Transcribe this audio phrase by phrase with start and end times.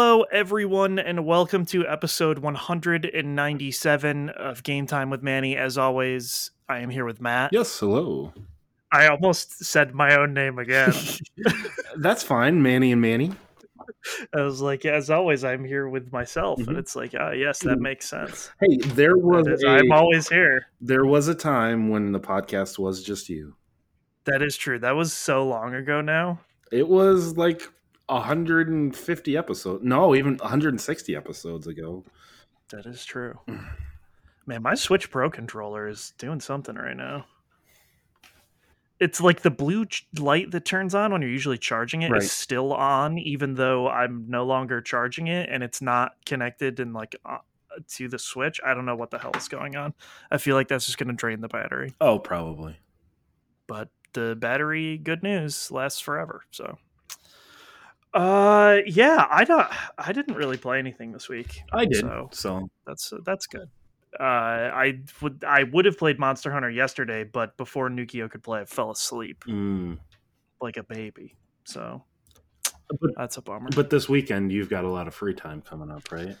[0.00, 5.56] Hello, everyone, and welcome to episode 197 of Game Time with Manny.
[5.56, 7.50] As always, I am here with Matt.
[7.52, 8.32] Yes, hello.
[8.92, 10.92] I almost said my own name again.
[11.96, 13.32] That's fine, Manny and Manny.
[14.32, 16.78] I was like, as always, I'm here with myself, and Mhm.
[16.78, 18.52] it's like, ah, yes, that makes sense.
[18.60, 20.68] Hey, there was is- a, I'm always here.
[20.80, 23.56] there was a time when the podcast was just you.
[24.26, 24.78] That is true.
[24.78, 26.38] That was so long ago now.
[26.70, 27.68] It was like
[28.08, 29.84] 150 episodes.
[29.84, 32.04] No, even 160 episodes ago.
[32.70, 33.38] That is true.
[34.46, 37.26] Man, my Switch Pro controller is doing something right now.
[39.00, 42.10] It's like the blue ch- light that turns on when you're usually charging it is
[42.12, 42.22] Right.
[42.24, 47.14] still on, even though I'm no longer charging it and it's not connected and like
[47.24, 47.38] uh,
[47.90, 48.60] to the Switch.
[48.66, 49.94] I don't know what the hell is going on.
[50.32, 51.94] I feel like that's just going to drain the battery.
[52.00, 52.76] Oh, probably.
[53.68, 56.42] But the battery, good news, lasts forever.
[56.50, 56.76] So,
[58.18, 59.66] uh, yeah, I don't.
[59.96, 61.62] I didn't really play anything this week.
[61.72, 62.00] I did.
[62.00, 63.68] So So, that's that's good.
[64.18, 68.60] Uh, I would I would have played Monster Hunter yesterday, but before Nukio could play,
[68.60, 69.98] I fell asleep mm.
[70.60, 71.36] like a baby.
[71.62, 72.02] So
[73.00, 73.68] but, that's a bummer.
[73.76, 76.36] but this weekend you've got a lot of free time coming up, right?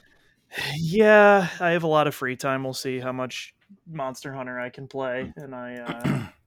[0.76, 2.64] yeah, I have a lot of free time.
[2.64, 3.54] We'll see how much
[3.86, 6.26] Monster Hunter I can play, and I uh,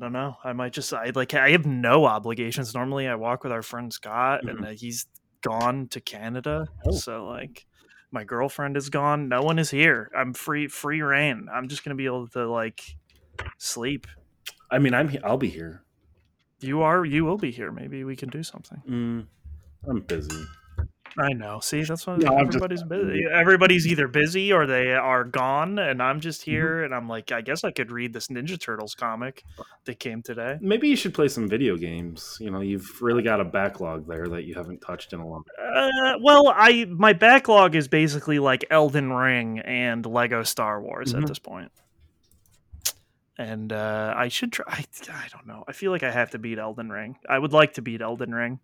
[0.00, 0.36] I don't know.
[0.42, 2.74] I might just I like I have no obligations.
[2.74, 4.66] Normally, I walk with our friend Scott, and Mhm.
[4.66, 5.06] uh, he's
[5.42, 6.92] gone to Canada, Oh.
[6.92, 7.66] so like.
[8.12, 9.28] My girlfriend is gone.
[9.28, 10.10] No one is here.
[10.16, 11.46] I'm free, free reign.
[11.52, 12.96] I'm just gonna be able to like
[13.56, 14.08] sleep
[14.68, 15.84] I mean, I'm I'll be here.
[16.58, 17.04] You are.
[17.04, 17.70] You will be here.
[17.70, 18.82] Maybe we can do something.
[18.88, 19.26] Mm,
[19.88, 20.44] I'm busy.
[21.18, 21.58] I know.
[21.60, 23.24] See, that's what No, I'm just- everybody's busy.
[23.32, 26.50] Everybody's either busy or they are gone, and I'm just Mm-hmm.
[26.50, 26.84] here.
[26.84, 29.42] And I'm like, I guess I could read this Ninja Turtles comic
[29.86, 30.58] that came today.
[30.60, 32.36] Maybe you should play some video games.
[32.40, 35.44] You know, you've really got a backlog there that you haven't touched in a long
[35.58, 41.22] Uh, well, I my backlog is basically like Elden Ring and Lego Star Wars at
[41.22, 41.28] Mhm.
[41.28, 41.72] this point.
[43.38, 44.64] And uh, I should try.
[44.68, 45.64] I, I don't know.
[45.66, 47.16] I feel like I have to beat Elden Ring.
[47.28, 48.60] I would like to beat Elden Ring.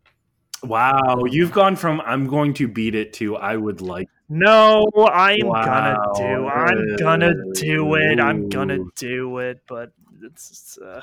[0.62, 4.08] Wow, you've gone from I'm going to beat it to I would like.
[4.28, 5.62] No, I'm Wow.
[5.64, 6.46] gonna do.
[6.48, 8.20] I'm gonna do it.
[8.20, 9.60] I'm gonna do it.
[9.68, 11.02] But it's it's, uh,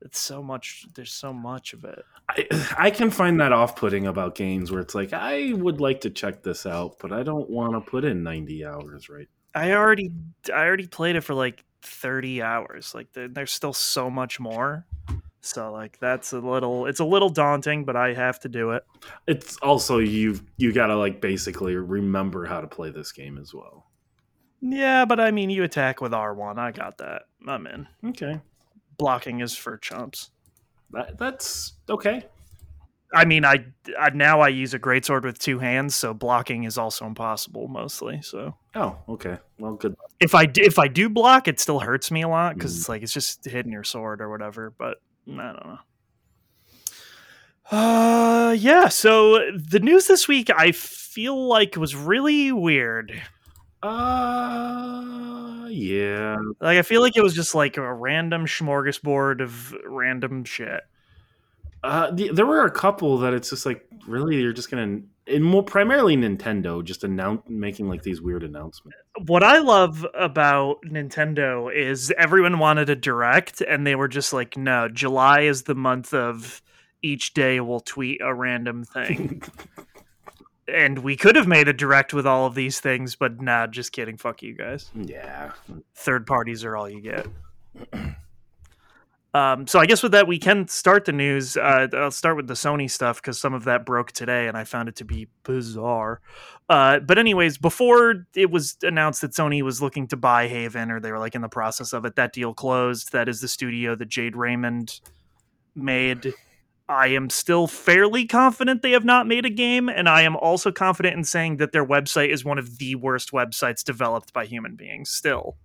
[0.00, 0.86] it's so much.
[0.94, 2.04] There's so much of it.
[2.28, 2.46] I,
[2.78, 6.10] I can find that off putting about games where it's like, I would like to
[6.10, 9.28] check this out, but I don't want to put in 90 hours, right?
[9.54, 10.10] I already
[10.52, 12.94] I already played it for like 30 hours.
[12.94, 14.86] Like there, there's still so much more.
[15.44, 16.86] So like that's a little.
[16.86, 18.84] It's a little daunting, but I have to do it.
[19.26, 23.52] It's also, you've, you got to like basically remember how to play this game as
[23.52, 23.86] well.
[24.60, 26.58] Yeah, but I mean, you attack with R1.
[26.58, 27.22] I got that.
[27.48, 27.88] I'm in.
[28.10, 28.40] Okay.
[28.98, 30.30] Blocking is for chumps.
[30.92, 32.24] That, that's okay.
[33.12, 33.64] I mean, I,
[33.98, 38.22] I now I use a greatsword with two hands, so blocking is also impossible mostly.
[38.22, 39.38] So Oh, okay.
[39.58, 39.96] Well, good.
[40.20, 42.78] if I if I do block, it still hurts me a lot because Mm.
[42.78, 44.72] it's like it's just hitting your sword or whatever.
[44.78, 44.98] But
[45.28, 45.78] I don't know.
[47.70, 48.88] Uh, yeah.
[48.88, 53.22] So the news this week, I feel like was really weird.
[53.82, 56.36] Uh, yeah.
[56.60, 60.82] Like I feel like it was just like a random smorgasbord of random shit.
[61.82, 65.08] Uh, the, there were a couple that it's just like, really, you're just going to,
[65.26, 68.96] and more primarily Nintendo, just announce, making like these weird announcements.
[69.26, 74.56] what I love about Nintendo is everyone wanted a direct, and they were just like,
[74.56, 76.62] no, July is the month of
[77.02, 79.42] each day we'll tweet a random thing.
[80.68, 83.92] and we could have made a direct with all of these things, but nah, just
[83.92, 84.16] kidding.
[84.16, 84.90] Fuck you guys.
[84.94, 85.52] yeah.
[85.94, 87.26] Third parties are all you get.
[89.34, 91.56] Um, so I guess with that we can start the news.
[91.56, 94.64] Uh, I'll start with the Sony stuff because some of that broke today, and I
[94.64, 96.20] found it to be bizarre.
[96.68, 101.00] Uh, but anyways, before it was announced that Sony was looking to buy Haven, or
[101.00, 103.12] they were like in the process of it, that deal closed.
[103.12, 105.00] That is the studio that Jade Raymond
[105.74, 106.34] made.
[106.88, 110.70] I am still fairly confident they have not made a game, and I am also
[110.70, 114.76] confident in saying that their website is one of the worst websites developed by human
[114.76, 115.08] beings.
[115.08, 115.56] Still,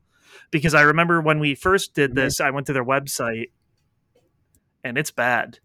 [0.52, 2.16] because I remember when we first did Mhm.
[2.16, 3.50] this, I went to their website,
[4.88, 5.60] and it's bad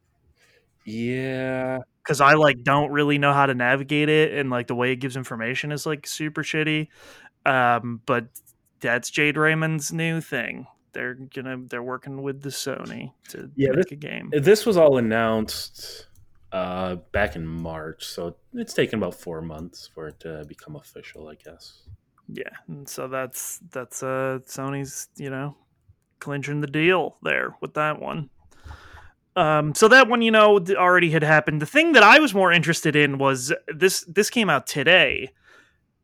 [0.85, 1.79] Yeah.
[2.03, 4.97] because I like don't really know how to navigate it, and like the way it
[4.97, 6.89] gives information is like super shitty.
[7.47, 8.27] Um, but
[8.81, 10.67] that's Jade Raymond's new thing.
[10.93, 14.31] They're gonna they're working with the Sony to Yeah, make a game.
[14.33, 16.07] This was all announced
[16.53, 21.29] uh, back in March, so it's taken about four months for it to become official,
[21.29, 21.83] I guess.
[22.29, 25.57] Yeah, and so that's that's uh Sony's you know
[26.19, 28.29] clinching the deal there with that one.
[29.35, 31.63] Um, so that one, you know, already had happened.
[31.63, 34.05] The thing that I was more interested in was this.
[34.07, 35.31] This came out today.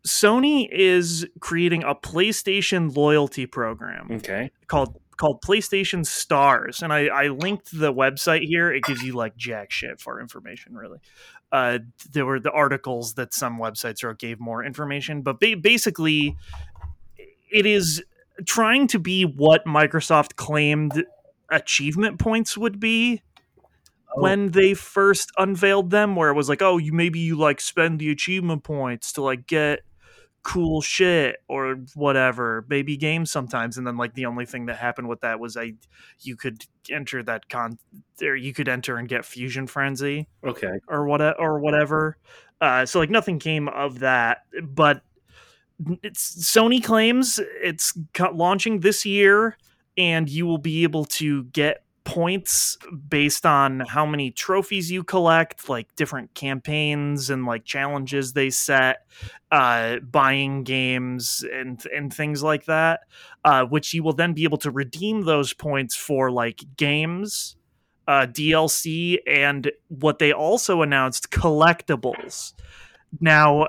[0.07, 4.51] Sony is creating a PlayStation loyalty program Okay.
[4.67, 8.73] called called PlayStation Stars, and I, I linked the website here.
[8.73, 11.01] It gives you like jack shit for information, really.
[11.51, 11.81] Uh,
[12.13, 16.37] there were the articles that some websites wrote gave more information, but ba- basically,
[17.51, 18.03] it is
[18.47, 21.05] trying to be what Microsoft claimed
[21.51, 23.23] achievement points would be
[24.17, 24.23] Oh.
[24.23, 27.99] when they first unveiled them where it was like oh you maybe you like spend
[27.99, 29.81] the achievement points to like get
[30.43, 35.09] cool shit or whatever maybe games sometimes and then like the only thing that happened
[35.11, 35.75] with that was i
[36.21, 37.79] you could enter that con
[38.23, 40.81] or you could enter and get fusion frenzy Okay.
[40.89, 42.17] or what or whatever.
[42.63, 45.03] Uh, so like nothing came of that, but
[46.03, 47.97] it's Sony claims it's
[48.33, 49.57] launching this year,
[49.99, 52.79] and you will be able to get points
[53.11, 59.07] based on how many trophies you collect, like different campaigns and like challenges they set,
[59.53, 63.01] uh, buying games and and things like that.
[63.45, 67.57] Uh, which you will then be able to redeem those points for like games
[68.09, 72.55] uh, DLC and what they also announced collectibles.
[73.21, 73.69] Now,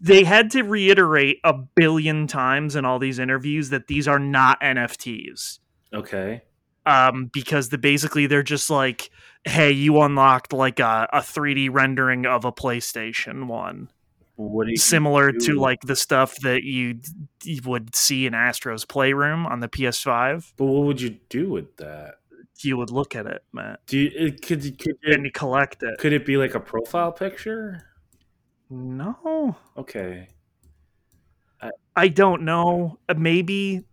[0.00, 4.60] they had to reiterate a billion times in all these interviews that these are not
[4.60, 5.58] NFTs.
[5.92, 6.42] Okay.
[6.86, 9.10] Um, because the basically they're just like,
[9.44, 13.88] hey, you unlocked like a, a 3D rendering of a PlayStation One,
[14.36, 17.00] What do similar to like the stuff that you,
[17.42, 20.52] you would see in Astro's Playroom on the PS5.
[20.56, 22.16] But what would you do with that?
[22.60, 23.80] You would look at it, Matt.
[23.86, 25.98] Do you it, could could and it, you collect it.
[25.98, 27.82] could it be like a profile picture?
[28.70, 30.28] No, Okay.
[31.60, 32.98] I I don't know.
[33.08, 33.84] Uh, Maybe.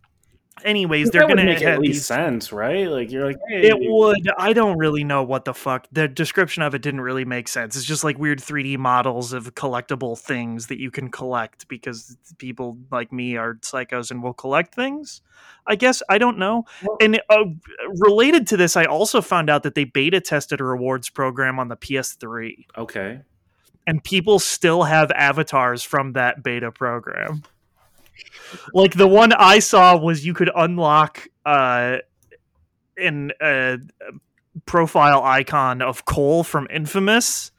[0.64, 2.06] Anyways, they're gonna make at least these.
[2.06, 2.86] sense, right?
[2.88, 4.28] Like you're like, hey, It would.
[4.38, 5.88] I don't really know what the fuck.
[5.90, 7.74] The description of it didn't really make sense.
[7.74, 12.76] It's just like weird 3D models of collectible things that you can collect because people
[12.92, 15.22] like me are psychos and will collect things.
[15.66, 16.64] I guess I don't know.
[16.84, 17.44] Well- And uh,
[17.98, 21.68] related to this, I also found out that they beta tested a rewards program on
[21.68, 23.20] the PS3, okay.
[23.86, 27.42] And people still have avatars from that beta program.
[28.74, 31.98] Like the one I saw was you could unlock uh,
[32.96, 33.78] an uh,
[34.66, 37.50] profile icon of Cole from Infamous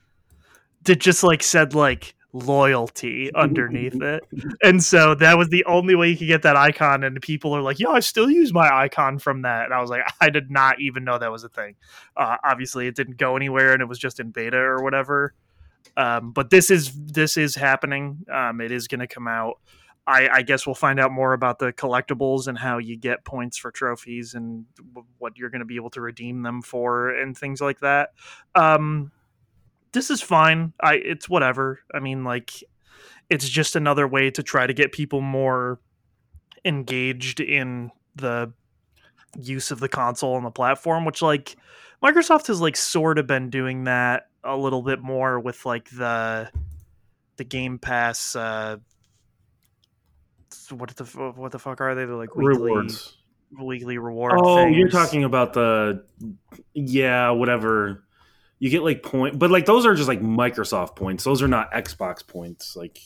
[0.84, 4.24] that just like said like loyalty underneath it.
[4.62, 7.62] And so that was the only way you could get that icon and people are
[7.62, 10.52] like, yo, I still use my icon from that." And I was like, "I did
[10.52, 11.76] not even know that was a thing."
[12.18, 15.34] Uh, obviously, it didn't go anywhere and it was just in beta or whatever.
[15.96, 18.26] Um, but this is this is happening.
[18.32, 19.60] Um, it is going to come out.
[20.06, 23.58] I, I guess we'll find out more about the collectibles and how you get points
[23.58, 27.38] for trophies and w- what you're going to be able to redeem them for and
[27.38, 28.10] things like that.
[28.54, 29.12] Um,
[29.94, 30.74] this is fine.
[30.82, 31.80] I it's whatever.
[31.94, 32.52] I mean, like,
[33.30, 35.80] it's just another way to try to get people more
[36.66, 38.52] engaged in the
[39.40, 41.06] use of the console and the platform.
[41.06, 41.56] Which, like,
[42.04, 46.50] Microsoft has like sort of been doing that a little bit more with like the
[47.38, 48.36] the Game Pass.
[48.36, 48.78] Uh,
[50.70, 51.04] what the
[51.36, 52.06] what the fuck are they?
[52.06, 53.18] They're like weekly Rewards.
[53.60, 54.34] weekly reward.
[54.38, 56.04] Oh, you're talking about the
[56.74, 58.04] yeah, whatever.
[58.60, 61.24] You get like point, but like those are just like Microsoft points.
[61.24, 62.76] Those are not Xbox points.
[62.76, 62.98] Like,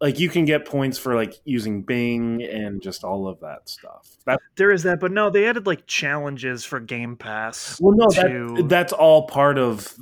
[0.00, 4.16] like you can get points for like using Bing and just all of that stuff.
[4.26, 7.78] That There is that, but no, they added like challenges for Game Pass.
[7.80, 9.94] well, no, to- that, that's all part of.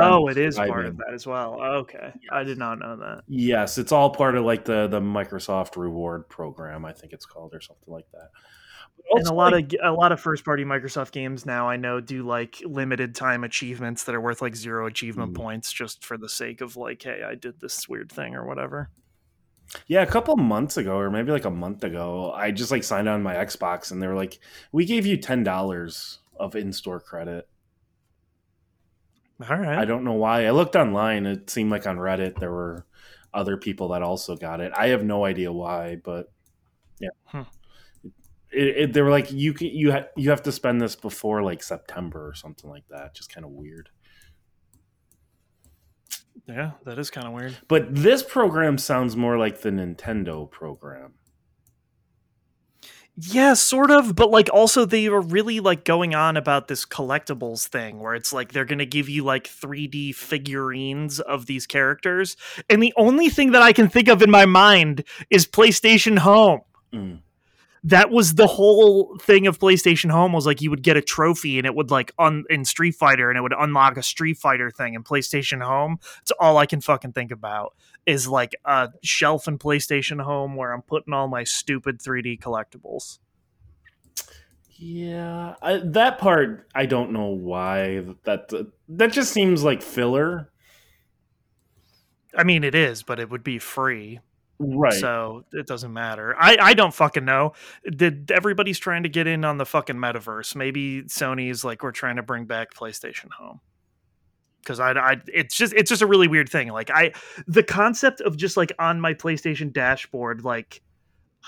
[0.00, 1.60] oh, it is part of that as well.
[1.62, 3.22] Okay, I did not know that.
[3.28, 6.84] Yes, it's all part of like the the Microsoft reward program.
[6.84, 8.30] I think it's called or something like that.
[9.10, 11.76] But and a lot like, of a lot of first party Microsoft games now I
[11.76, 15.36] know do like limited time achievements that are worth like zero achievement Mm.
[15.36, 18.88] points just for the sake of like, hey, I did this weird thing or whatever.
[19.86, 23.08] Yeah, a couple months ago, or maybe like a month ago, I just like signed
[23.08, 24.38] on my Xbox, and they were like,
[24.72, 27.48] "We gave you ten dollars of in-store credit."
[29.48, 29.78] All right.
[29.78, 30.46] I don't know why.
[30.46, 32.86] I looked online; it seemed like on Reddit there were
[33.32, 34.72] other people that also got it.
[34.76, 36.32] I have no idea why, but
[37.00, 37.42] yeah, Hmm.
[38.52, 41.42] it, it, they were like, "You can you ha- you have to spend this before
[41.42, 43.90] like September or something like that." Just kind of weird.
[46.46, 47.56] Yeah, that is kind of weird.
[47.68, 51.14] But this program sounds more like the Nintendo program.
[53.16, 57.68] Yeah, sort of, but like also they were really like going on about this collectibles
[57.68, 62.36] thing where it's like they're going to give you like 3D figurines of these characters.
[62.68, 66.62] And the only thing that I can think of in my mind is PlayStation Home.
[66.92, 67.20] Mm.
[67.84, 71.58] That was the whole thing of PlayStation Home was like you would get a trophy
[71.58, 74.70] and it would like on in Street Fighter and it would unlock a Street Fighter
[74.70, 75.98] thing in PlayStation Home.
[76.22, 77.74] It's all I can fucking think about
[78.06, 83.18] is like a shelf in PlayStation Home where I'm putting all my stupid 3D collectibles.
[84.76, 88.50] Yeah, I, that part I don't know why that
[88.88, 90.50] that just seems like filler.
[92.36, 94.20] I mean, it is, but it would be free.
[94.58, 94.92] Right.
[94.92, 96.34] So it doesn't matter.
[96.38, 97.54] I, I don't fucking know.
[97.84, 100.54] Did everybody's trying to get in on the fucking metaverse?
[100.54, 103.60] Maybe Sony's like we're trying to bring back PlayStation Home.
[104.60, 106.68] Because I, I, it's just it's just a really weird thing.
[106.68, 107.12] Like I,
[107.46, 110.80] the concept of just like on my PlayStation dashboard, like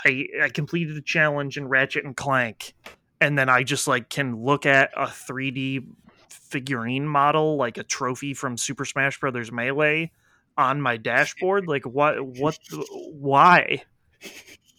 [0.05, 2.75] I I completed a challenge in Ratchet and Clank,
[3.21, 5.87] and then I just like can look at a 3D
[6.29, 10.11] figurine model, like a trophy from Super Smash Brothers Melee,
[10.57, 12.59] on my dashboard like what what
[12.91, 13.83] why?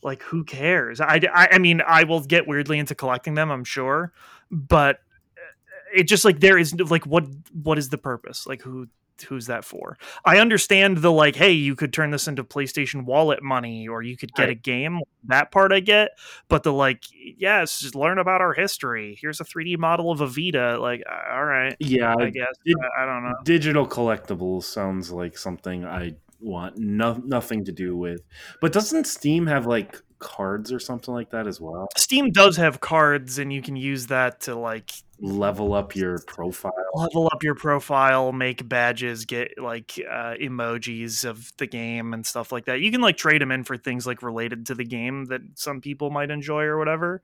[0.04, 1.02] Like who cares?
[1.02, 4.14] I, I i mean i will get weirdly into collecting them i'm sure
[4.52, 4.98] but
[5.38, 8.48] uh, it just like there is like what what is the purpose?
[8.48, 8.88] Like who
[9.24, 9.98] who's that for?
[10.26, 14.18] I understand the like hey you could turn this into playstation wallet money or you
[14.18, 14.52] could get right.
[14.52, 16.12] a game that part i get
[16.48, 19.18] but the like yes just learn about our history.
[19.20, 23.06] Here's a 3d model of a vita like all right yeah i guess I, I,
[23.06, 23.36] don't know.
[23.44, 28.22] digital collectibles sounds like something i want no, nothing to do with
[28.62, 31.88] but doesn't steam have like cards or something like that as well.
[31.98, 36.74] Steam does have cards and you can use that to like level up your profile.
[36.94, 42.52] level up your profile make badges get like uh, emojis of the game and stuff
[42.52, 42.82] like that.
[42.82, 45.82] You can like trade them in for things like related to the game that some
[45.82, 47.22] people might enjoy or whatever.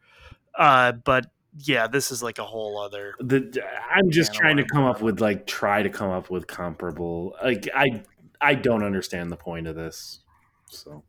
[0.57, 1.27] Uh, but
[1.59, 5.21] yeah this is like a whole other the, i'm just trying to come up with
[5.21, 8.01] like try to come up with comparable like i
[8.41, 10.21] i don't understand the point of this
[10.69, 11.03] so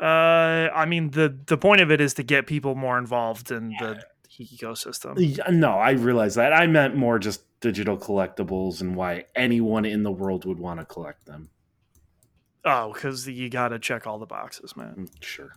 [0.00, 3.70] uh i mean the the point of it is to get people more involved in
[3.80, 4.02] the
[4.38, 5.14] ecosystem.
[5.16, 6.52] Yeah, No, I realize that.
[6.52, 10.86] I meant more just digital collectibles and why anyone in the world would want to
[10.86, 11.50] collect them.
[12.64, 14.94] Oh, because you got to check all the boxes, man.
[14.98, 15.52] Mm, sure.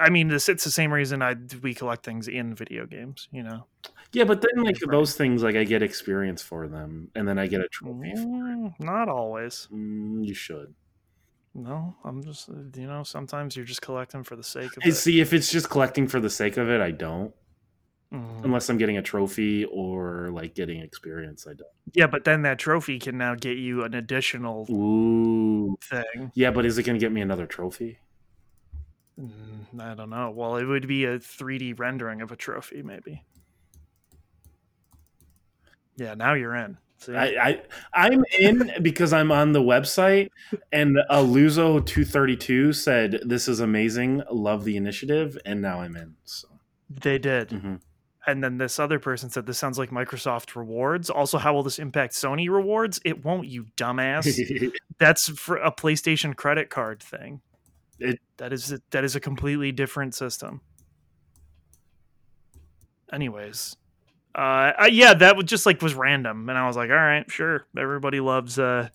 [0.00, 3.28] I mean, this it's the same reason I we collect things in video games.
[3.30, 3.66] You know.
[4.12, 7.46] Yeah, but then like those things, like I get experience for them, and then I
[7.46, 8.12] get a trophy.
[8.16, 9.68] Mm, not always.
[9.72, 10.74] Mm, you should.
[11.54, 14.92] No, I'm just you know sometimes you're just collecting for the sake of it.
[14.94, 17.32] See, if it's just collecting for the sake of it, I don't.
[18.12, 18.44] Mm.
[18.44, 21.70] Unless I'm getting a trophy or like getting experience, I don't.
[21.92, 25.76] Yeah, but then that trophy can now get you an additional Ooh.
[25.82, 26.32] thing.
[26.34, 27.98] Yeah, but is it going to get me another trophy?
[29.18, 30.30] Mm, I don't know.
[30.30, 33.22] Well, it would be a 3D rendering of a trophy, maybe.
[35.96, 36.78] Yeah, now you're in.
[37.08, 40.30] I, I am in because I'm on the website,
[40.72, 45.96] and Aluzo two thirty two said this is amazing, love the initiative, and now I'm
[45.96, 46.16] in.
[46.24, 46.48] So
[46.88, 47.50] they did.
[47.50, 47.74] Mm-hmm
[48.26, 51.10] and then this other person said this sounds like Microsoft rewards.
[51.10, 53.00] Also, how will this impact Sony rewards?
[53.04, 54.72] It won't, you dumbass.
[54.98, 57.40] That's for a PlayStation credit card thing.
[57.98, 60.62] It, that is a, that is a completely different system.
[63.12, 63.76] Anyways,
[64.34, 67.30] uh, uh, yeah, that was just like was random, and I was like, all right,
[67.30, 67.66] sure.
[67.76, 68.88] Everybody loves uh,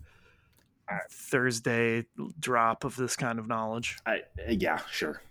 [1.09, 2.05] Thursday
[2.39, 3.97] drop of this kind of knowledge.
[4.05, 5.21] I, yeah, sure.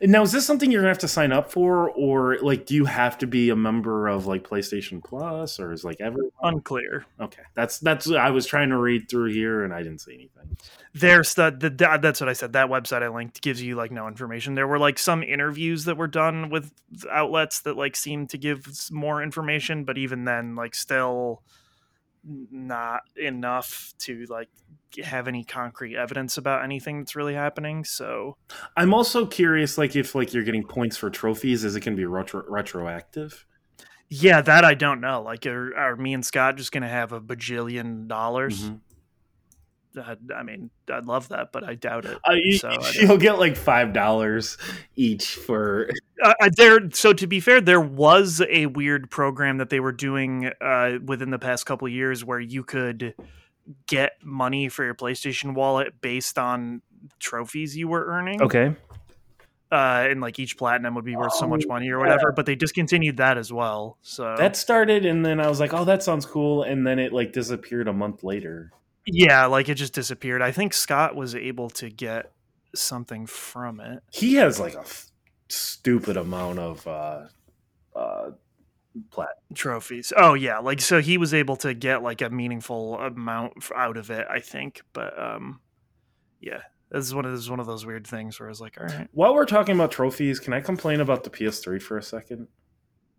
[0.00, 2.84] Now, is this something you're gonna have to sign up for, or like, do you
[2.84, 7.06] have to be a member of like PlayStation Plus, or is like everyone unclear?
[7.20, 10.56] Okay, that's that's I was trying to read through here and I didn't see anything.
[10.94, 12.52] There's the, the that's what I said.
[12.52, 14.54] That website I linked gives you like no information.
[14.54, 16.72] There were like some interviews that were done with
[17.10, 21.42] outlets that like seemed to give more information, but even then, like still
[22.24, 24.48] not enough to like
[25.02, 28.36] have any concrete evidence about anything that's really happening so.
[28.76, 32.00] I'm also curious like if like you're getting points for trophies is it going to
[32.00, 33.46] be retro- retroactive?
[34.08, 37.12] Yeah that i don't know like are, are me and scott just going to have
[37.12, 38.64] a bajillion dollars?
[38.64, 38.76] Mm-hmm.
[39.96, 42.18] I, I mean, I'd love that, but I doubt it.
[42.28, 44.58] Uh, you, so you'll get like five dollars
[44.96, 45.90] each for
[46.22, 46.90] uh, uh, there.
[46.92, 51.30] So to be fair, there was a weird program that they were doing uh, within
[51.30, 53.14] the past couple years where you could
[53.86, 56.82] get money for your PlayStation wallet based on
[57.18, 58.42] trophies you were earning.
[58.42, 58.74] Okay.
[59.70, 62.28] Uh, and like each platinum would be worth oh, so much oh, money or whatever,
[62.28, 62.34] yeah.
[62.36, 63.96] but they discontinued that as well.
[64.02, 67.10] So that started, and then I was like, "Oh, that sounds cool," and then it
[67.14, 68.70] like disappeared a month later.
[69.06, 70.42] Yeah, like it just disappeared.
[70.42, 72.32] I think Scott was able to get
[72.74, 74.02] something from it.
[74.10, 75.06] He has like a f-
[75.48, 77.26] stupid amount of uh
[77.94, 78.30] uh
[79.10, 80.12] plat trophies.
[80.16, 84.10] Oh yeah, like so he was able to get like a meaningful amount out of
[84.10, 84.82] it, I think.
[84.92, 85.60] But um
[86.40, 88.60] yeah, this is one of this is one of those weird things where I was
[88.60, 91.98] like, all right, While we're talking about trophies, can I complain about the PS3 for
[91.98, 92.48] a second?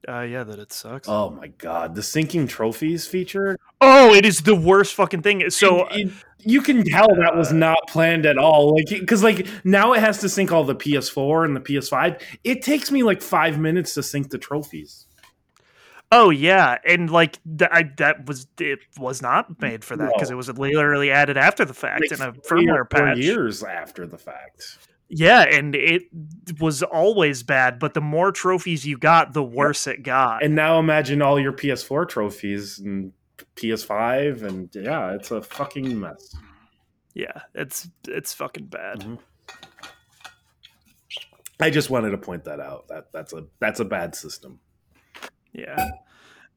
[0.08, 1.08] Uh, yeah, that it sucks.
[1.08, 3.58] Oh my god, the syncing trophies feature.
[3.80, 5.50] oh, it is the worst fucking thing.
[5.50, 6.14] So It- it-
[6.46, 8.76] you can tell that was not planned at all.
[8.76, 12.20] Like, because like now it has to sync all the PS4 and the PS5.
[12.44, 15.06] It takes me like five minutes to sync the trophies.
[16.12, 20.30] Oh yeah, and like th- I, that was it was not made for that because
[20.30, 20.34] No.
[20.36, 23.18] it was literally added after the fact Like in a firmware four patch.
[23.20, 24.78] years after the fact.
[25.16, 26.04] Yeah, and it
[26.60, 30.44] was always bad, but the more trophies you got, the worse it got.
[30.44, 33.14] And now imagine all your PS4 trophies and
[33.56, 36.36] PS5, and yeah, it's a fucking mess.
[37.14, 39.02] yeah, it's it's fucking bad.
[39.02, 39.20] Mhm.
[41.60, 42.88] I just wanted to point that out.
[42.88, 44.60] That that's a that's a bad system.
[45.54, 45.92] Yeah,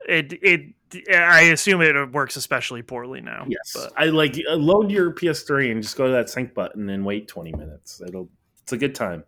[0.09, 0.73] it it
[1.15, 3.45] I assume it works especially poorly now.
[3.49, 7.05] Yes, but I like load your PS3 and just go to that sync button and
[7.05, 8.01] wait 20 minutes.
[8.07, 8.31] It'll
[8.67, 9.23] it's a good time.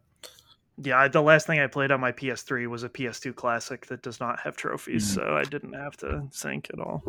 [0.82, 4.18] yeah, the last thing I played on my PS3 was a PS2 classic that does
[4.18, 5.14] not have trophies, Mhm.
[5.14, 7.04] so I didn't have to sync at all.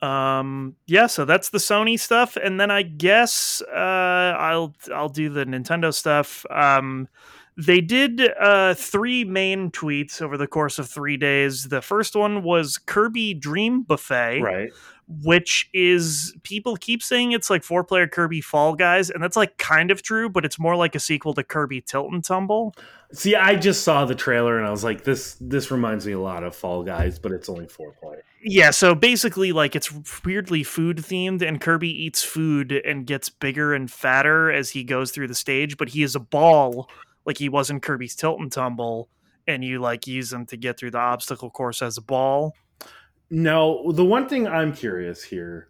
[0.00, 5.28] Um yeah, so that's the Sony stuff and then I guess uh I'll I'll do
[5.28, 6.46] the Nintendo stuff.
[6.50, 7.08] Um
[7.56, 11.64] they did uh three main tweets over the course of 3 days.
[11.68, 14.70] The first one was Kirby Dream Buffet Right.
[15.08, 19.56] Which is people keep saying it's like four player Kirby Fall Guys, and that's like
[19.56, 22.74] kind of true, but it's more like a sequel to Kirby Tilt and Tumble.
[23.12, 26.20] See, I just saw the trailer and I was like, this this reminds me a
[26.20, 28.22] lot of Fall Guys, but it's only four player.
[28.42, 29.90] Yeah, so basically, like it's
[30.24, 35.10] weirdly food themed, and Kirby eats food and gets bigger and fatter as he goes
[35.10, 36.88] through the stage, but he is a ball
[37.24, 39.08] like he was in Kirby's Tilt and Tumble,
[39.46, 42.54] and you like use him to get through the obstacle course as a ball.
[43.30, 45.68] No, the one thing I'm curious here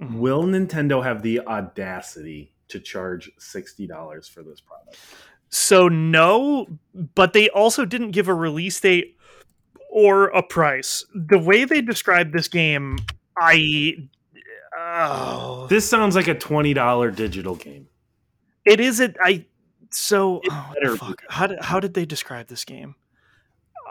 [0.00, 0.18] Mhm.
[0.18, 4.98] will Nintendo have the audacity to charge $60 for this product?
[5.48, 6.66] So no,
[7.14, 9.16] but they also didn't give a release date
[9.90, 11.04] or a price.
[11.14, 12.98] The way they described this game,
[13.38, 14.08] I
[14.78, 17.88] oh, This sounds like a $20 digital game.
[18.64, 19.16] it is it.
[19.22, 19.44] I
[19.90, 21.22] so oh, fuck.
[21.28, 22.94] How did how did they describe this game?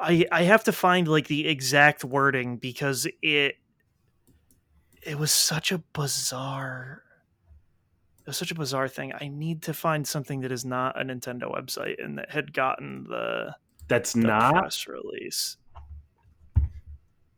[0.01, 3.55] I I have to find like the exact wording because it
[5.03, 7.03] it was such a bizarre.
[8.21, 9.13] It was such a bizarre thing.
[9.19, 13.05] I need to find something that is not a Nintendo website and that had gotten
[13.09, 13.55] the
[13.87, 15.57] That's the not press release.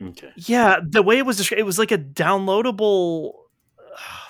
[0.02, 0.32] okay.
[0.36, 3.34] Yeah, the way it was described, it was like a downloadable.
[3.98, 4.23] fuck.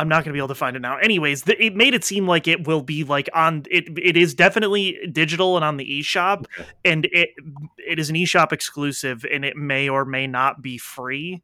[0.00, 0.96] I'm not going to be able to find it now.
[0.98, 3.84] Anyways, the, it made it seem like it will be like on it.
[3.98, 6.68] It is definitely digital and on the eShop, Okay.
[6.84, 7.30] and it
[7.78, 11.42] it is an eShop exclusive, and it may or may not be free.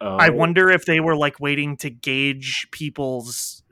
[0.00, 3.62] I Oh, wonder if they were like waiting to gauge people's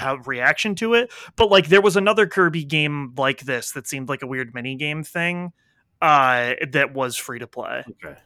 [0.00, 1.12] uh, reaction to it.
[1.36, 4.76] But like there was another Kirby game like this that seemed like a weird mini
[4.76, 5.52] game thing
[6.00, 7.84] uh that was free to play.
[8.02, 8.16] Okay.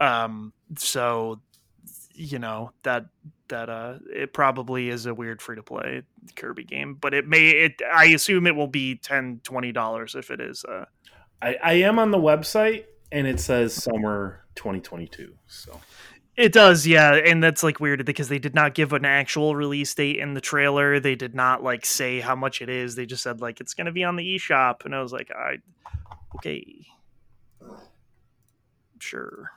[0.00, 1.40] Um so
[2.14, 3.06] you know that
[3.50, 6.02] that uh it probably is a weird free to play
[6.34, 10.30] Kirby game, but it may it I assume it will be 10 20 dollars if
[10.30, 10.86] it is uh
[11.42, 15.34] I, I am on the website and it says summer 2022.
[15.46, 15.80] So
[16.36, 19.92] It does, yeah, and that's like weird because they did not give an actual release
[19.94, 21.00] date in the trailer.
[21.00, 22.94] They did not like say how much it is.
[22.94, 25.30] They just said like it's going to be on the eShop, and I was like,
[25.30, 25.56] I
[26.36, 26.86] okay,
[29.00, 29.50] sure.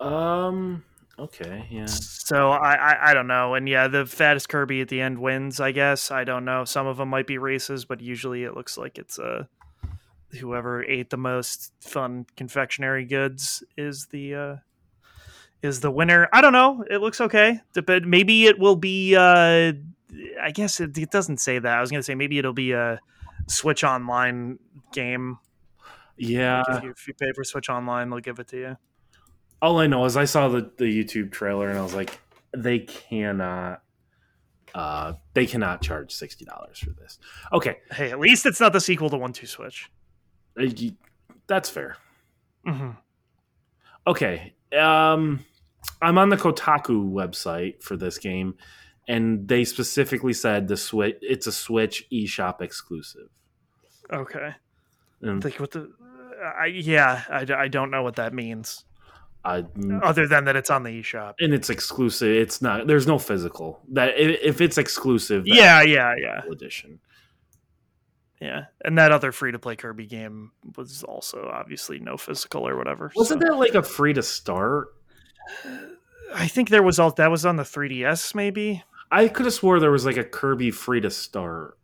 [0.00, 0.84] um
[1.18, 1.86] okay, yeah.
[1.86, 5.60] So I, I I don't know, and yeah, the fattest Kirby at the end wins.
[5.60, 6.64] I guess I don't know.
[6.64, 9.44] Some of them might be races, but usually it looks like it's uh
[10.40, 14.56] whoever ate the most fun confectionery goods is the uh
[15.62, 16.28] is the winner.
[16.32, 16.84] I don't know.
[16.90, 17.60] It looks okay.
[17.74, 19.72] But maybe it will be uh
[20.40, 21.78] I guess it, it doesn't say that.
[21.78, 23.00] I was gonna say maybe it'll be a
[23.48, 24.58] Switch Online
[24.92, 25.38] game.
[26.16, 26.62] Yeah.
[26.68, 28.76] Like if, you, if you pay for Switch Online, they'll give it to you.
[29.64, 32.18] All I know is I saw the, the YouTube trailer and I was like,
[32.54, 33.80] they cannot
[34.74, 37.18] uh they cannot charge sixty dollars for this.
[37.52, 37.78] Okay.
[37.90, 39.90] Hey, at least it's not the sequel to One Two Switch.
[40.60, 40.66] uh,
[41.46, 41.96] That's fair.
[42.66, 42.90] Mm-hmm.
[44.06, 44.54] Okay.
[44.76, 45.44] Um
[46.02, 48.56] I'm on the Kotaku website for this game,
[49.08, 53.28] and they specifically said the switch it's a Switch eShop exclusive.
[54.12, 54.50] Okay.
[55.22, 55.90] And Like what the?
[56.60, 58.84] I, yeah, I, I don't know what that means,
[59.44, 61.34] Uh, I, other than that it's on the eShop.
[61.40, 62.28] and it's exclusive.
[62.34, 62.86] It's not.
[62.86, 63.80] There's no physical.
[63.92, 66.98] That if it's exclusive, Yeah, yeah, yeah, edition.
[68.40, 68.64] yeah.
[68.84, 73.12] And that other free to play Kirby game was also obviously no physical or whatever.
[73.14, 74.88] Wasn't so- that like a free to start?
[75.64, 75.78] I
[76.36, 78.34] I think there was all that was on the 3DS.
[78.34, 81.78] Maybe, I could have swore there was like a Kirby free to start.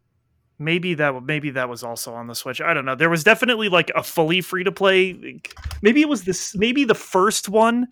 [0.60, 2.60] Maybe that maybe that was also on the Switch.
[2.60, 2.94] I don't know.
[2.94, 5.40] There was definitely like a fully free to play.
[5.82, 6.54] Maybe it was this.
[6.54, 7.88] Maybe the first one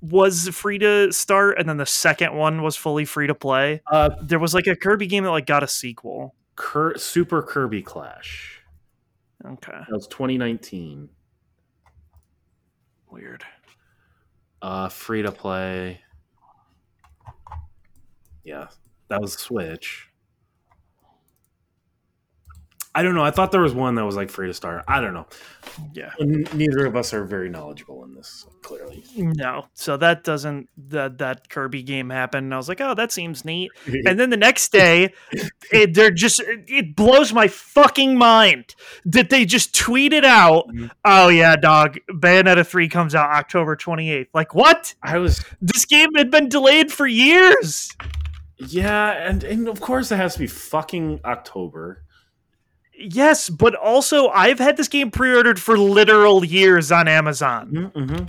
[0.00, 3.82] was free to start, and then the second one was fully free to play.
[3.90, 6.34] Uh, There was like a Kirby game that like got a sequel.
[6.56, 8.60] Cur- Super Kirby Clash.
[9.44, 11.08] Okay, That was 2019.
[13.10, 13.44] weird.
[14.62, 16.00] Uh, free to play.
[18.44, 18.68] Yeah,
[19.08, 20.08] that was Switch.
[22.94, 23.24] I don't know.
[23.24, 24.84] I thought there was one that was like free to start.
[24.86, 25.26] I don't know.
[25.94, 26.10] Yeah.
[26.20, 29.02] N- Neither of us are very knowledgeable in this, clearly.
[29.16, 32.44] No, so that doesn't that that Kirby game happened.
[32.44, 33.70] And I was like, oh, that seems neat.
[34.06, 35.14] And then the next day,
[35.72, 38.74] it, they're just it blows my fucking mind
[39.06, 40.90] that they just tweeted out, Mhm.
[41.04, 44.28] "Oh yeah, dog, Bayonetta three comes out October twenty eighth.
[44.34, 44.94] Like what?
[45.02, 47.90] I was, This game had been delayed for years.
[48.58, 52.02] yeah, and, and of course it has to be fucking October.
[52.94, 57.90] Yes, but also I've had this game pre-ordered for literal years on Amazon.
[57.94, 58.24] Mm-hmm.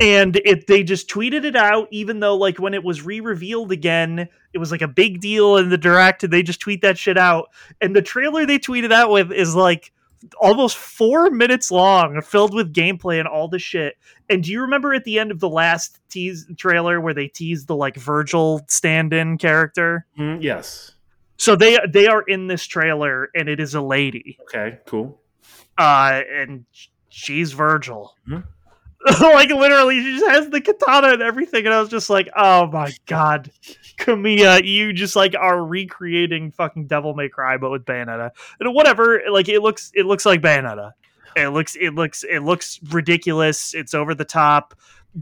[0.00, 4.28] and it they just tweeted it out even though like when it was re-revealed again
[4.52, 7.18] it was like a big deal in the direct and they just tweet that shit
[7.18, 7.50] out
[7.82, 9.92] and the trailer they tweeted out with is like
[10.40, 13.96] almost four minutes long filled with gameplay and all this shit
[14.30, 17.66] and do you remember at the end of the last tease trailer where they teased
[17.66, 20.92] the like virgil stand-in character Mm, yes.
[21.40, 24.78] So they they are in this trailer and it is a lady Okay.
[24.86, 25.18] Cool.
[25.78, 26.64] uh, and
[27.08, 28.14] she's Virgil.
[28.28, 28.44] Mhm.
[29.20, 32.66] like literally, she just has the katana and everything, and I was just like, "Oh
[32.66, 33.50] my god,
[33.98, 39.22] Kamiya, you just like are recreating fucking Devil May Cry, but with Bayonetta and whatever."
[39.30, 40.92] Like it looks, it looks like Bayonetta.
[41.34, 43.72] It looks, it looks, it looks ridiculous.
[43.72, 44.74] It's over the top.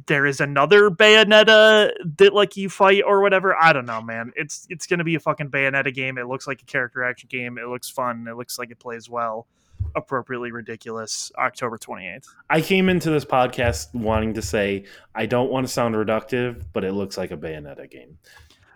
[0.07, 3.57] There is another Bayonetta that like you fight or whatever.
[3.57, 4.33] I don't know, man.
[4.37, 6.19] It's it's gonna be a fucking Bayonetta game.
[6.19, 7.59] It looks like a character action game.
[7.59, 8.27] It looks fun.
[8.29, 9.47] It looks like it plays well
[9.95, 12.27] appropriately ridiculous October 28th.
[12.51, 16.85] I came into this podcast wanting to say I don't want to sound reductive, but
[16.85, 18.19] it looks like a Bayonetta game.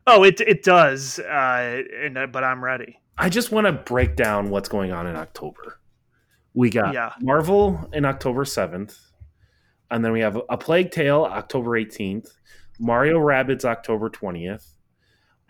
[0.06, 1.18] Oh, it it does.
[1.18, 3.00] Uh and, uh, but I'm ready.
[3.18, 5.78] I just want to break down what's going on in October.
[6.54, 7.12] We got Yeah.
[7.20, 8.98] Marvel in October 7th,
[9.92, 12.30] and then we have A Plague Tale October 18th,
[12.80, 14.72] Mario Rabbids October 20th,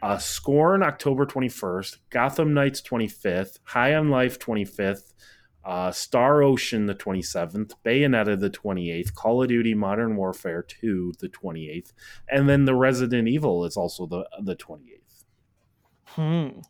[0.02, 5.12] uh, Scorn October 21st, Gotham Knights 25th, High on Life 25th,
[5.64, 11.28] uh, Star Ocean the 27th, Bayonetta the 28th, Call of Duty Modern Warfare 2 the
[11.28, 11.92] 28th,
[12.28, 14.88] and then the Resident Evil is also the the 28th
[16.16, 16.60] Hmm.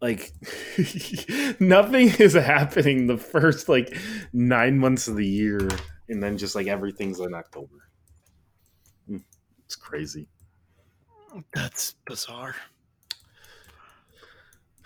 [0.00, 0.32] like
[1.60, 3.94] nothing is happening the first like
[4.32, 5.68] nine months of the year
[6.10, 7.76] and then just like everything's in october
[9.10, 9.22] Mm,
[9.64, 10.28] it's crazy
[11.54, 12.54] That's bizarre.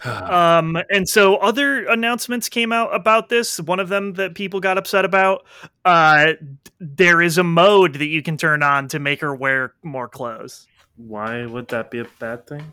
[0.05, 3.59] Um and so other announcements came out about this.
[3.59, 5.47] One of them that people got upset about
[5.87, 6.33] uh
[6.79, 10.67] there is a mode that you can turn on to make her wear more clothes.
[10.97, 12.73] why would that be a bad thing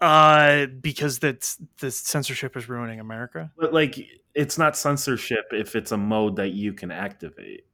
[0.00, 3.50] Uh because that's the censorship is ruining America.
[3.58, 3.98] but like
[4.34, 7.64] it's not censorship if it's a mode that you can activate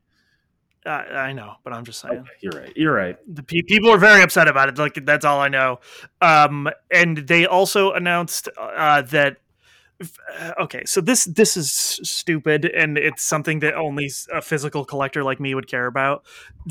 [0.86, 0.90] Uh,
[1.28, 2.18] I know, but I'm just saying.
[2.18, 4.78] okay, you're right you're right the pe- people are very upset about it.
[4.78, 5.78] Like that's all I know.
[6.20, 9.36] Um, and they also announced uh, that.
[10.60, 15.40] Okay, so this this is stupid, and it's something that only a physical collector like
[15.40, 16.24] me would care about.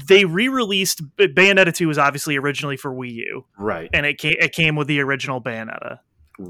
[0.08, 3.90] They re-released Bayonetta two was obviously originally for Wii U, right.
[3.94, 6.00] and it came it came with the original Bayonetta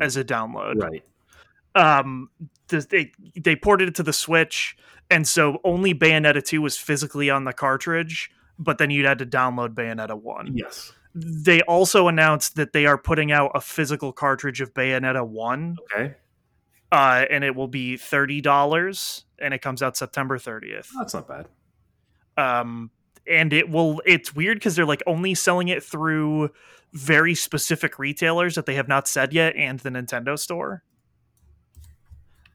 [0.01, 0.81] as a download.
[0.81, 1.03] right.
[1.75, 2.29] Um
[2.67, 4.75] they they ported it to the switch
[5.09, 9.25] and so only bayonetta 2 was physically on the cartridge but then you'd had to
[9.25, 10.91] download bayonetta 1 yes.
[11.17, 16.15] They also announced that they are putting out a physical cartridge of bayonetta 1 okay
[16.91, 21.47] uh, and it will be $30 and it comes out september 30th that's not bad.
[22.37, 22.91] Um
[23.27, 26.49] and it will it's weird because they're like only selling it through
[26.93, 30.83] very specific retailers that they have not said yet and the nintendo store.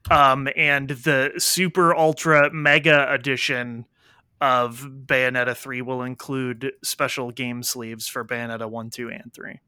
[0.09, 3.85] Um and the super ultra mega edition
[4.39, 9.59] of bayonetta 3 will include special game sleeves for bayonetta 1 2 and 3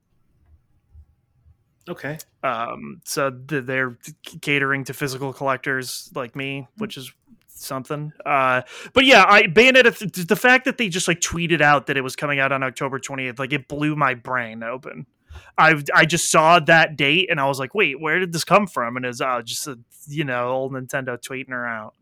[1.90, 2.18] okay.
[2.44, 3.98] Um so th- they're
[4.42, 7.12] catering to physical collectors like me which is
[7.48, 8.12] something.
[8.26, 8.62] Uh
[8.94, 12.02] but yeah i bayonetta th- the fact that they just like tweeted out that it
[12.02, 15.06] was coming out on october 28th like it blew my brain open.
[15.58, 18.68] I i just saw that date and i was like wait where did this come
[18.68, 18.98] from?
[18.98, 21.94] And it's uh, just a you know old nintendo tweeting her out.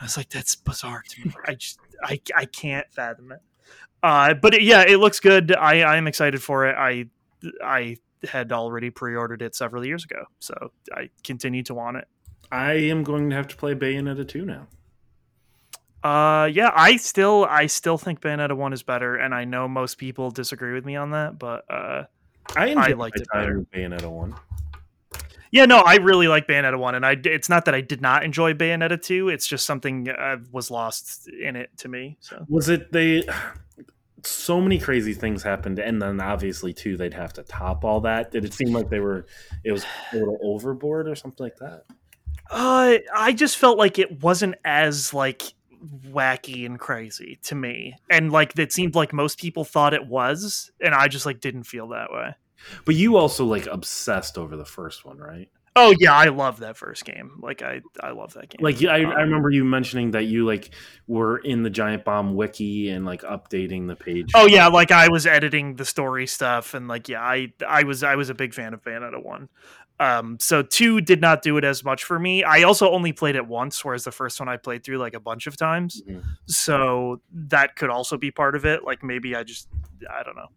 [0.00, 1.34] I was like that's bizarre to me.
[1.46, 3.40] I just i i can't fathom it.
[4.02, 5.56] Uh, but it, yeah, it looks good.
[5.56, 6.76] I I'm excited for it.
[6.76, 7.06] I
[7.62, 7.96] I
[8.28, 10.54] had already pre-ordered it several years ago, so
[10.92, 12.08] I continue to want it.
[12.52, 14.66] I am going to have to play Bayonetta 2 now.
[16.02, 19.96] Uh, yeah, I still I still think Bayonetta one is better, and I know most
[19.96, 22.04] people disagree with me on that, but uh,
[22.54, 23.64] I enjoyed I liked it better.
[23.74, 24.34] Bayonetta 1.
[25.50, 28.22] yeah, no, I really like Bayonetta one, and I it's not that I did not
[28.22, 29.30] enjoy Bayonetta two.
[29.30, 32.18] It's just something uh, was lost in it to me.
[32.20, 33.26] So Was it they
[34.26, 38.30] so many crazy things happened and then obviously too they'd have to top all that.
[38.30, 39.26] Did it seem like they were
[39.64, 41.84] it was a little overboard or something like that?
[42.50, 45.42] Uh, I just felt like it wasn't as like
[46.08, 50.70] wacky and crazy to me, and like it seemed like most people thought it was,
[50.80, 52.34] and I just like didn't feel that way.
[52.84, 55.48] But you also like obsessed over the first one, right?
[55.76, 57.32] Oh yeah, I love that first game.
[57.40, 58.60] Like I, I love that game.
[58.60, 60.70] Like I, I Um, remember you mentioning that you like
[61.08, 64.30] were in the Giant Bomb wiki and like updating the page.
[64.34, 68.04] Oh yeah, like I was editing the story stuff, and like yeah, I I was
[68.04, 69.48] I was a big fan of Bayonetta one.
[70.00, 72.42] Um, so two did not do it as much for me.
[72.42, 75.20] I also only played it once, whereas the first one I played through like a
[75.20, 76.02] bunch of times.
[76.08, 76.22] Mhm.
[76.46, 78.84] So that could also be part of it.
[78.84, 79.68] Like maybe I just
[80.08, 80.48] I don't know.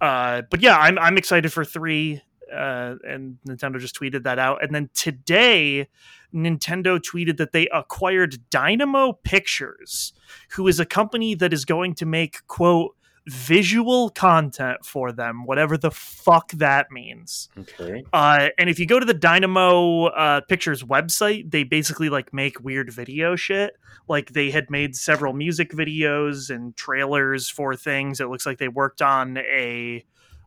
[0.00, 2.22] Uh, but yeah, I'm I'm excited for three.
[2.52, 4.62] Uh, and Nintendo just tweeted that out.
[4.62, 5.88] And then today,
[6.34, 10.12] Nintendo tweeted that they acquired Dynamo Pictures,
[10.50, 12.94] who is a company that is going to make quote
[13.26, 17.48] visual content for them, whatever the fuck that means.
[17.56, 18.04] Okay.
[18.12, 22.62] Uh, and if you go to the Dynamo uh, Pictures website, they basically like make
[22.64, 23.74] weird video shit.
[24.08, 28.20] Like they had made several music videos and trailers for things.
[28.20, 30.04] It looks like they worked on a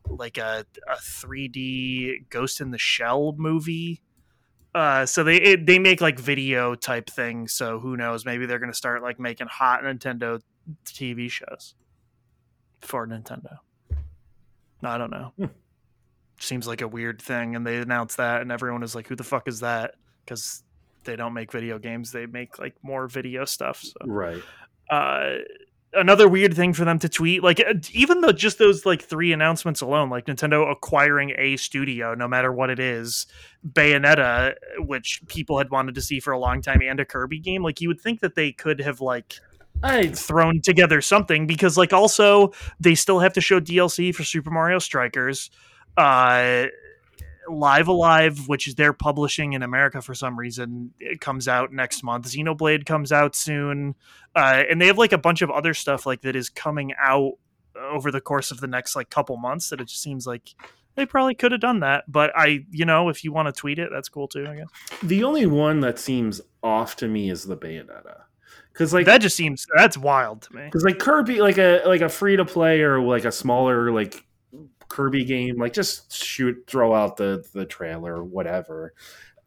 [0.08, 4.02] like a, a 3D Ghost in the Shell movie.
[4.74, 7.52] Uh, so they it, they make like video type things.
[7.54, 8.24] So who knows?
[8.26, 10.40] Maybe they're gonna start like making hot Nintendo
[10.84, 11.74] TV shows
[12.82, 13.58] for Nintendo.
[14.82, 15.32] I don't know.
[15.38, 15.44] Hmm.
[16.38, 19.24] Seems like a weird thing, and they announced that, and everyone is like, "Who the
[19.24, 20.62] fuck is that?" Because
[21.04, 23.80] they don't make video games; they make like more video stuff.
[23.82, 24.42] So Right.
[24.90, 25.36] uh,
[25.96, 29.32] another weird thing for them to tweet like uh, even though just those like three
[29.32, 33.26] announcements alone like nintendo acquiring a studio no matter what it is
[33.66, 37.62] bayonetta which people had wanted to see for a long time and a kirby game
[37.62, 39.40] like you would think that they could have like
[39.82, 44.50] I thrown together something because like also they still have to show dlc for super
[44.50, 45.50] mario strikers
[45.96, 46.66] uh
[47.50, 51.72] Live A Live which is they're publishing in america for some reason it comes out
[51.72, 52.26] next month.
[52.26, 53.94] Xenoblade comes out soon.
[54.34, 57.32] Uh, and they have like a bunch of other stuff like that is coming out
[57.90, 60.54] over the course of the next like couple months that it just seems like
[60.94, 62.04] they probably could have done that.
[62.10, 64.68] But i you know if you want to tweet it that's cool too i guess.
[65.02, 68.22] The only one that seems off to me is the Bayonetta.
[68.74, 70.64] Cuz like that just seems that's wild to me.
[70.66, 74.25] because like Kirby, like a like a free to play or like a smaller like
[74.88, 78.94] Kirby game, like just shoot, throw out the the trailer, whatever.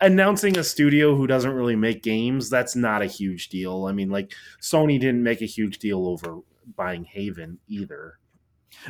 [0.02, 3.86] Announcing a studio who doesn't really make games, that's not a huge deal.
[3.86, 6.40] I mean, like Sony didn't make a huge deal over
[6.76, 8.19] buying Haven either.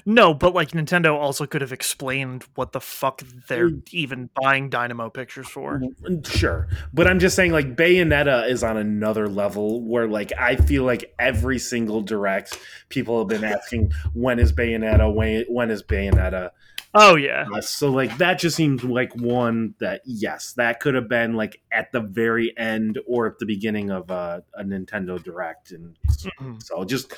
[0.06, 3.82] No, but like Nintendo also could have explained what the fuck they're Mm.
[3.92, 5.82] even buying Dynamo pictures for.
[6.26, 10.84] Sure, but I'm just saying, like Bayonetta is on another level where, like, I feel
[10.84, 12.58] like every single direct
[12.90, 15.14] people have been asking, when is Bayonetta?
[15.14, 16.52] When when is Bayonetta?
[16.96, 17.46] Oh yeah.
[17.54, 21.62] Uh, so like that just seems like one that yes, that could have been like
[21.72, 25.96] at the very end or at the beginning of uh, a Nintendo Direct, and
[26.40, 26.62] Mhm.
[26.64, 27.14] so just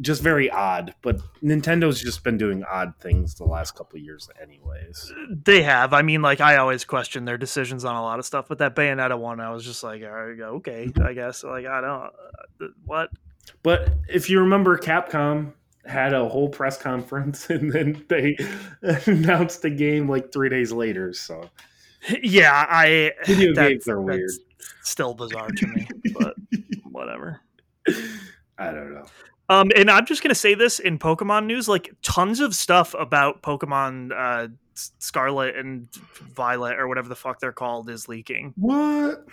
[0.00, 0.94] just very odd.
[1.02, 5.12] But Nintendo's just been doing odd things the last couple of years, anyways.
[5.44, 5.92] They have.
[5.92, 8.74] I mean, like I always question their decisions on a lot of stuff, but that
[8.74, 11.44] Bayonetta one, I was just like, "All right, okay, I guess.
[11.44, 12.02] Like I don't
[12.62, 13.10] uh, what.
[13.62, 15.52] But if you remember, Capcom
[15.86, 18.36] had a whole press conference and then they
[19.06, 21.12] announced the game like three days later.
[21.12, 21.50] So
[22.22, 24.20] Yeah, I video games are weird.
[24.28, 24.38] that's
[24.82, 26.34] Still bizarre to me, but
[26.84, 27.40] whatever.
[28.58, 29.06] I don't know.
[29.50, 33.42] Um, and I'm just gonna say this in Pokemon news, like tons of stuff about
[33.42, 35.86] Pokemon uh, Scarlet and
[36.34, 38.54] Violet or whatever the fuck they're called is leaking.
[38.56, 39.26] What?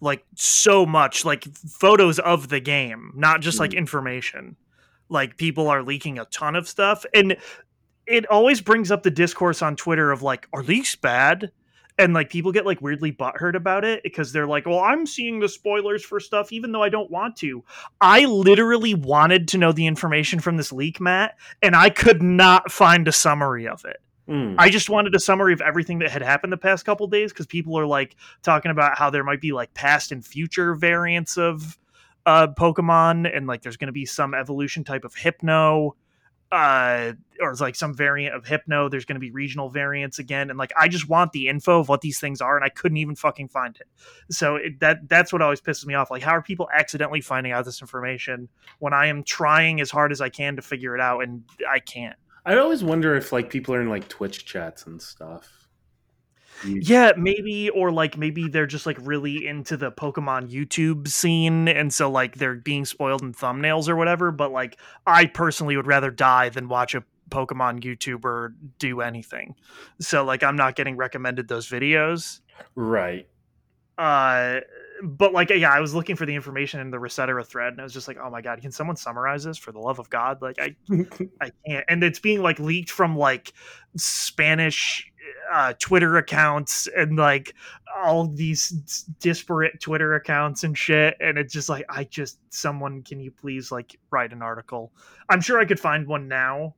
[0.00, 3.76] Like so much, like photos of the game, not just like Mm.
[3.78, 4.56] information.
[5.12, 7.36] Like people are leaking a ton of stuff, and
[8.06, 11.52] it always brings up the discourse on Twitter of like, are leaks bad?
[11.98, 15.40] And like people get like weirdly butthurt about it because they're like, well, I'm seeing
[15.40, 17.62] the spoilers for stuff even though I don't want to.
[18.00, 22.72] I literally wanted to know the information from this leak, Matt, and I could not
[22.72, 24.00] find a summary of it.
[24.28, 24.54] Mm.
[24.56, 27.46] I just wanted a summary of everything that had happened the past couple days because
[27.46, 31.78] people are like talking about how there might be like past and future variants of
[32.26, 35.96] uh Pokemon and like there's going to be some evolution type of Hypno
[36.52, 38.90] uh or like some variant of hypno.
[38.90, 41.88] There's going to be regional variants again and like i just want the info of
[41.88, 43.88] what these things are and i couldn't even fucking find it.
[44.30, 46.10] So it, that that's what always pisses me off.
[46.10, 50.12] Like how are people accidentally finding out this information when i am trying as hard
[50.12, 52.16] as i can to figure it out and i can't?
[52.44, 55.61] I always wonder if like people are in like Twitch chats and stuff.
[56.66, 57.12] Yeah.
[57.16, 62.10] Maybe or like maybe they're just like really into the pokemon youtube scene and so
[62.10, 66.48] like they're being spoiled in thumbnails or whatever but like i personally would rather die
[66.48, 69.54] than watch a pokemon youtuber do anything.
[70.00, 72.40] So like i'm not getting recommended those videos.
[72.74, 73.26] Right.
[73.98, 74.60] uh
[75.02, 77.82] but like yeah i was looking for the information in the resetera thread and i
[77.82, 80.40] was just like oh my god can someone summarize this for the love of god?
[80.42, 80.76] Like i
[81.40, 81.84] i can't.
[81.88, 83.52] And it's being like leaked from like
[83.96, 85.10] spanish
[85.52, 87.54] uh twitter accounts and like
[87.96, 88.68] all these
[89.20, 93.70] disparate twitter accounts and shit and it's just like i just someone can you please
[93.70, 94.92] like write an article
[95.28, 96.74] i'm sure i could find one now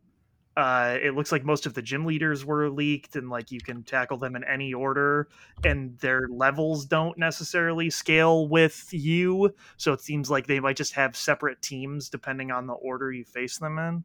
[0.57, 3.83] uh, it looks like most of the gym leaders were leaked and like you can
[3.83, 5.27] tackle them in any order
[5.65, 10.93] and their levels don't necessarily scale with you so it seems like they might just
[10.93, 14.05] have separate teams depending on the order you face them in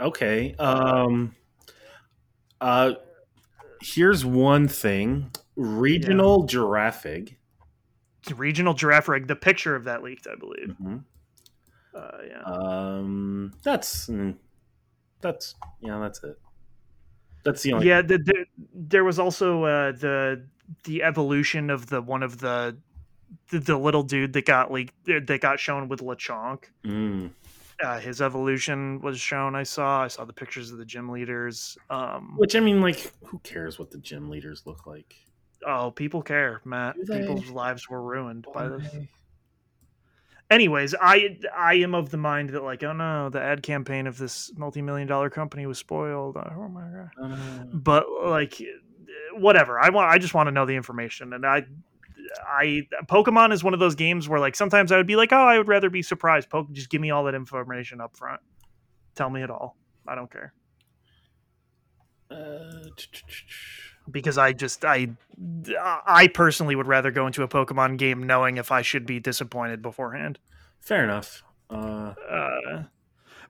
[0.00, 0.54] Okay.
[0.58, 1.34] Um
[2.62, 2.94] uh
[3.80, 5.30] here's one thing.
[5.56, 7.36] Regional Girafarig.
[8.36, 11.02] regional giraffe the picture of that leaked i believe Mhm.
[11.94, 14.36] uh, yeah Um that's mm,
[15.20, 16.38] that's yeah, that's it.
[17.44, 20.44] That's the only yeah the, the, there was also uh, the
[20.84, 22.76] the evolution of the one of the
[23.50, 27.30] the, the little dude that got leaked that got shown with lechonk Mm.
[27.82, 31.76] Uh, his evolution was shown i saw i saw the pictures of the gym leaders
[31.90, 35.14] um Which I mean like who cares what the gym leaders look like?
[35.66, 36.96] oh people care matt.
[37.06, 37.20] They?
[37.20, 38.86] people's lives were ruined by this.
[40.50, 44.18] Anyways i i am of the mind that like oh no the ad campaign of
[44.18, 46.36] this multi-million dollar company was spoiled.
[46.36, 47.10] Oh my god.
[47.22, 48.60] Uh, but like
[49.34, 49.78] whatever.
[49.80, 51.64] I want i just want to know the information and i
[52.46, 55.36] i pokemon is one of those games where like sometimes i would be like oh
[55.36, 56.48] i would rather be surprised.
[56.50, 58.40] Poke just give me all that information up front.
[59.14, 59.76] Tell me it all.
[60.06, 60.52] I don't care.
[62.30, 62.88] Uh,
[64.10, 65.08] because i just i
[65.80, 69.82] i personally would rather go into a pokemon game knowing if i should be disappointed
[69.82, 70.38] beforehand.
[70.80, 71.42] Fair enough.
[71.70, 72.82] Uh uh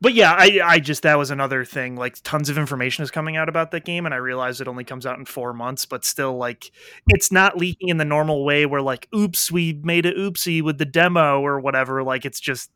[0.02, 1.94] but yeah, I, I just that was another thing.
[1.94, 4.82] Like tons of information is coming out about that game, and I realize it only
[4.82, 6.72] comes out in four months, but still, like
[7.08, 10.78] it's not leaking in the normal way where like, oops, we made a oopsie with
[10.78, 12.02] the demo or whatever.
[12.02, 12.72] Like it's just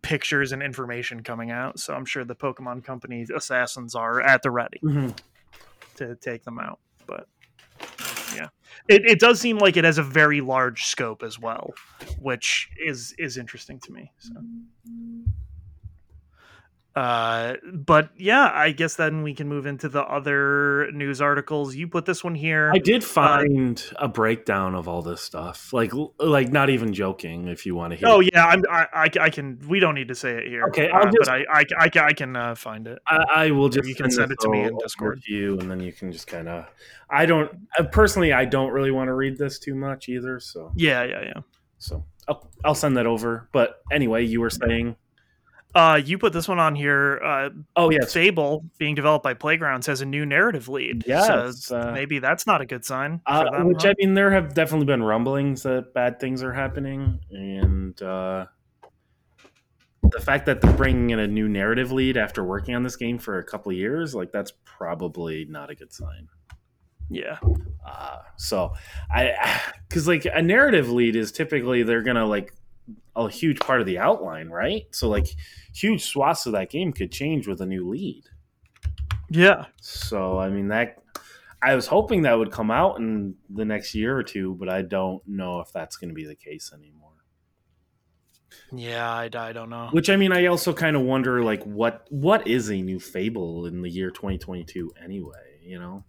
[0.00, 1.78] pictures and information coming out.
[1.78, 5.10] So I'm sure the Pokemon Company assassins are at the ready mm-hmm.
[5.96, 6.78] to take them out.
[7.06, 7.28] But
[8.34, 8.48] yeah,
[8.88, 11.74] it, it does seem like it has a very large scope as well,
[12.18, 14.12] which is is interesting to me.
[14.18, 14.32] So.
[16.98, 21.76] Uh, but yeah, I guess then we can move into the other news articles.
[21.76, 22.72] You put this one here.
[22.74, 25.72] I did find a breakdown of all this stuff.
[25.72, 28.08] Like like not even joking if you want to hear.
[28.08, 29.60] oh yeah, I'm, I, I I can.
[29.68, 30.64] We don't need to say it here.
[30.70, 32.98] Okay, I'll uh, just- but I I, I, can- I can uh, find it.
[33.06, 35.22] I, I will just You can send it to me in Discord.
[35.22, 36.64] to you, and then you can just kind of.
[37.08, 38.32] I don't uh, personally.
[38.32, 40.40] I don't really want to read this too much either.
[40.40, 41.40] So Yeah, yeah, yeah.
[41.78, 43.48] so I'll, I'll send that over.
[43.52, 44.96] But anyway, you were saying.
[45.78, 47.20] Uh, you put this one on here.
[47.24, 51.04] Uh, Oh yes, Fable, being developed by Playgrounds, has a new narrative lead.
[51.06, 53.20] Yes, so uh, maybe that's not a good sign.
[53.24, 53.90] for Uh, them, which huh?
[53.90, 58.46] I mean, there have definitely been rumblings that bad things are happening, and uh,
[60.10, 63.18] the fact that they're bringing in a new narrative lead after working on this game
[63.18, 66.26] for a couple of years, like that's probably not a good sign.
[67.08, 67.38] yeah,
[67.86, 68.72] Uh, so
[69.12, 72.52] I, because like a narrative lead is typically they're gonna like
[73.16, 74.86] a huge part of the outline, right?
[74.90, 75.28] So like
[75.74, 78.24] huge swaths of that game could change with a new lead.
[79.30, 79.66] yeah.
[79.80, 81.02] So I mean that
[81.60, 84.82] I was hoping that would come out in the next year or two, but I
[84.82, 87.08] don't know if that's going to be the case anymore.
[88.72, 89.88] Yeah, I, I don't know.
[89.92, 93.66] Which I mean, I also kind of wonder like what what is a new Fable
[93.66, 96.04] in the year 2022 anyway, you know?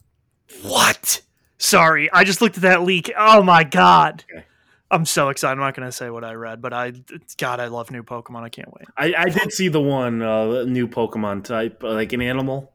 [0.62, 1.22] What?
[1.58, 3.12] Sorry, I just looked at that leak.
[3.18, 4.24] Oh my god.
[4.32, 4.46] Okay.
[4.92, 5.54] I'm so excited.
[5.54, 6.94] I'm not going to say what I read, but I,
[7.38, 8.44] God, I love new Pokemon.
[8.44, 8.88] I can't wait.
[8.98, 12.74] I, I did see the one uh, new Pokemon type, uh, like an animal.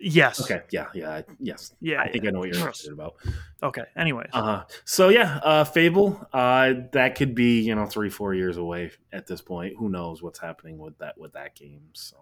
[0.00, 0.40] Yes.
[0.40, 1.74] Okay, yeah, yeah, yes.
[1.80, 2.00] Yeah.
[2.00, 3.16] I think I know what you're talking about.
[3.62, 3.82] Okay.
[3.96, 4.30] Anyways.
[4.32, 6.24] Uh, so yeah, uh, Fable.
[6.32, 9.74] Uh, that could be you know three four years away at this point.
[9.76, 11.82] Who knows what's happening with that with that game?
[11.94, 12.16] So,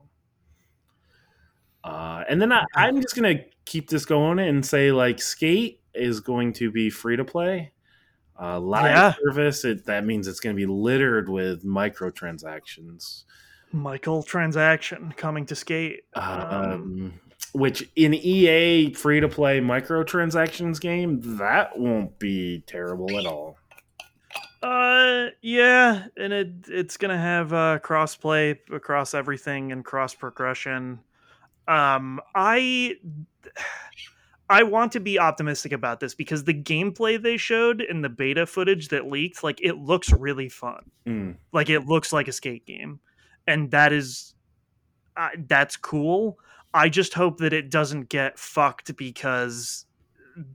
[1.84, 6.20] uh, and then I, I'm just gonna keep this going and say like Skate is
[6.20, 7.72] going to be free to play.
[8.40, 9.14] Uh, live Yeah.
[9.24, 9.64] service.
[9.64, 13.24] It, that means it's going to be littered with microtransactions.
[13.72, 16.02] Michael transaction coming to skate.
[16.14, 17.20] Um, Um,
[17.52, 23.56] which in EA free to play microtransactions game, that won't be terrible at all.
[24.62, 30.98] Uh, yeah, and it it's gonna have uh, crossplay across everything and cross progression.
[31.68, 32.96] Um, I
[34.48, 38.46] I want to be optimistic about this because the gameplay they showed in the beta
[38.46, 40.90] footage that leaked, like it looks really fun.
[41.06, 41.36] Mm.
[41.52, 43.00] Like it looks like a skate game,
[43.46, 44.34] and that is
[45.16, 46.38] uh, that's cool.
[46.72, 49.86] I just hope that it doesn't get fucked because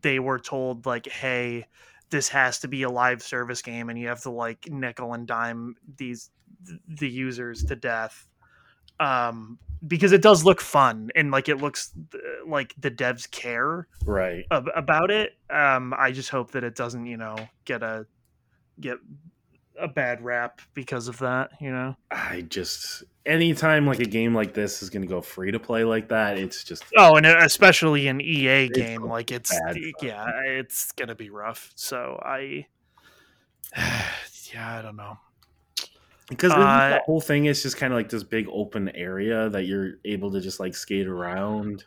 [0.01, 1.65] they were told like, hey,
[2.11, 5.27] this has to be a live service game, and you have to like nickel and
[5.27, 6.29] dime these
[6.87, 8.25] the users to death.
[8.99, 9.57] Um,
[9.87, 12.17] because it does look fun and like it looks uh,
[12.47, 14.45] like the devs care Right.
[14.51, 15.37] ab- about it.
[15.49, 18.05] Um, I just hope that it doesn't, you know, get a
[18.79, 18.97] get
[19.79, 21.51] a bad rap because of that.
[21.59, 21.95] You know.
[22.11, 25.83] I just anytime like a game like this is going to go free to play
[25.83, 29.51] like that, it's just Oh, and especially an EA game, so like it's
[30.01, 31.71] yeah, it's gonna be rough.
[31.75, 32.67] So I,
[34.53, 35.17] yeah, I don't know.
[36.31, 39.65] Because Uh, the whole thing is just kind of like this big open area that
[39.65, 41.83] you're able to just like skate around.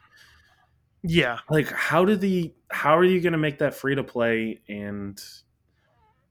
[1.03, 4.61] Yeah, Like, how do the how are you going to make that free to play
[4.69, 5.21] and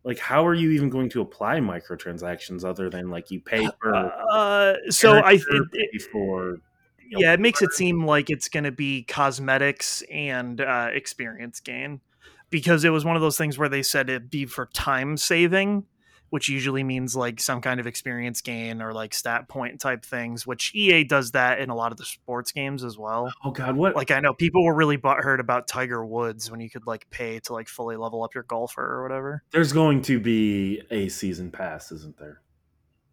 [0.04, 3.96] like how are you even going to apply microtransactions other than like you pay for
[4.32, 5.44] uh, so I, it,
[5.74, 6.58] it- for
[7.06, 10.90] you know, yeah, it makes it seem like it's going to be cosmetics and uh,
[10.92, 12.02] experience gain
[12.50, 15.86] because it was one of those things where they said it'd be for time saving,
[16.34, 20.48] which usually means like some kind of experience gain or like stat point type things,
[20.48, 23.32] which EA does that in a lot of the sports games as well.
[23.46, 26.72] oh god what Like I know people were really butthurt about Tiger Woods when you
[26.72, 29.44] could like pay to like fully level up your golfer or whatever.
[29.52, 32.42] there's going to be a season pass isn't there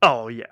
[0.00, 0.46] Oh yeah,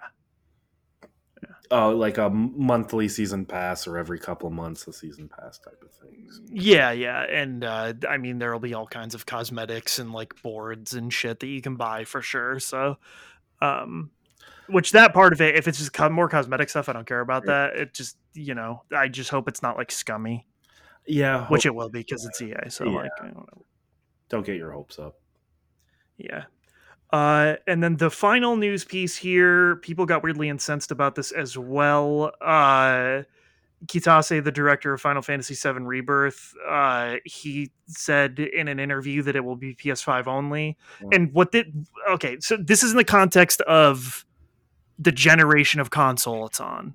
[1.71, 5.83] oh like a monthly season pass or every couple of months a season pass type
[5.83, 9.99] of things Yeah, yeah, and uh, I mean there will be all kinds of cosmetics
[9.99, 12.59] and like boards and shit that you can buy for sure.
[12.61, 12.99] So,
[13.61, 14.11] um,
[14.69, 17.47] which that part of it, if it's just more cosmetic stuff, I don't care about
[17.47, 17.77] that.
[17.77, 20.47] It just you know, I just hope it's not like scummy,
[21.07, 22.69] yeah which it will be because it's EA.
[22.69, 22.99] So Yeah.
[22.99, 23.64] like, I don't know.
[24.29, 25.16] don't get your hopes up
[26.19, 26.45] yeah.
[27.11, 31.56] Uh, and then the final news piece here, people got weirdly incensed about this as
[31.56, 32.32] well.
[32.40, 33.22] Uh,
[33.86, 39.36] Kitase, the director of Final Fantasy VII Rebirth, uh, he said in an interview that
[39.36, 40.76] it will be PS5 only.
[41.00, 41.09] Yeah.
[41.12, 42.38] And what did okay?
[42.40, 44.24] So this is in the context of
[44.98, 46.94] the generation of console it's on.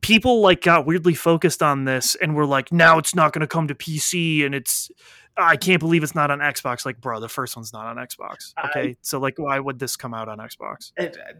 [0.00, 3.46] People like got weirdly focused on this and were like, now it's not going to
[3.46, 4.90] come to PC, and it's
[5.36, 6.84] I can't believe it's not on Xbox.
[6.86, 8.52] Like, bro, the first one's not on Xbox.
[8.56, 10.92] I- Okay, so like, why would this come out on Xbox?
[10.96, 11.32] it, uh,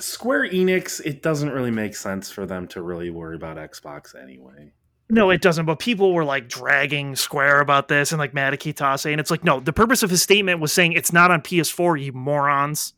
[0.00, 4.70] Square Enix, it doesn't really make sense for them to really worry about Xbox anyway.
[5.10, 5.66] No, it doesn't.
[5.66, 9.30] But people were like dragging Square about this and like mad at Kitase, and it's
[9.30, 12.94] like, no, the purpose of his statement was saying it's not on PS4, you morons.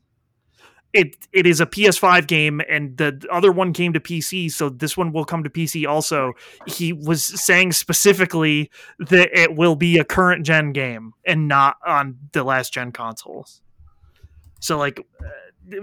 [0.92, 4.96] It it is a PS5 game, and the other one came to PC, so this
[4.96, 6.32] one will come to PC also.
[6.66, 12.18] He was saying specifically that it will be a current gen game and not on
[12.32, 13.62] the last gen consoles.
[14.60, 15.00] So like.
[15.20, 15.28] uh,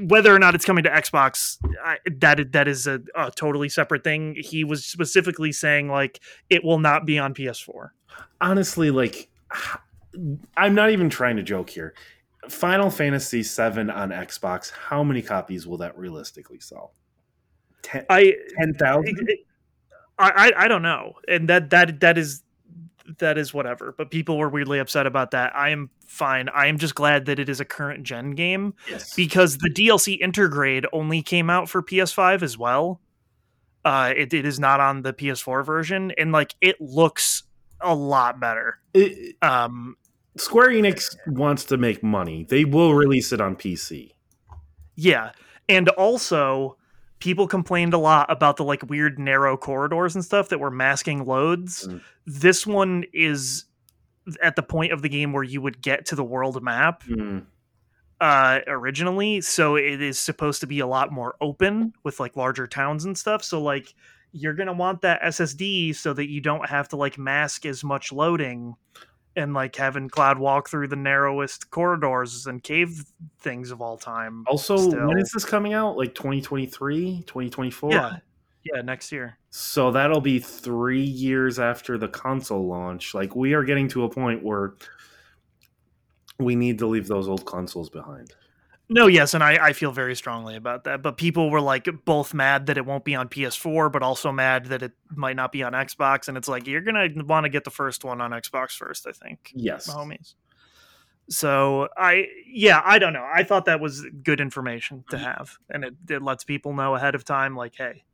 [0.01, 4.03] Whether or not it's coming to Xbox, I, that that is a, a totally separate
[4.03, 4.35] thing.
[4.37, 7.91] He was specifically saying like it will not be on PS4.
[8.41, 9.29] Honestly, like,
[10.57, 11.93] I'm not even trying to joke here.
[12.49, 16.93] Final Fantasy VII on Xbox, how many copies will that realistically sell?
[17.81, 19.29] Ten I ten thousand.
[20.19, 22.43] I I, I don't know, and that that that is
[23.19, 23.93] that is whatever.
[23.97, 25.55] But people were weirdly upset about that.
[25.55, 26.49] I am fine.
[26.49, 29.13] I am just glad that it is a current gen game Yes.
[29.15, 32.99] because the DLC Intergrade only came out for PS5 as well.
[33.85, 37.43] Uh, it, it is not on the PS4 version, and like it looks
[37.79, 38.79] a lot better.
[38.93, 39.95] It- Um,
[40.37, 42.45] Square Enix wants to make money.
[42.47, 44.11] They will release it on PC.
[44.95, 45.31] Yeah.
[45.69, 46.77] And also,
[47.19, 51.25] people complained a lot about the like weird narrow corridors and stuff that were masking
[51.25, 51.87] loads.
[51.87, 52.01] Mm.
[52.25, 53.65] This one is
[54.41, 57.45] at the point of the game where you would get to the world map Mm.
[58.19, 62.67] uh originally so it is supposed to be a lot more open with like larger
[62.67, 63.93] towns and stuff so like
[64.33, 67.85] you're going to want that SSD so that you don't have to like mask as
[67.85, 68.75] much loading
[69.37, 73.05] and like having cloud walk through the narrowest corridors and cave
[73.39, 75.07] things of all time Also, Still.
[75.07, 75.95] when is this coming out?
[75.95, 77.91] Like 2023, 2024?
[77.91, 78.17] Yeah.
[78.63, 79.37] Yeah, next year.
[79.49, 83.13] So that'll be three years after the console launch.
[83.13, 84.73] Like we are getting to a point where
[86.39, 88.33] we need to leave those old consoles behind.
[88.89, 91.01] No, yes, and I, I feel very strongly about that.
[91.01, 94.67] But people were like both mad that it won't be on PS4, but also mad
[94.67, 96.29] that it might not be on Xbox.
[96.29, 99.11] And it's like you're gonna want to get the first one on Xbox first, I
[99.11, 99.51] think.
[99.53, 99.87] Yes.
[99.87, 100.35] homies.
[101.29, 103.27] So I yeah, I don't know.
[103.33, 105.25] I thought that was good information to mm-hmm.
[105.25, 105.57] have.
[105.69, 108.05] And it, it lets people know ahead of time, like, hey,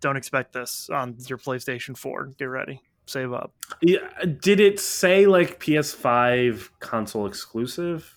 [0.00, 2.34] don't expect this on your PlayStation 4.
[2.38, 2.80] Get ready.
[3.06, 3.52] Save up.
[3.80, 4.08] Yeah,
[4.40, 8.16] did it say like PS5 console exclusive?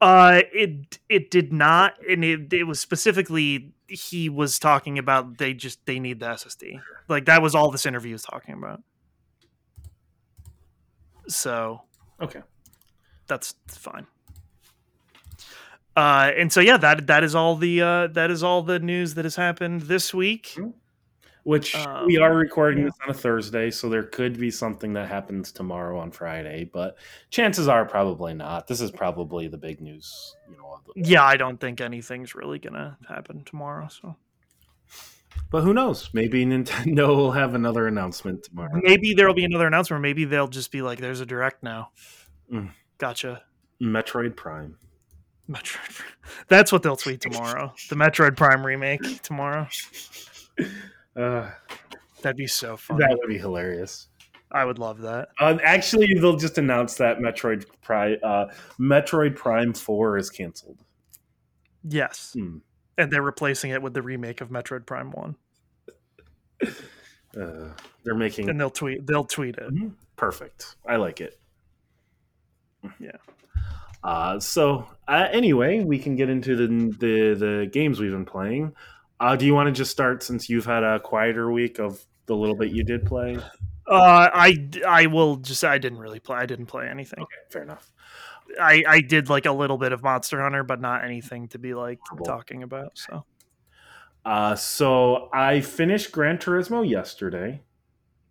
[0.00, 5.54] Uh, it it did not, and it it was specifically he was talking about they
[5.54, 6.80] just they need the SSD.
[7.08, 8.82] Like that was all this interview was talking about.
[11.28, 11.82] So
[12.20, 12.42] Okay.
[13.26, 14.06] that's fine.
[15.96, 19.14] Uh, and so yeah, that that is all the uh, that is all the news
[19.14, 20.56] that has happened this week.
[21.48, 22.84] Which Um, we are recording yeah.
[22.90, 26.98] this on a Thursday, so there could be something that happens tomorrow on Friday, but
[27.30, 28.66] chances are probably not.
[28.66, 30.78] This is probably the big news, you know.
[30.94, 33.88] Yeah, I don't think anything's really gonna happen tomorrow.
[33.88, 34.14] So
[35.50, 36.10] But who knows?
[36.12, 38.78] Maybe Nintendo will have another announcement tomorrow.
[38.82, 40.02] maybe there will be another announcement.
[40.02, 41.92] Maybe they'll just be like, "There's a direct now."
[42.52, 42.72] Mm.
[42.98, 43.42] Gotcha.
[43.80, 44.76] Metroid Prime.
[45.48, 46.02] Metroid.
[46.48, 47.72] That's what they'll tweet tomorrow.
[47.88, 49.66] the Metroid Prime remake tomorrow.
[51.18, 51.50] Uh,
[52.22, 52.98] That'd be so fun.
[52.98, 54.08] that would be hilarious.
[54.50, 55.28] I would love that.
[55.40, 58.46] Um, actually, they'll just announce that Metroid Prime, uh,
[58.80, 60.78] Metroid Prime Four is canceled.
[61.84, 62.58] Yes, Hmm.
[62.96, 65.36] and they're replacing it with the remake of Metroid Prime One,
[67.36, 67.70] Uh,
[68.04, 69.06] they're making and they'll tweet.
[69.06, 69.72] They'll tweet it.
[69.72, 69.92] Mhm.
[70.16, 70.76] Perfect.
[70.86, 71.38] I like it.
[72.98, 73.12] Yeah.
[74.02, 76.66] Uh, so uh, anyway, we can get into the
[76.98, 78.74] the, the games we've been playing.
[79.20, 82.36] Uh, do you want to just start since you've had a quieter week of the
[82.36, 83.36] little bit you did play?
[83.86, 85.64] Uh, I I will just.
[85.64, 86.36] I didn't really play.
[86.38, 87.20] I didn't play anything.
[87.20, 87.90] Okay, fair enough.
[88.60, 91.74] I I did like a little bit of Monster Hunter, but not anything to be
[91.74, 92.24] like Cool.
[92.24, 92.92] talking about.
[92.98, 93.24] So
[94.24, 97.62] Uh, so I finished Gran Turismo yesterday.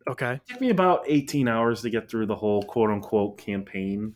[0.09, 0.33] okay.
[0.33, 4.13] It took me about 18 hours to get through the whole quote unquote campaign.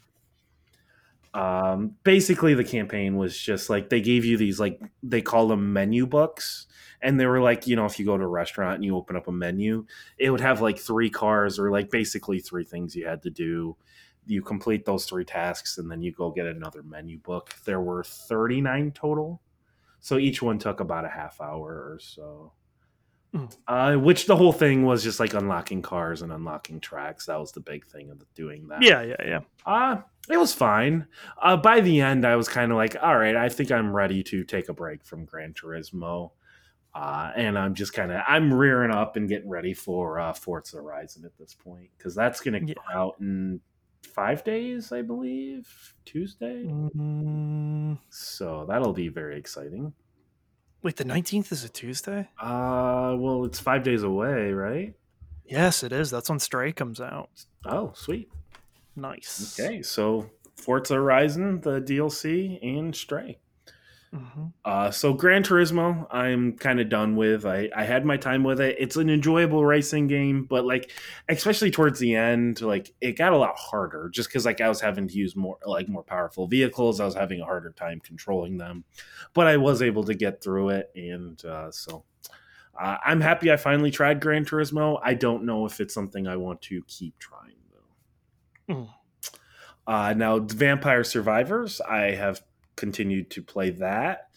[1.34, 5.74] Um, basically, the campaign was just like they gave you these, like, they call them
[5.74, 6.68] menu books.
[7.02, 9.16] And they were like, you know, if you go to a restaurant and you open
[9.16, 9.86] up a menu,
[10.20, 13.76] it would have like three cars or like basically three things you had to do.
[14.28, 17.56] You complete those three tasks and then you go get another menu book.
[17.66, 19.42] There were 39 total.
[20.00, 22.52] So each one took about a half hour or so.
[23.68, 27.28] Uh, which the whole thing was just like unlocking cars and unlocking tracks.
[27.28, 28.82] That was the big thing of doing that.
[28.84, 29.40] Yeah, yeah, yeah.
[29.66, 31.08] Uh, it was fine.
[31.42, 34.22] Uh, by the end, I was kind of like, all right, I think I'm ready
[34.24, 36.32] to take a break from Gran Turismo.
[36.94, 40.76] Uh, and I'm just kind of I'm rearing up and getting ready for uh, Forza
[40.76, 42.74] Horizon at this point because that's going to Yeah.
[42.74, 43.62] come out in
[44.04, 45.70] five days, I believe,
[46.04, 46.66] Tuesday.
[46.66, 49.94] Mm, So that'll be very exciting.
[50.84, 52.30] Wait, the nineteenth is a Tuesday.
[52.40, 54.94] Uh, well, it's five days away, right?
[55.46, 56.10] Yes, it is.
[56.10, 57.30] That's when Stray comes out.
[57.66, 58.30] Oh, sweet.
[58.96, 59.60] Nice.
[59.60, 63.38] Okay, so Forza Horizon, the DLC, and Stray.
[64.14, 67.46] Hmm Uh, so Gran Turismo, I'm kind of done with.
[67.46, 68.76] I, I had my time with it.
[68.78, 70.92] It's an enjoyable racing game, but like,
[71.30, 74.82] especially towards the end, like it got a lot harder just because like I was
[74.82, 77.00] having to use more like more powerful vehicles.
[77.00, 78.84] I was having a harder time controlling them,
[79.34, 82.04] but I was able to get through it, and uh, so
[82.80, 85.00] uh, I'm happy I finally tried Gran Turismo.
[85.04, 87.56] I don't know if it's something I want to keep trying
[88.68, 88.74] though.
[88.76, 88.90] Mm.
[89.88, 92.42] Uh, now, Vampire Survivors, I have
[92.82, 94.28] continued to play that.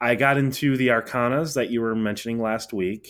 [0.00, 3.08] I got into the Arcanas that you were mentioning last week.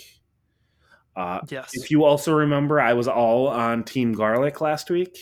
[1.17, 1.71] Uh, Yes.
[1.75, 5.19] if you also remember, I was all on Team Garlic last week.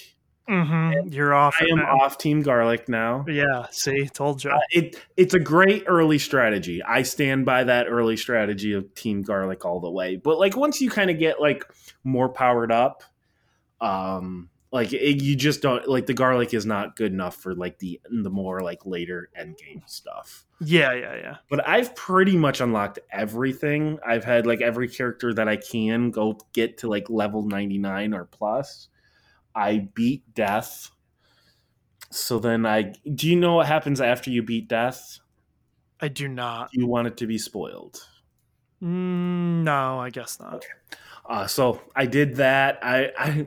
[0.49, 1.55] hmm You're off.
[1.61, 1.99] I am now.
[2.01, 3.25] off Team Garlic now.
[3.29, 3.67] Yeah.
[3.71, 4.51] See, told you.
[4.51, 6.83] Uh, it it's a great early strategy.
[6.83, 10.17] I stand by that early strategy of Team Garlic all the way.
[10.17, 11.65] But like once you kind of get like
[12.05, 13.05] more powered up,
[13.81, 17.79] um, like it, you just don't like the garlic is not good enough for like
[17.79, 20.47] the the more like later end game stuff.
[20.61, 21.37] yeah, yeah, yeah.
[21.51, 23.99] But I've pretty much unlocked everything.
[24.05, 28.14] I've had like every character that I can go get to like level ninety nine
[28.14, 28.89] or plus.
[29.55, 30.91] I beat death.
[32.11, 35.18] So then I do you know what happens after you beat death?
[36.01, 36.70] I do not.
[36.73, 38.09] Do you want it to be spoiled?
[38.83, 40.55] Mm, no, I guess not.
[40.55, 40.66] Okay.
[41.29, 42.81] Uh, so I did that.
[42.83, 43.47] I, I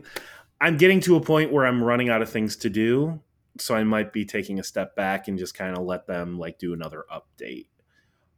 [0.62, 3.22] I'm getting to a point where I'm running out of things to do,
[3.60, 6.58] so I might be taking a step back and just kind of let them like
[6.58, 7.68] do another update.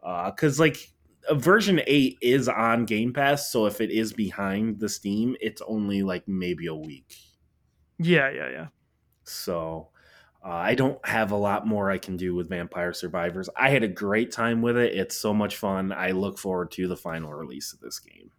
[0.01, 0.78] Because like
[1.30, 5.61] uh, version eight is on Game Pass, so if it is behind the Steam, it's
[5.68, 7.18] only like maybe a week.
[7.99, 8.68] Yeah, yeah, yeah.
[9.24, 9.89] So
[10.43, 13.49] Uh, I don't have a lot more I can do with Vampire Survivors.
[13.57, 14.93] I had a great time with it.
[14.95, 15.91] It's so much fun.
[15.91, 18.32] I look forward to the final release of this game.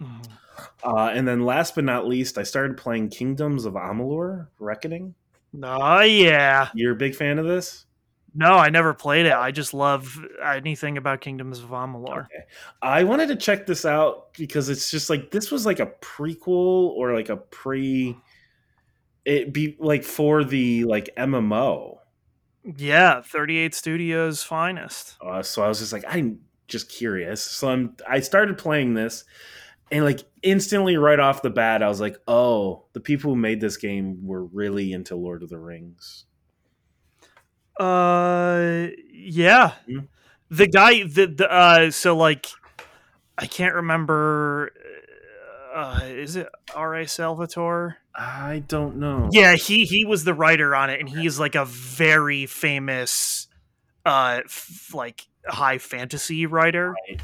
[0.00, 0.38] Mhm.
[0.82, 5.14] Uh, and then last but not least, I started playing Kingdoms of Amalur Reckoning.
[5.62, 6.68] Oh yeah.
[6.74, 7.86] You're a big fan of this?
[8.34, 9.34] No, I never played it.
[9.34, 12.24] I just love anything about Kingdoms of Amalur.
[12.24, 12.44] Okay.
[12.80, 16.88] I wanted to check this out because it's just like this was like a prequel
[16.96, 18.16] or like a pre
[19.24, 21.98] it be like for the like MMO.
[22.76, 25.16] Yeah, 38 Studios finest.
[25.20, 27.42] Uh, so I was just like I'm just curious.
[27.42, 29.24] So I'm I started playing this
[29.92, 33.60] and like instantly right off the bat I was like, "Oh, the people who made
[33.60, 36.24] this game were really into Lord of the Rings."
[37.78, 39.72] Uh, yeah.
[39.88, 40.08] Mhm.
[40.50, 42.46] The guy, the, the uh, so like,
[43.38, 44.72] I can't remember.
[45.74, 47.06] Uh, is it R.A.
[47.06, 47.96] Salvatore?
[48.14, 49.30] I don't know.
[49.32, 53.48] Yeah, he he was the writer on it, and he's like a very famous,
[54.04, 56.94] uh, f- like high fantasy writer.
[57.08, 57.22] Right.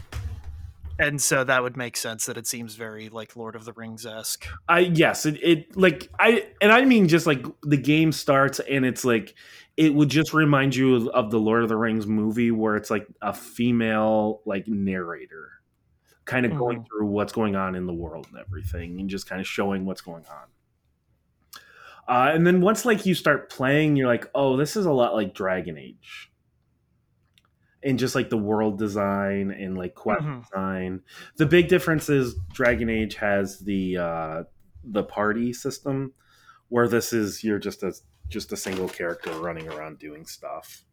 [0.99, 4.05] And so that would make sense that it seems very like Lord of the Rings
[4.05, 4.47] esque.
[4.69, 8.85] I yes, it, it like I and I mean just like the game starts and
[8.85, 9.35] it's like
[9.77, 12.91] it would just remind you of, of the Lord of the Rings movie where it's
[12.91, 15.53] like a female like narrator
[16.25, 19.41] kind of going through what's going on in the world and everything and just kind
[19.41, 20.47] of showing what's going on.
[22.07, 25.15] Uh, and then once like you start playing, you're like, oh, this is a lot
[25.15, 26.28] like Dragon Age.
[27.83, 30.43] And just like the world design and like quest Mhm.
[30.43, 31.03] design.
[31.37, 34.43] The big difference is Dragon Age has the uh
[34.85, 36.13] the party system
[36.69, 37.93] where this is you're just a
[38.29, 40.85] just a single character running around doing stuff.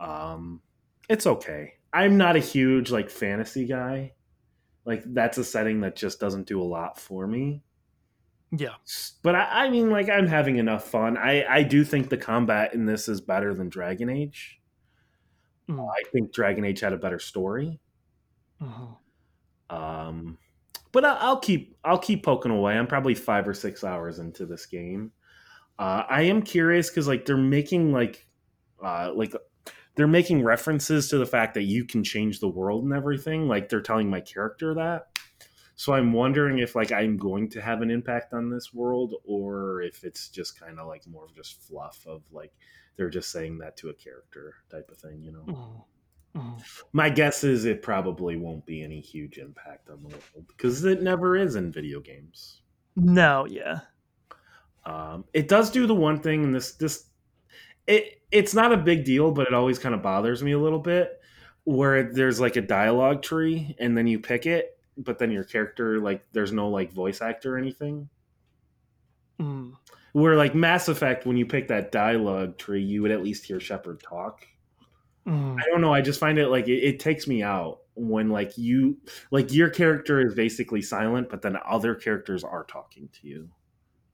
[0.00, 0.60] Um
[1.08, 1.74] it's okay.
[1.92, 4.12] I'm not a huge like fantasy guy.
[4.84, 7.62] Like that's a setting that just doesn't do a lot for me
[8.52, 8.74] Yeah.
[9.22, 12.74] but I, I mean like i'm having enough fun i i do think the combat
[12.74, 14.60] in this is better than dragon age
[15.68, 15.88] Mm.
[15.88, 17.80] i think dragon age had a better story.
[18.60, 18.96] Mhm.
[19.70, 20.38] um
[20.92, 22.74] but I, i'll keep i'll keep poking away.
[22.74, 25.12] I'm probably five or six hours into this game.
[25.78, 28.26] Uh i am curious because like they're making like
[28.84, 29.34] uh like
[29.96, 33.46] they're making references to the fact that you can change the world and everything.
[33.48, 35.06] Like they're telling my character that.
[35.76, 39.82] So i'm wondering if like i'm going to have an impact on this world or
[39.82, 42.52] if it's just kind of like more of just fluff of like
[42.96, 45.84] they're just saying that to a character type of thing you know Mhm.
[46.36, 46.84] Mhm.
[46.92, 51.02] my guess is it probably won't be any huge impact on the world because it
[51.02, 52.62] never is in video games
[52.96, 53.80] No, yeah.
[54.84, 57.06] um, it does do the one thing, and this this
[57.86, 60.78] it it's not a big deal, but it always kind of bothers me a little
[60.78, 61.20] bit.
[61.64, 65.98] Where there's like a dialogue tree, and then you pick it, but then your character
[66.00, 68.08] like there's no like voice actor or anything.
[69.40, 69.72] Mm.
[70.14, 73.60] Where like Mass Effect, when you pick that dialogue tree, you would at least hear
[73.60, 74.46] Shepard talk.
[75.26, 75.60] Mm.
[75.60, 75.92] I don't know.
[75.92, 78.96] I just find it like it, it takes me out when like you
[79.30, 83.50] like your character is basically silent, but then other characters are talking to you.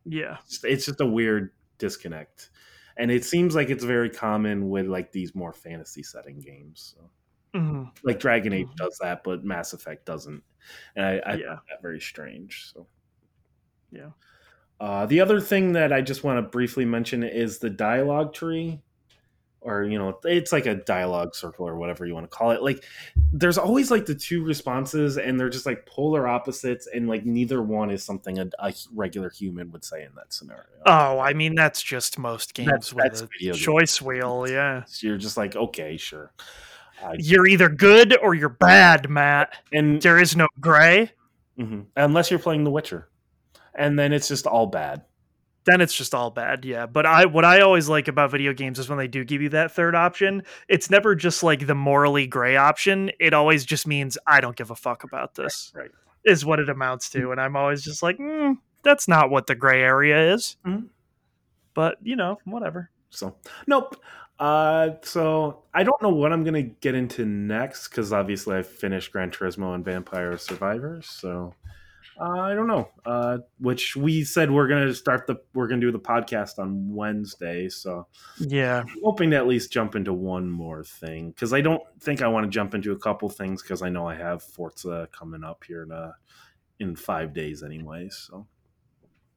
[0.07, 0.39] Yeah.
[0.65, 2.51] It's- just a weird disconnect
[2.97, 7.11] and it seems like it's very common with like these more fantasy setting games so,
[7.59, 7.91] Mhm.
[8.05, 8.77] like dragon age Mhm.
[8.77, 10.43] does that but mass effect doesn't
[10.97, 11.47] and i, I Yeah.
[11.55, 12.87] find that very strange so
[13.91, 14.11] Yeah.
[14.81, 18.81] Uh, the other thing that i just want to briefly mention is the dialogue tree
[19.63, 22.63] or you know it's like a dialogue circle or whatever you want to call it
[22.63, 22.83] like
[23.31, 27.61] there's always like the two responses and they're just like polar opposites and like neither
[27.61, 31.55] one is something a, a regular human would say in that scenario Oh, I mean
[31.55, 33.59] that's just most games That's- with that's a games.
[33.59, 34.47] choice wheel.
[34.49, 36.33] Yeah, So you're just like, okay, sure.
[37.19, 39.53] You're either good or you're bad, Matt.
[39.75, 41.11] and There is no gray.
[41.59, 41.85] mhm.
[41.97, 43.09] unless you're playing The Witcher,
[43.75, 45.03] and then it's just all bad.
[45.65, 46.65] Then it's just all bad.
[46.65, 49.43] Yeah, but I what I always like about video games is when they do give
[49.43, 50.43] you that third option.
[50.69, 53.11] It's never just like the morally gray option.
[53.21, 55.73] It always just means I don't give a fuck about this.
[55.75, 55.91] Right.
[56.25, 59.55] Is what it amounts to, and I'm always just like, mm, that's not what the
[59.55, 60.57] gray area is.
[60.67, 60.89] Mhm.
[61.75, 62.91] But you know, whatever.
[63.11, 63.97] So nope.
[64.39, 69.13] Uh, so I don't know what I'm gonna get into next because obviously I finished
[69.13, 71.07] Gran Turismo and Vampire Survivors.
[71.07, 71.53] So
[72.21, 72.89] uh, I don't know.
[73.07, 77.69] Uh, which we said we're gonna start the we're gonna do the podcast on Wednesday.
[77.69, 78.07] So
[78.39, 78.83] Yeah.
[78.87, 82.29] I'm hoping to at least jump into one more thing because I don't think I
[82.29, 85.65] want to jump into a couple things because I know I have Forza coming up
[85.67, 86.13] here in uh,
[86.79, 88.09] in five days anyway.
[88.11, 88.47] So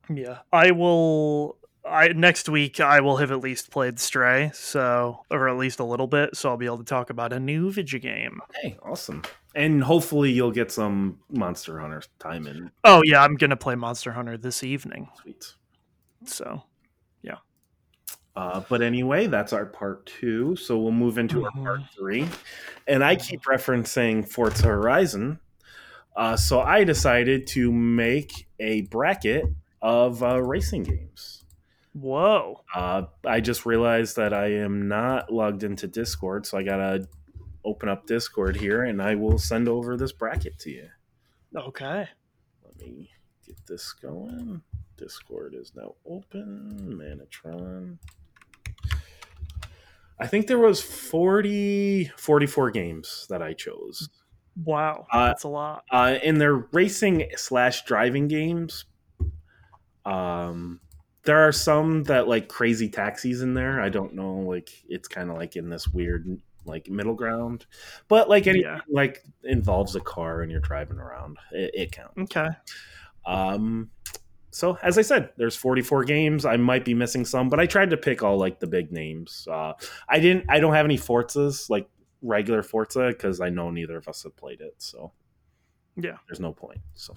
[0.09, 1.57] Yeah, I will.
[1.85, 5.83] I next week I will have at least played Stray, so or at least a
[5.83, 8.39] little bit, so I'll be able to talk about a new video game.
[8.61, 9.21] hey, awesome!
[9.55, 12.71] And hopefully you'll get some Monster Hunter time in.
[12.83, 15.09] Oh yeah, I'm gonna play Monster Hunter this evening.
[15.21, 15.53] Sweet.
[16.25, 16.63] So
[17.21, 17.35] yeah.
[18.35, 20.55] Uh, but anyway, that's our part two.
[20.55, 21.89] So we'll move into our part Mhm.
[21.95, 22.27] three.
[22.87, 25.39] And I keep referencing Forza Horizon.
[26.15, 29.45] Uh, so I decided to make a bracket
[29.81, 31.43] of uh, racing games.
[31.93, 32.63] Whoa.
[32.73, 37.07] Uh, I just realized that I am not logged into Discord, so I gotta
[37.65, 40.89] open up Discord here, and I will send over this bracket to you.
[41.55, 42.07] Okay.
[42.63, 43.09] Let me
[43.45, 44.61] get this going.
[44.97, 46.97] Discord is now open.
[46.99, 47.97] Manatron.
[50.19, 54.09] I think there was 40, 44 games that I chose.
[54.63, 55.07] Wow.
[55.11, 55.83] Uh, That's a lot.
[55.89, 58.85] Uh, in their racing slash driving games,
[60.05, 60.79] um,
[61.23, 63.81] there are some that like crazy taxis in there.
[63.81, 67.65] I don't know, like it's kind of like in this weird like middle ground,
[68.07, 68.79] but like anything Yeah.
[68.89, 72.17] like involves a car and you're driving around, it, it counts.
[72.17, 72.47] Okay.
[73.25, 73.89] Um,
[74.51, 76.45] so as I said, there's 44 games.
[76.45, 79.47] I might be missing some, but I tried to pick all like the big names.
[79.51, 79.73] Uh,
[80.07, 80.45] I didn't.
[80.49, 81.89] I don't have any Forzas like
[82.21, 84.75] regular Forza because I know neither of us have played it.
[84.77, 85.11] So
[85.95, 86.17] Yeah.
[86.27, 86.79] there's no point.
[86.93, 87.13] So,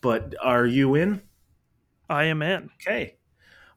[0.00, 1.22] but are you in?
[2.08, 2.70] I am in.
[2.80, 3.16] Okay,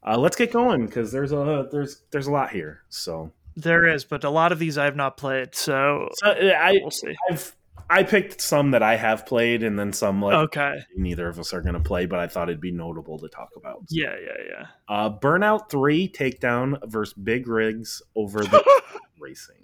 [0.06, 2.82] uh, let's get going because there's a there's there's a lot here.
[2.90, 6.52] So, There is, but a lot of these I have not played, so so uh,
[6.58, 7.16] I we'll see.
[7.32, 7.56] I've
[7.90, 10.80] I picked some that I have played and then some like Okay.
[10.96, 13.50] neither of us are going to play, but I thought it'd be notable to talk
[13.56, 13.84] about.
[13.90, 14.66] Yeah, yeah, yeah.
[14.90, 18.82] Uh, Burnout 3 takedown versus Big Rigs over the
[19.20, 19.58] racing.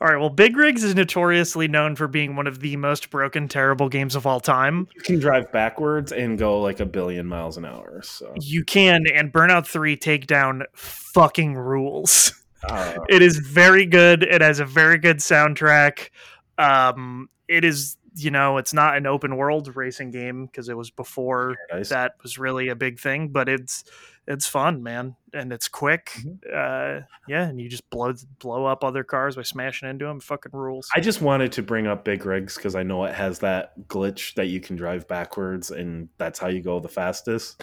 [0.00, 0.16] All right.
[0.16, 4.14] Well, Big Rigs is notoriously known for being one of the most broken, terrible games
[4.14, 4.88] of all time.
[4.94, 8.00] You can drive backwards and go like a billion miles an hour.
[8.02, 12.32] So, You can, and Burnout 3 Takedown fucking rules.
[12.64, 14.22] uh, It is very good.
[14.22, 16.10] It has a very good soundtrack.
[16.58, 20.90] Um, it is, you know, it's not an open world racing game because it was
[20.90, 21.56] before
[21.90, 23.84] that was really a big thing, but it's
[24.28, 26.10] it's fun, man, and it's quick.
[26.16, 26.38] Mhm.
[26.52, 30.18] Uh, yeah, and you just blow blow up other cars by smashing into them.
[30.18, 30.88] Fucking rules.
[30.96, 34.34] I just wanted to bring up Big Rigs because I know it has that glitch
[34.34, 37.62] that you can drive backwards, and that's how you go the fastest.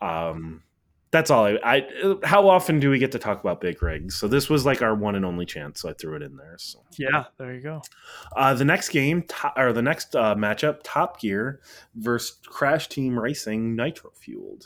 [0.00, 0.62] Um,
[1.12, 1.46] that's all.
[1.46, 4.14] I, I how often do we get to talk about Big Rigs?
[4.18, 6.56] So this was like our one and only chance, so I threw it in there.
[6.58, 7.82] So yeah, there you go.
[8.36, 11.60] uh, the next game to- or the next uh, matchup, Top Gear
[11.96, 14.64] versus Crash Team Racing Nitro Fueled.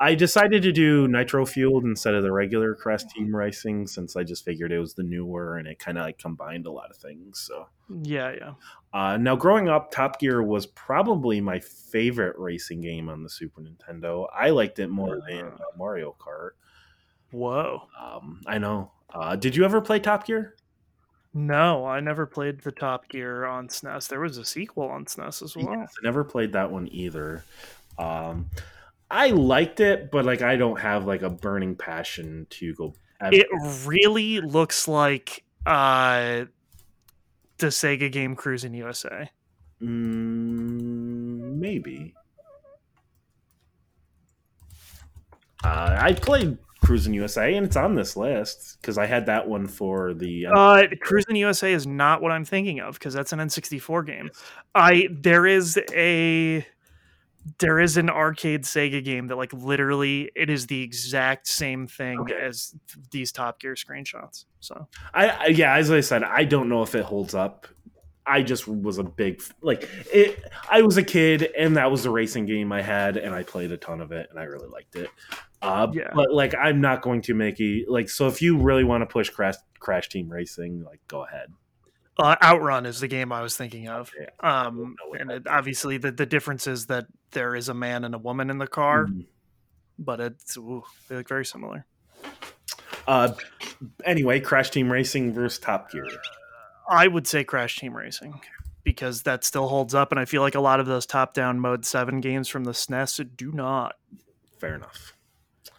[0.00, 4.22] I decided to do nitro fueled instead of the regular Crash Team Racing since I
[4.22, 6.96] just figured it was the newer and it kind of like combined a lot of
[6.96, 7.40] things.
[7.40, 7.66] So
[8.02, 8.52] Yeah, yeah.
[8.92, 13.60] uh, now, growing up, Top Gear was probably my favorite racing game on the Super
[13.60, 14.28] Nintendo.
[14.32, 16.50] I liked it more than uh, Mario Kart.
[17.32, 17.82] Whoa.
[18.00, 18.92] Um, I know.
[19.12, 20.54] Uh, did you ever play Top Gear?
[21.34, 24.08] No, I never played the Top Gear on SNES.
[24.08, 25.74] There was a sequel on SNES as well.
[25.76, 27.44] Yes, I never played that one either.
[27.98, 28.48] Um,
[29.10, 32.94] I liked it, but like I don't have like a burning passion to go.
[33.20, 33.46] It
[33.86, 36.44] really looks like uh,
[37.58, 39.30] the Sega game Cruis'n USA.
[39.82, 42.14] Mm, maybe.
[45.64, 49.66] Uh, I played Cruis'n USA, and it's on this list because I had that one
[49.66, 50.46] for the.
[50.46, 54.30] Uh, Cruis'n USA is not what I'm thinking of because that's an N64 game.
[54.74, 56.64] I there is a
[57.58, 62.20] there is an arcade Sega game that like literally it is the exact same thing
[62.20, 62.34] Okay.
[62.34, 62.74] as
[63.10, 64.44] these Top Gear screenshots.
[64.60, 67.66] So I, I yeah, as I said, I don't know if it holds up.
[68.26, 70.44] I just was a big like it.
[70.70, 73.72] I was a kid, and that was the racing game I had, and I played
[73.72, 75.08] a ton of it, and I really liked it.
[75.62, 76.10] Uh, Yeah.
[76.14, 78.10] But like, I'm not going to make a like.
[78.10, 81.48] So if you really want to push Crash Crash Team Racing, like, go ahead.
[82.18, 84.10] Uh, Outrun is the game I was thinking of.
[84.40, 88.18] Um, and it, obviously the the difference is that there is a man and a
[88.18, 89.26] woman in the car, Mhm.
[89.98, 91.84] but it's ooh, they look very similar.
[93.06, 93.32] Uh,
[94.04, 96.06] anyway, Crash Team Racing versus Top Gear.
[96.90, 98.40] I would say Crash Team Racing
[98.84, 101.84] because that still holds up, and I feel like a lot of those top-down Mode
[101.84, 103.96] Seven games from the SNES do not.
[104.58, 105.14] Fair enough.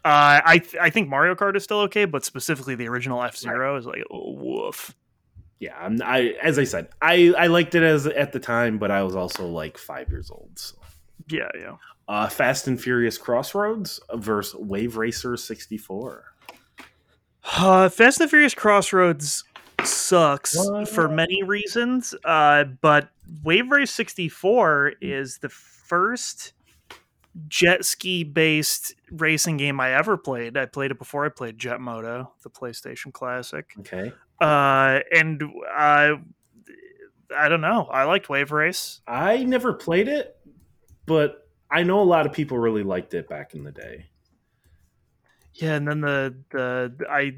[0.06, 3.36] Uh, I th- I think Mario Kart is still okay, but specifically the original F
[3.36, 4.96] Zero is like oh, woof.
[5.60, 8.92] Yeah, I'm, I as I said, I I liked it as at the time, but
[8.92, 10.52] I was also like five years old.
[10.56, 10.76] So.
[11.30, 11.76] Yeah, yeah.
[12.08, 16.24] Uh, Fast and Furious Crossroads versus Wave Racer 64.
[17.58, 19.44] Uh, Fast and Furious Crossroads
[19.84, 20.90] sucks What?
[20.90, 23.10] for many reasons, uh, but
[23.44, 26.54] Wave Race 64 is the first
[27.48, 30.58] jet ski based racing game I ever played.
[30.58, 33.72] I played it before I played Jet Moto, the PlayStation Classic.
[33.80, 34.12] Okay.
[34.42, 36.14] Uh, and I,
[37.36, 37.86] I don't know.
[37.92, 39.02] I liked Wave Race.
[39.08, 40.38] I never played it,
[41.06, 44.06] but I know a lot of people really liked it back in the day.
[45.56, 47.36] Yeah, and then the the I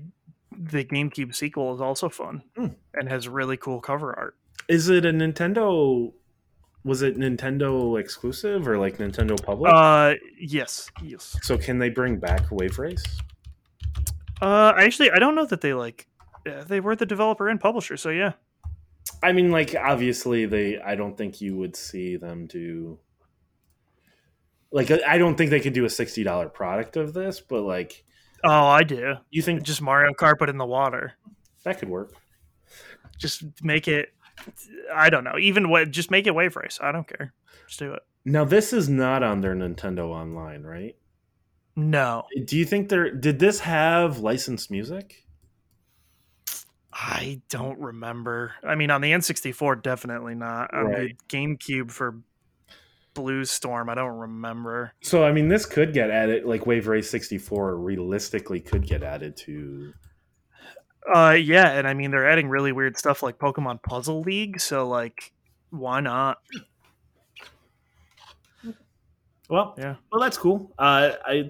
[0.55, 2.67] the GameCube sequel is also fun Hmm.
[2.93, 4.35] and has really cool cover art.
[4.67, 6.13] Is it a Nintendo?
[6.83, 9.71] Was it Nintendo exclusive or like Nintendo public?
[9.73, 11.37] Uh, yes, yes.
[11.41, 13.03] so can they bring back Wave Race?
[14.41, 16.07] Uh, actually, I don't know that they like.
[16.47, 18.33] Uh, They were the developer and publisher, so yeah.
[19.23, 20.79] I mean, like obviously they.
[20.79, 22.99] I don't think you would see them do.
[24.71, 28.03] Like I don't think they could do a sixty dollar product of this, but like
[28.43, 29.15] Oh, I do.
[29.29, 31.13] you think Just Mario Kart, but in the water.
[31.63, 32.13] that could work?
[33.17, 34.09] Just make it.
[34.93, 35.37] I don't know.
[35.39, 35.91] Even what?
[35.91, 36.79] Just make it wave race.
[36.81, 37.33] I don't care.
[37.67, 38.01] Just do it.
[38.25, 40.95] Now this is not on their Nintendo Online, right?
[41.75, 45.25] No, Do you think there did this have licensed music?
[47.03, 48.53] I don't remember.
[48.63, 50.71] I mean, on the N64, definitely not.
[50.73, 51.17] On Right.
[51.29, 52.19] the GameCube for
[53.15, 54.93] Blue Storm, I don't remember.
[55.01, 56.45] So I mean, this could get added.
[56.45, 59.93] Like Wave Race sixty four, realistically, could get added to.
[61.13, 64.61] Uh, yeah, and I mean they're adding really weird stuff like Pokemon Puzzle League.
[64.61, 65.33] So like,
[65.71, 66.37] why not?
[69.49, 69.95] Well, Yeah.
[70.11, 70.71] well, that's cool.
[70.77, 71.49] Uh, I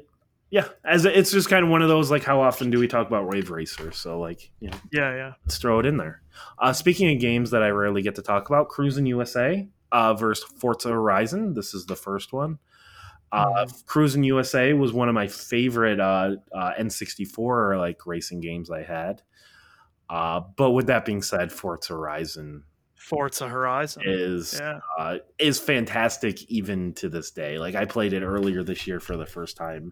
[0.52, 2.88] yeah, as a, it's just kind of one of those like, how often do we
[2.88, 3.92] talk about Wave Racer?
[3.94, 5.34] So like, you know, Yeah, yeah.
[5.46, 6.22] let's throw it in there.
[6.60, 10.44] Uh, speaking of games that I rarely get to talk about, Cruis'n USA uh, versus
[10.58, 11.54] Forza Horizon.
[11.54, 12.60] This is the first one.
[13.32, 18.84] Uh, Cruis'n USA was one of my favorite uh, uh, N64 like racing games I
[18.84, 19.22] had.
[20.10, 22.66] Uh, but with that being said, Forza Horizon
[23.02, 24.04] Forza Horizon.
[24.06, 24.80] is yeah.
[24.98, 27.58] uh, is fantastic even to this day.
[27.58, 29.92] Like I played it earlier this year for the first time,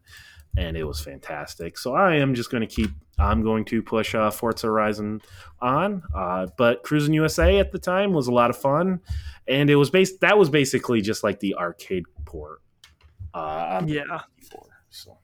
[0.58, 1.78] and it was fantastic.
[1.78, 2.92] So I am just going to keep.
[3.18, 5.22] I'm going to push uh, Forza Horizon
[5.62, 6.04] on.
[6.16, 9.02] Uh, but Cruis'n USA at the time was a lot of fun,
[9.48, 10.22] and it was based.
[10.22, 12.62] That was basically just like the arcade port.
[13.34, 14.04] Uh, Yeah.
[14.04, 15.18] N64, So.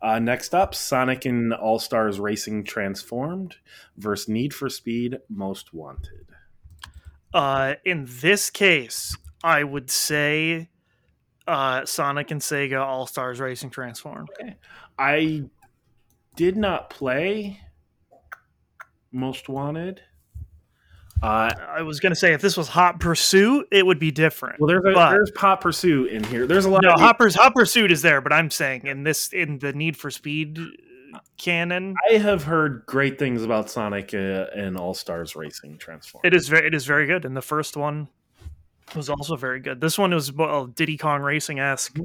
[0.00, 3.56] Uh, next up, Sonic and All Stars Racing Transformed
[3.96, 6.26] versus Need for Speed Most Wanted.
[7.34, 10.68] Uh, in this case, I would say
[11.46, 14.28] uh, Sonic and Sega All Stars Racing Transformed.
[14.40, 14.56] Okay.
[14.98, 15.44] I
[16.36, 17.60] did not play
[19.10, 20.02] Most Wanted.
[21.22, 24.60] Uh, I was gonna say if this was Hot Pursuit, it would be different.
[24.60, 26.46] well, there's a, But- there's Pop Pursuit in here.
[26.46, 27.00] There's a lot no, of.
[27.00, 30.10] Hot, Purs- Hot Pursuit is there, but I'm saying in this in the Need for
[30.10, 30.58] Speed
[31.38, 36.22] canon, I have heard great things about Sonic uh, and All Stars Racing Transform.
[36.24, 37.24] it is very it is very good.
[37.24, 38.08] And the first one
[38.94, 39.80] was also very good.
[39.80, 41.98] This one was well Diddy Kong Racing esque,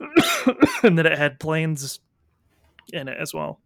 [0.82, 2.00] and then it had planes
[2.92, 3.60] in it as well.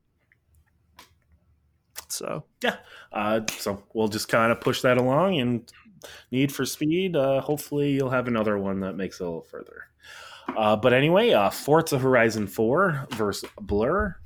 [2.09, 2.77] So yeah,
[3.13, 5.73] Uh, so we'll just kind of push that along and
[6.31, 7.17] Need for Speed.
[7.17, 9.85] Uh, hopefully, you'll have another one that makes it a little further.
[10.57, 14.17] Uh, but anyway, uh, Forza Horizon 4 versus Blur.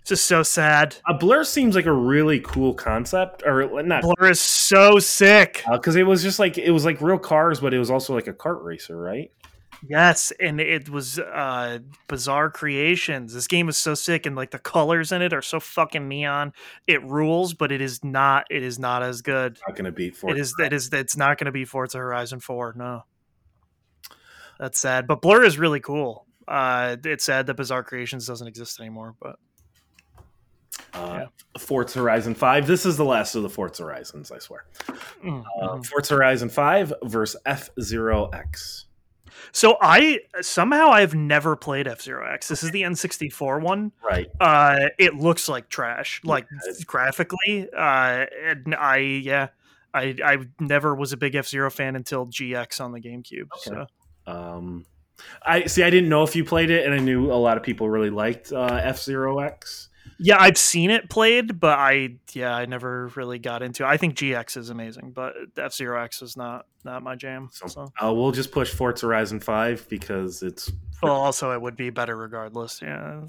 [0.00, 0.96] it's just so sad.
[1.06, 5.62] A Blur seems like a really cool concept, or not Blur is so sick.
[5.70, 8.28] because it was just like it was like real cars, but it was also like
[8.28, 9.30] a kart racer, right?
[9.86, 13.32] Yes, and it was uh bizarre creations.
[13.34, 16.52] This game is so sick and like the colors in it are so fucking neon.
[16.86, 19.58] It rules, but it is not it is not as good.
[19.68, 20.36] Not going to beat Forza.
[20.36, 22.74] It is it is it's not going to be Forza Horizon 4.
[22.76, 23.04] No.
[24.58, 26.26] That's sad, but Blur is really cool.
[26.48, 29.36] Uh it's sad that Bizarre Creations doesn't exist anymore, but
[30.94, 31.26] uh,
[31.58, 32.66] Forza Horizon 5.
[32.66, 34.64] This is the last of the Forza Horizons, I swear.
[35.24, 35.86] Mm, Uh, mhm.
[35.86, 38.86] Forza Horizon 5 versus F Zero X.
[39.52, 42.48] So I somehow I've never played F-Zero X.
[42.48, 43.92] This is the N64 one.
[44.02, 44.26] Right.
[44.40, 49.48] uh it looks like trash like it- graphically uh and i yeah
[49.94, 53.86] i i never was a big f-zero fan until gx on the gamecube so
[54.26, 54.84] Um,
[55.42, 55.82] I see.
[55.82, 58.10] I didn't know if you played it, and I knew a lot of people really
[58.10, 59.87] liked uh, F Zero X.
[60.18, 63.96] yeah i've seen it played but i yeah i never really got into it i
[63.96, 68.12] think gx is amazing but f-zero x is not not my jam So- so Uh,
[68.12, 70.70] we'll just push Forza Horizon Five because it's.
[71.02, 73.20] well also it would be better regardless yeah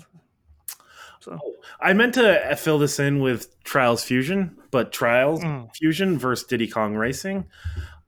[1.22, 1.38] So
[1.82, 5.76] I meant to fill this in with Trials Fusion, but Trials Mm.
[5.76, 7.46] Fusion versus Diddy Kong Racing.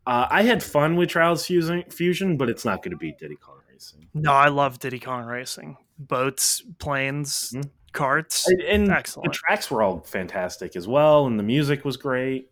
[0.08, 3.58] Uh, I had fun with Trials Fusion, but it's not going to beat Diddy Kong
[3.70, 4.08] Racing.
[4.14, 7.70] no i love diddy kong racing boats planes Mhm.
[7.94, 12.50] Carts And, and the tracks were all fantastic as well, and the music was great.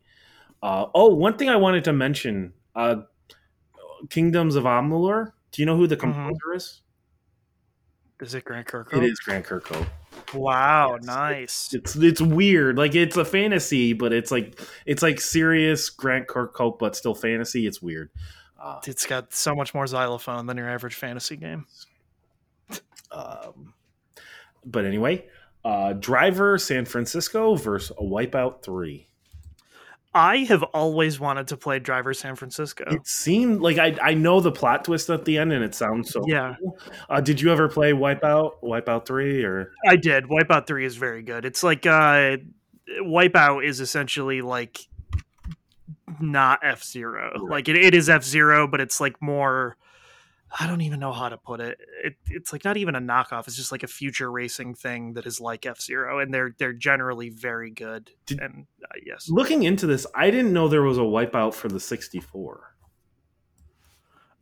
[0.62, 2.98] Uh, oh, one thing I wanted to mention: uh,
[4.10, 5.32] Kingdoms of Amalur.
[5.52, 6.00] Do you know who the Mhm.
[6.00, 6.82] composer is?
[8.22, 9.88] is it grant kirkhope It is Grant Kirkhope.
[10.34, 11.06] wow Yes.
[11.06, 12.78] nice It's it's weird.
[12.78, 17.66] Like it's a fantasy, but it's like it's like serious Grant Kirkhope, but still fantasy.
[17.66, 18.10] It's weird.
[18.62, 21.66] Uh, It's got so much more xylophone than your average fantasy game.
[23.12, 23.74] um,
[24.66, 25.26] but anyway,
[25.64, 29.10] uh, Driver San Francisco versus a Wipeout Three.
[30.14, 32.84] I have always wanted to play Driver San Francisco.
[32.90, 36.12] It seemed like I I know the plot twist at the end, and it sounds
[36.12, 36.24] so.
[36.26, 36.56] Yeah.
[36.60, 36.80] Cool.
[37.10, 39.72] Uh, did you ever play Wipeout Wipeout Three or?
[39.88, 40.26] I did.
[40.26, 41.46] Wipeout Three is very good.
[41.46, 42.38] It's like uh,
[43.02, 44.80] Wipeout is essentially like
[46.20, 47.32] not F Zero.
[47.34, 47.52] Right.
[47.52, 49.78] Like it, it is F Zero, but it's like more.
[50.58, 51.78] I don't even know how to put it.
[52.04, 52.16] it.
[52.28, 53.46] It's like not even a knockoff.
[53.48, 56.74] It's just like a future racing thing that is like F Zero, and they're they're
[56.74, 58.10] generally very good.
[58.26, 61.68] Did- and uh, yes, Looking into this, I didn't know there was a Wipeout for
[61.68, 62.74] the 64.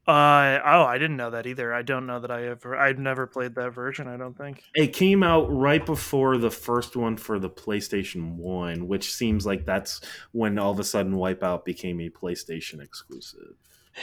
[0.07, 1.73] uh oh, I didn't know that either.
[1.73, 2.77] I don't know that I ever.
[2.77, 4.07] I've never played that version.
[4.07, 4.63] I don't think.
[4.73, 9.65] It came out right before the first one for the PlayStation 1, which seems like
[9.65, 9.99] that's
[10.31, 13.55] when all of a sudden Wipeout became a PlayStation exclusive.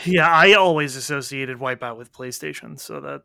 [0.05, 3.23] Yeah, I always associated Wipeout with PlayStation, so that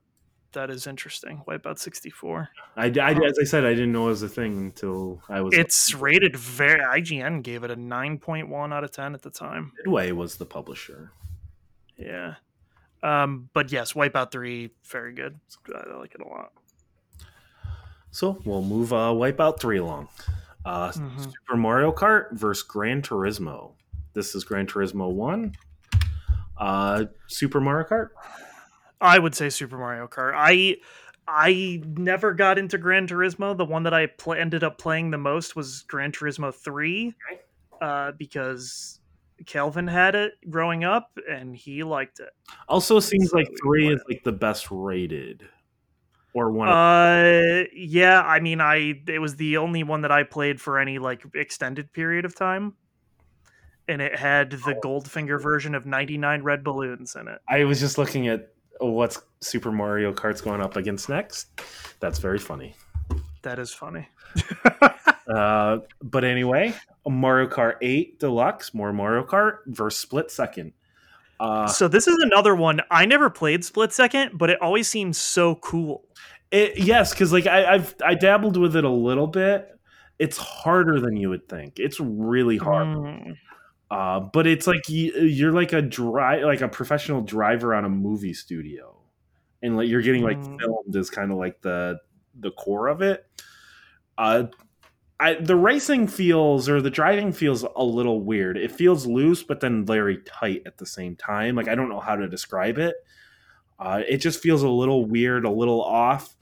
[0.52, 1.42] that is interesting.
[1.48, 2.50] Wipeout sixty four.
[2.76, 5.54] I, I, as I said, I didn't know it was a thing until I was.
[5.54, 6.80] It's rated very.
[6.80, 9.72] IGN gave it a nine point one out of ten at the time.
[9.84, 11.12] Midway was the publisher.
[11.98, 12.36] Yeah,
[13.04, 15.40] um, but yes, Wipeout three very good.
[15.76, 16.52] I like it a lot.
[18.12, 20.08] So we'll move uh, Wipeout 3 along.
[20.66, 21.24] Uh, Mhm.
[21.26, 23.74] Super Mario Kart versus Gran Turismo.
[24.14, 25.54] This is Gran Turismo 1.
[26.60, 28.10] Uh, Super Mario Kart?
[29.02, 30.34] I would say Super Mario Kart.
[30.36, 30.78] I
[31.28, 33.56] I never got into Gran Turismo.
[33.56, 37.42] The one that I pl- ended up playing the most was Gran Turismo three, Okay.
[37.82, 39.00] uh, because
[39.46, 42.30] Kelvin had it growing up and he liked it.
[42.68, 45.48] Also seems So like 3 is like the best rated.
[46.34, 46.68] Or one.
[46.68, 48.22] Uh, yeah.
[48.22, 51.94] I mean, I it was the only one that I played for any like extended
[51.94, 52.74] period of time,
[53.90, 54.82] and it had the Oh.
[54.82, 57.40] Goldfinger version of ninety nine red balloons in it.
[57.50, 61.48] I was just looking at what's Super Mario Kart's going up against next.
[62.00, 62.76] That's very funny.
[63.42, 64.08] That is funny.
[65.30, 66.74] Uh, but anyway,
[67.08, 70.74] Mario Kart 8 Deluxe, more Mario Kart versus Split Second.
[71.40, 72.82] Uh, so this is another one.
[72.90, 76.04] I never played Split Second, but it always seems so cool.
[76.50, 79.70] It, yes, because like I, I've I dabbled with it a little bit.
[80.18, 81.78] It's harder than you would think.
[81.78, 82.88] It's really hard.
[82.88, 83.38] Mm.
[83.92, 87.90] Uh, but it's like you, you're like a dri like a professional driver on a
[87.90, 88.96] movie studio,
[89.64, 90.60] and like you're getting like Mm.
[90.60, 92.00] filmed is kind of like the
[92.40, 93.26] the core of it.
[94.18, 94.46] Uh,
[95.20, 98.58] I, the racing feels or the driving feels a little weird.
[98.58, 101.56] It feels loose, but then very tight at the same time.
[101.56, 102.96] Like I don't know how to describe it.
[103.80, 106.36] Uh, it just feels a little weird, a little off.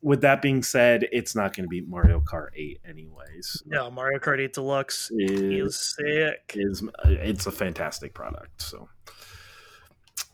[0.00, 3.62] With that being said, it's not going to be Mario Kart 8 anyways.
[3.66, 6.52] No, Mario Kart 8 Deluxe is sick.
[6.54, 8.62] is it's a fantastic product.
[8.62, 8.88] So,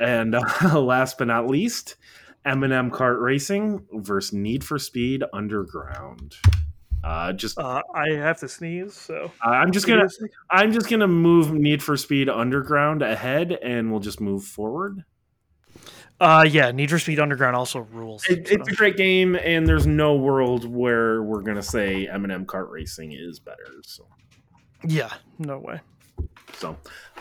[0.01, 1.97] and uh, last but not least,
[2.45, 6.37] M&M Kart Racing versus Need for Speed Underground.
[7.03, 10.09] Uh, just Uh, I have to sneeze, so I'm just gonna
[10.51, 15.05] I'm just gonna move Need for Speed Underground ahead, and we'll just move forward.
[16.21, 18.25] Uh, yeah, Need for Speed Underground also rules.
[18.29, 22.71] It, it's a great game, and there's no world where we're gonna say M&M Kart
[22.71, 23.67] Racing is better.
[23.83, 24.07] So.
[24.87, 25.81] yeah, no way.
[26.59, 26.77] So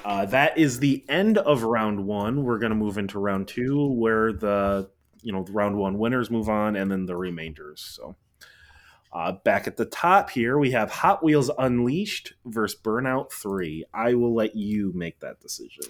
[0.05, 2.43] uh, that is the end of round one.
[2.43, 4.89] We're going to move into round two, where the
[5.21, 7.81] you know round one winners move on, and then the remainders.
[7.81, 8.15] So
[9.11, 13.85] uh, back at the top here, we have Hot Wheels Unleashed versus Burnout Three.
[13.93, 15.83] I will let you make that decision.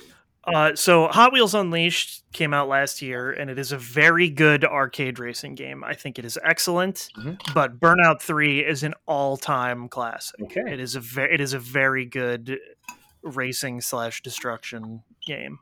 [0.45, 4.65] Uh, so Hot Wheels Unleashed came out last year, and it is a very good
[4.65, 5.83] arcade racing game.
[5.83, 7.53] I think it is excellent, Mhm.
[7.53, 10.41] but Burnout Three is an all-time classic.
[10.41, 10.73] Okay.
[10.73, 12.59] It is a very, it is a very good
[13.21, 15.59] racing slash destruction game.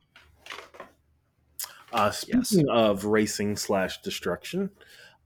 [1.94, 4.72] Uh, speaking of racing slash destruction,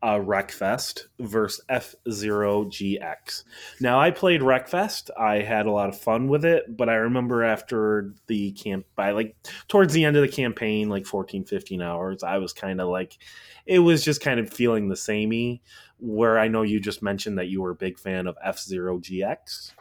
[0.01, 3.43] uh, Wreckfest versus F Zero GX.
[3.79, 5.09] Now, I played Wreckfest.
[5.17, 9.11] I had a lot of fun with it, but I remember after the camp, by
[9.11, 9.35] like
[9.67, 13.17] towards the end of the campaign, like 14, 15 hours, I was kind of like,
[13.65, 15.61] it was just kind of feeling the samey.
[15.97, 18.99] Where I know you just mentioned that you were a big fan of F Zero
[18.99, 19.71] GX.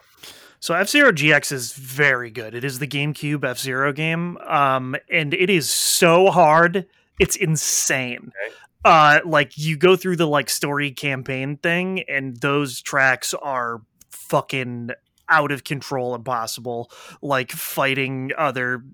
[0.61, 2.55] So F Zero GX is very good.
[2.55, 6.87] It is the GameCube F Zero game, um, and it is so hard.
[7.19, 8.33] It's insane.
[8.47, 8.55] Okay.
[8.85, 14.91] Uh, like you go through the like story campaign thing, and those tracks are fucking
[15.29, 16.91] out of control, impossible.
[17.23, 18.85] Like fighting other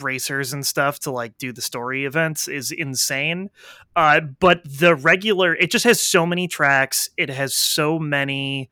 [0.00, 3.50] racers and stuff to like do the story events is insane.
[3.94, 7.08] Uh, but the regular, it just has so many tracks.
[7.16, 8.70] It has so many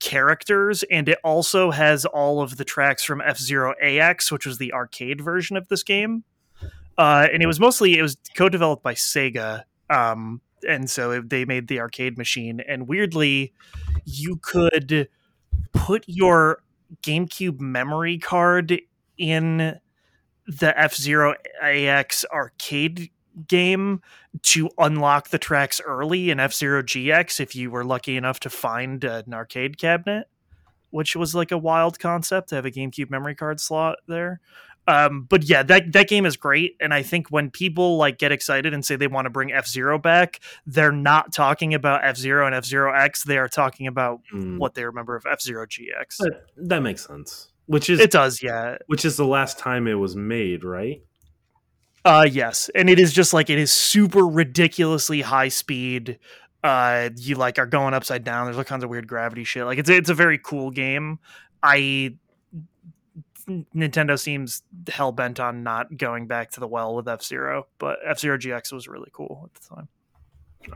[0.00, 4.70] characters and it also has all of the tracks from F-Zero AX which was the
[4.74, 6.24] arcade version of this game
[6.98, 11.68] uh, and it was mostly it was co-developed by Sega um, and so they made
[11.68, 12.60] the arcade machine.
[12.60, 13.52] And weirdly,
[14.04, 15.08] you could
[15.72, 16.62] put your
[17.02, 18.80] GameCube memory card
[19.16, 19.78] in
[20.46, 23.10] the F Zero AX arcade
[23.46, 24.00] game
[24.42, 28.50] to unlock the tracks early in F Zero GX if you were lucky enough to
[28.50, 30.28] find an arcade cabinet,
[30.90, 34.40] which was like a wild concept to have a GameCube memory card slot there.
[34.88, 38.32] Um, but yeah, that that game is great, and I think when people like get
[38.32, 42.16] excited and say they want to bring F Zero back, they're not talking about F
[42.16, 43.22] Zero and F Zero X.
[43.24, 44.56] They are talking about Mm.
[44.58, 46.16] what they remember of F Zero GX.
[46.18, 47.48] But that makes sense.
[47.66, 48.78] Which is It does, yeah.
[48.86, 51.02] which is the last time it was made, right?
[52.04, 56.18] Uh yes, and it is just like it is super ridiculously high speed.
[56.64, 58.46] Uh, you like are going upside down.
[58.46, 59.64] There's all kinds of weird gravity shit.
[59.66, 61.18] Like it's it's a very cool game.
[61.62, 62.14] I
[63.48, 67.98] Nintendo seems hell bent on not going back to the well with F Zero, but
[68.06, 69.88] F Zero GX was really cool at the time.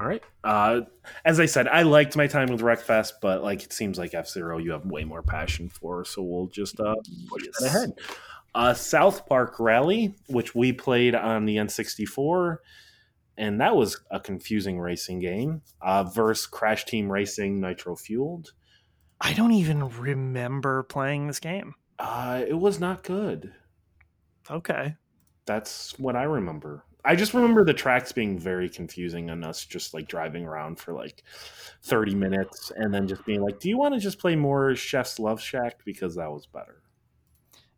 [0.01, 0.23] All right.
[0.43, 0.83] Uh,
[1.25, 4.29] as I said, I liked my time with Wreckfest, but like it seems like F
[4.29, 6.95] Zero you have way more passion for, so we'll just uh,
[7.29, 7.93] push that ahead.
[8.55, 12.59] Uh, South Park Rally, which we played on the N64,
[13.39, 15.63] and that was a confusing racing game.
[15.81, 18.53] Uh, versus Crash Team Racing Nitro Fueled.
[19.21, 21.75] I don't even remember playing this game.
[22.03, 23.55] Uh, it was not good.
[24.51, 24.97] Okay.
[25.47, 26.85] That's what I remember.
[27.05, 30.93] I just remember the tracks being very confusing and us just like driving around for
[30.93, 31.23] like
[31.83, 35.21] 30 minutes and then just being like, do you want to just play more Chef's
[35.21, 35.85] Love Shack?
[35.85, 36.83] Because that was better.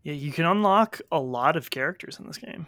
[0.02, 2.66] Yeah, you can unlock a lot of characters in this game.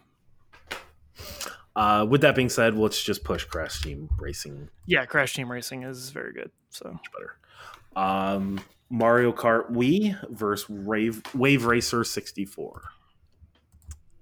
[1.74, 5.84] Uh, with that being said, let's just push Crash Team Racing Yeah, Crash Team Racing
[5.84, 6.50] is very good.
[6.68, 7.36] So much better.
[7.94, 8.60] Um,
[8.90, 12.82] Mario Kart Wii versus Wave, Wave Racer 64.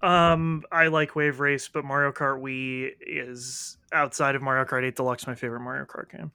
[0.03, 4.97] Um, I like Wave Race, but Mario Kart Wii is outside of Mario Kart 8
[4.97, 6.31] Deluxe my favorite Mario Kart game.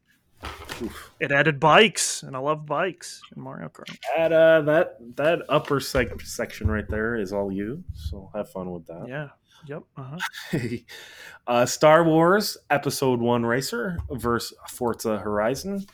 [0.81, 1.11] Oof.
[1.19, 3.95] It added bikes, and I love bikes in Mario Kart.
[4.15, 7.83] That, uh, that, that upper seg- section right there is all you.
[7.93, 9.05] So have fun with that.
[9.07, 9.27] Yeah.
[9.67, 9.83] Yep.
[9.97, 10.57] Uh-huh.
[11.47, 15.85] uh, Star Wars Episode One Racer versus Forza Horizon.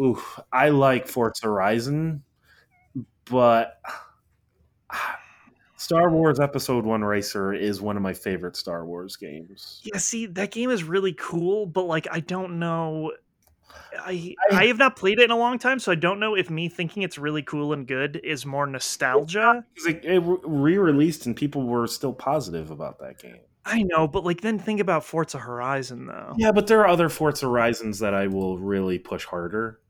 [0.00, 0.20] Ooh,
[0.52, 2.22] I like Forza Horizon,
[3.30, 3.80] but
[5.76, 9.82] Star Wars Episode One Racer is one of my favorite Star Wars games.
[9.84, 9.98] Yeah.
[9.98, 13.12] See, that game is really cool, but like, I don't know.
[14.00, 16.34] I, I- I have not played it in a long time, so I don't know
[16.36, 19.64] if me thinking it's really cool and good is more nostalgia.
[19.86, 23.40] It, it re-released and people were still positive about that game.
[23.66, 26.34] I know, but like then think about Forza Horizon though.
[26.36, 29.80] Yeah, but there are other Forza Horizons that I will really push harder.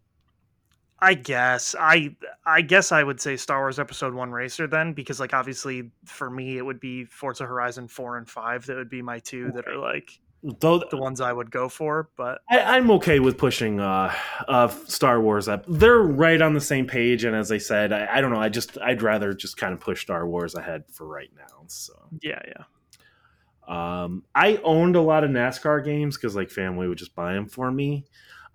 [1.00, 2.16] I guess I
[2.46, 6.30] I guess I would say Star Wars Episode One Racer then because like obviously for
[6.30, 9.68] me it would be Forza Horizon four and five that would be my two that
[9.68, 10.18] are like
[10.60, 12.10] Though the ones I would go for.
[12.18, 14.14] But I, I'm okay with pushing uh,
[14.46, 15.64] uh, Star Wars up.
[15.66, 18.40] They're right on the same page, and as I said, I, I don't know.
[18.40, 21.64] I just I'd rather just kind of push Star Wars ahead for right now.
[21.68, 24.04] So yeah, yeah.
[24.04, 27.46] um, I owned a lot of NASCAR games because like family would just buy them
[27.46, 28.04] for me.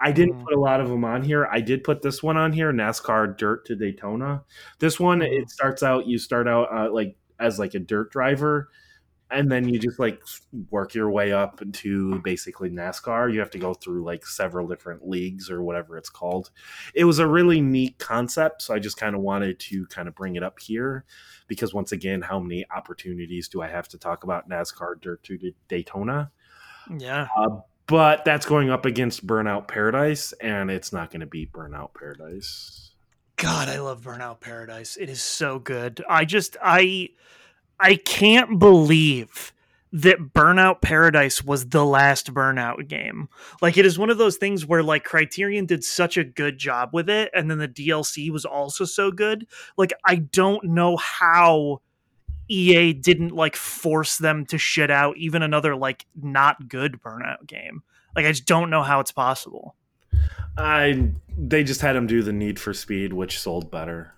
[0.02, 0.44] I didn't Mm.
[0.46, 1.48] put a lot of them on here.
[1.52, 4.44] I did put this one on here, NASCAR Dirt to Daytona.
[4.80, 6.08] This one it starts out.
[6.08, 8.70] You start out uh, like as like a dirt driver,
[9.32, 10.22] and then you just like
[10.72, 13.32] work your way up into basically NASCAR.
[13.32, 16.50] You have to go through like several different leagues or whatever it's called.
[16.96, 20.16] It was a really neat concept, so I just kind of wanted to kind of
[20.16, 21.06] bring it up here
[21.48, 25.54] because once again, how many opportunities do I have to talk about NASCAR Dirt to
[25.68, 26.32] Daytona?
[26.98, 27.28] Yeah.
[27.90, 32.92] But that's going up against Burnout Paradise, and it's not going to beat Burnout Paradise.
[33.36, 34.96] God, I love Burnout Paradise.
[34.96, 36.04] It is so good.
[36.08, 37.10] I just I
[37.80, 39.54] I can't believe
[39.92, 43.28] that Burnout Paradise was the last Burnout game.
[43.62, 46.90] Like it is one of those things where like Criterion did such a good job
[46.94, 49.48] with it and then the DLC was also so good.
[49.78, 51.82] Like I don't know how
[52.50, 57.84] EA didn't like force them to shit out even another like not good Burnout game.
[58.16, 59.76] Like I just don't know how it's possible.
[60.58, 64.14] I they just had him do the Need for Speed, which sold better.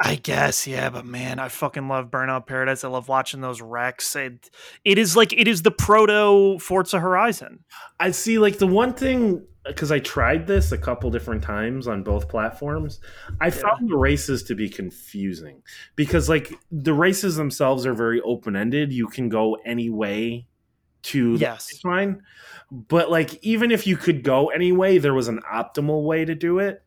[0.00, 2.84] I guess, yeah, but man, I fucking love Burnout Paradise.
[2.84, 4.14] I love watching those wrecks.
[4.14, 4.48] It,
[4.84, 7.64] it is like it is the proto Forza Horizon.
[7.98, 12.02] I see, like the one thing because I tried this a couple different times on
[12.02, 13.00] both platforms.
[13.40, 15.62] I found the races to be confusing
[15.94, 18.92] because, like, the races themselves are very open ended.
[18.92, 20.46] You can go any way
[21.04, 21.68] to the Yes.
[21.70, 22.22] finish line,
[22.72, 26.34] but like, even if you could go any way, there was an optimal way to
[26.34, 26.82] do it.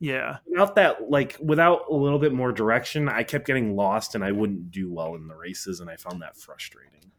[0.00, 0.38] Yeah.
[0.50, 4.32] without that like without a little bit more direction i kept getting lost and i
[4.32, 7.11] wouldn't do well in the races and i found that frustrating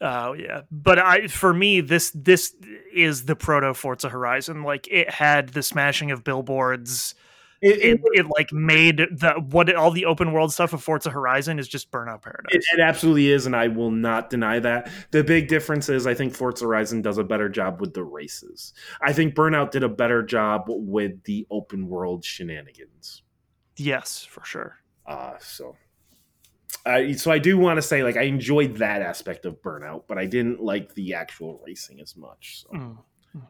[0.00, 2.54] Oh yeah, but I for me this this
[2.94, 4.62] is the proto Forza Horizon.
[4.62, 7.14] Like it had the smashing of billboards.
[7.60, 11.58] It, it, it, like made the what all the open world stuff of Forza Horizon
[11.58, 12.54] is just Burnout Paradise.
[12.54, 14.92] It, it, absolutely is, and I will not deny that.
[15.10, 18.74] The big difference is I think Forza Horizon does a better job with the races.
[19.02, 23.24] I think Burnout did a better job with the open world shenanigans.
[23.76, 24.76] Yes, for sure.
[25.04, 25.74] Uh so
[26.86, 30.18] uh, so I do want to say like I enjoyed that aspect of Burnout, but
[30.18, 32.62] I didn't like the actual racing as much.
[32.62, 32.68] So.
[32.76, 33.40] Mm-hmm.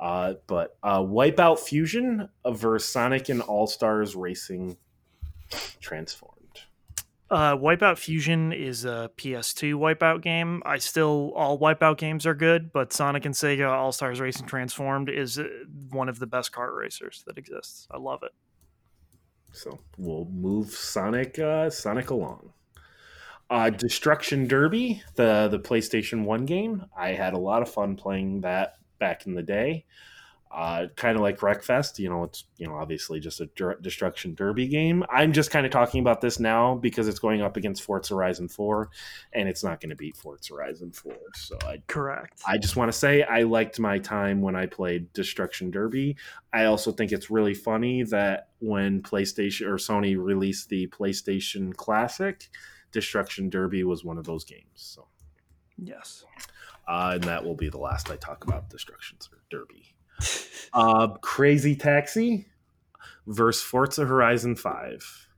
[0.00, 4.76] Uh, but uh, Wipeout Fusion versus Sonic and All Stars Racing
[5.80, 6.34] Transformed.
[7.30, 10.62] Uh, Wipeout Fusion is a PS2 Wipeout game.
[10.66, 15.08] I still all Wipeout games are good, but Sonic and Sega All Stars Racing Transformed
[15.08, 15.46] is uh,
[15.90, 17.88] one of the best kart racers that exists.
[17.90, 18.32] I love it.
[19.54, 22.52] So we'll move Sonic uh, Sonic along.
[23.48, 26.86] Uh, Destruction Derby, the the PlayStation One game.
[26.96, 29.84] I had a lot of fun playing that back in the day.
[30.54, 33.48] Uh, kind of like Wreckfest, you know, it's you know obviously just a
[33.82, 35.02] destruction derby game.
[35.10, 38.46] I'm just kind of talking about this now because it's going up against Forza Horizon
[38.46, 38.88] 4,
[39.32, 41.12] and it's not going to beat Forza Horizon 4.
[41.34, 42.40] So I correct.
[42.46, 46.16] I just want to say I liked my time when I played Destruction Derby.
[46.52, 52.48] I also think it's really funny that when PlayStation or Sony released the PlayStation Classic,
[52.92, 54.68] Destruction Derby was one of those games.
[54.74, 55.08] So
[55.76, 56.24] yes,
[56.86, 59.18] uh, and that will be the last I talk about Destruction
[59.50, 59.93] Derby.
[60.72, 62.48] Uh, Crazy Taxi
[63.28, 65.28] versus Forza Horizon Five.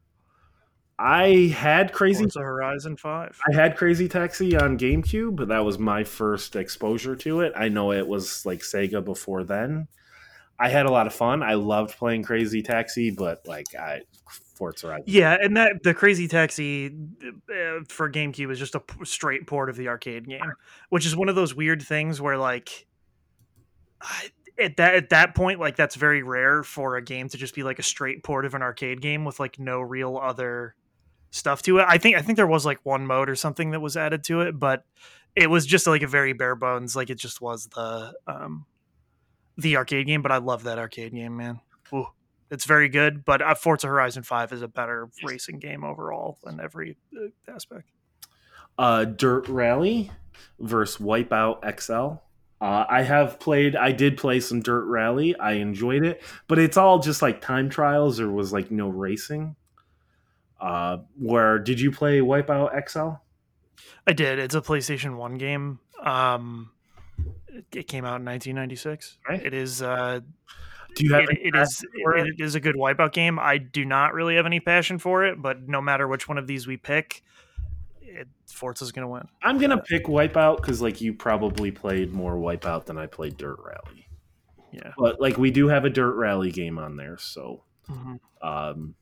[0.98, 3.38] I had Crazy Forza Horizon Five.
[3.46, 7.52] I had Crazy Taxi on GameCube, but that was my first exposure to it.
[7.54, 9.88] I know it was like Sega before then.
[10.58, 11.42] I had a lot of fun.
[11.42, 14.00] I loved playing Crazy Taxi, but like I
[14.54, 15.04] Forza Horizon.
[15.06, 19.68] Yeah, and that the Crazy Taxi uh, for GameCube is just a p- straight port
[19.68, 20.50] of the arcade game,
[20.88, 22.86] which is one of those weird things where like
[24.58, 27.62] at that at that point like that's very rare for a game to just be
[27.62, 30.74] like a straight port of an arcade game with like no real other
[31.30, 31.86] stuff to it.
[31.88, 34.40] I think I think there was like one mode or something that was added to
[34.40, 34.84] it, but
[35.34, 38.66] it was just like a very bare bones like it just was the um
[39.58, 41.60] the arcade game, but I love that arcade game, man.
[41.92, 42.08] Ooh,
[42.50, 46.60] it's very good, but uh, Forza Horizon 5 is a better racing game overall in
[46.60, 47.88] every uh, aspect.
[48.78, 50.10] Uh Dirt Rally
[50.58, 52.22] versus Wipeout XL.
[52.60, 53.76] Uh, I have played.
[53.76, 55.36] I did play some dirt rally.
[55.38, 58.16] I enjoyed it, but it's all just like time trials.
[58.16, 59.56] There was like no racing.
[60.58, 63.20] Uh, where did you play Wipeout XL?
[64.06, 64.38] I did.
[64.38, 65.80] It's a PlayStation One game.
[66.02, 66.70] Um,
[67.72, 69.18] it came out in 1996.
[69.28, 69.44] Right.
[69.44, 69.82] It is.
[69.82, 70.20] Uh,
[70.94, 71.24] do you have?
[71.24, 71.84] It, it is.
[71.94, 73.38] It, it is a good Wipeout game.
[73.38, 76.46] I do not really have any passion for it, but no matter which one of
[76.46, 77.22] these we pick,
[78.16, 79.28] it, Forza's gonna win.
[79.42, 83.58] I'm gonna pick Wipeout because like you probably played more Wipeout than I played Dirt
[83.64, 84.08] Rally.
[84.72, 88.16] Yeah, but like we do have a Dirt Rally game on there, so mm-hmm.
[88.46, 88.94] um,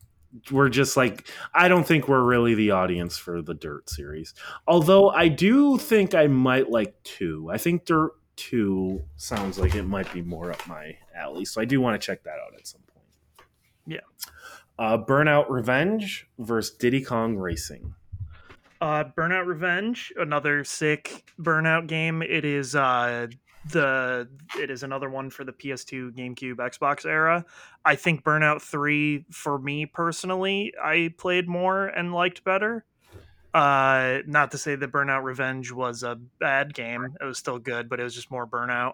[0.51, 4.33] we're just like I don't think we're really the audience for the Dirt series.
[4.67, 7.49] Although I do think I might like two.
[7.51, 11.65] I think Dirt Two sounds like it might be more up my alley, so I
[11.65, 13.05] do want to check that out at some point.
[13.87, 13.99] Yeah.
[14.77, 17.95] Uh, Burnout Revenge versus Diddy Kong Racing.
[18.85, 22.21] Uh, Burnout Revenge, another sick Burnout game.
[22.21, 23.25] It is uh,
[23.71, 24.29] the
[24.59, 27.43] it is another one for the PS2, GameCube, Xbox era.
[27.83, 32.85] I think Burnout Three, for me personally, I played more and liked better.
[33.55, 37.89] Uh, not to say that Burnout Revenge was a bad game; it was still good,
[37.89, 38.93] but it was just more Burnout.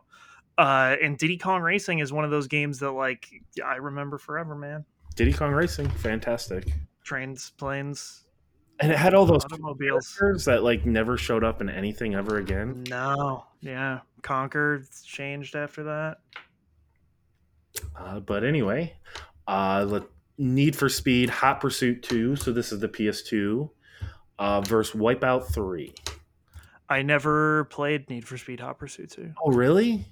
[0.58, 3.28] Uh, and Diddy Kong Racing is one of those games that like
[3.62, 4.86] I remember forever, man.
[5.18, 6.72] Diddy Kong Racing, fantastic.
[7.04, 8.24] Trains, planes,
[8.82, 12.84] and it had all those automobiles that like never showed up in anything ever again.
[12.90, 16.18] No, yeah, Conker changed after that.
[17.96, 18.94] Uh, but anyway,
[19.48, 20.02] uh,
[20.38, 22.36] Need for Speed Hot Pursuit Two.
[22.36, 23.70] So this is the PS2
[24.40, 25.94] uh, versus Wipeout Three.
[26.90, 29.34] I never played Need for Speed Hot Pursuit Two.
[29.44, 30.06] Oh, really?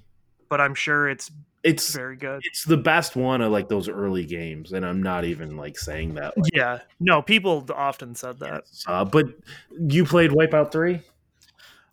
[0.48, 1.30] But I'm sure it's
[1.62, 2.40] it's very good.
[2.44, 6.14] It's the best one of like those early games, and I'm not even like saying
[6.14, 6.36] that.
[6.36, 8.64] Like, yeah, no, people often said that.
[8.86, 9.26] Uh, but
[9.78, 11.00] you played Wipeout three.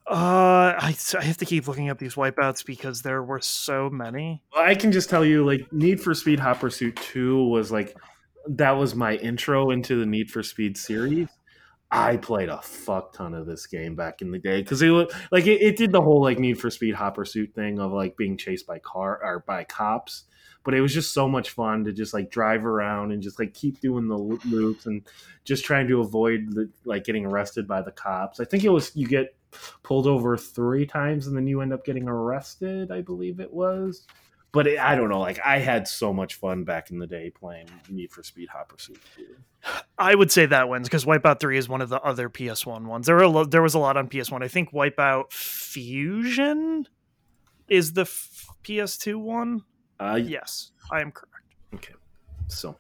[0.10, 4.42] Uh, I, I have to keep looking up these wipeouts because there were so many.
[4.54, 7.98] Well, I can just tell you, like Need for Speed Hot Pursuit Two was like
[8.48, 11.28] that was my intro into the Need for Speed series.
[11.90, 14.90] I played a fuck ton of this game back in the day because it
[15.32, 18.18] like it, it, did the whole like Need for Speed Hot Pursuit thing of like
[18.18, 20.26] being chased by car or by cops,
[20.66, 23.54] but it was just so much fun to just like drive around and just like
[23.54, 25.04] keep doing the loops and
[25.46, 28.42] just trying to avoid the like getting arrested by the cops.
[28.42, 29.34] I think it was you get
[29.82, 32.92] pulled over three times, and then you end up getting arrested.
[32.92, 34.06] I believe it was.
[34.58, 35.20] But it, I don't know.
[35.20, 38.68] Like I had so much fun back in the day playing Need for Speed Hot
[38.68, 39.00] Pursuit.
[40.00, 43.06] I would say that wins because Wipeout Three is one of the other PS1 ones.
[43.06, 44.44] There were lo- there was a lot on PS1.
[44.44, 46.88] I think Wipeout Fusion
[47.68, 49.62] is the f- PS2 one.
[50.00, 51.34] Uh, Yes, I am correct.
[51.76, 51.94] Okay,
[52.48, 52.78] so,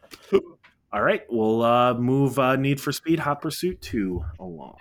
[0.91, 4.77] all right, we'll uh, move uh, Need for Speed Hot Pursuit 2 along.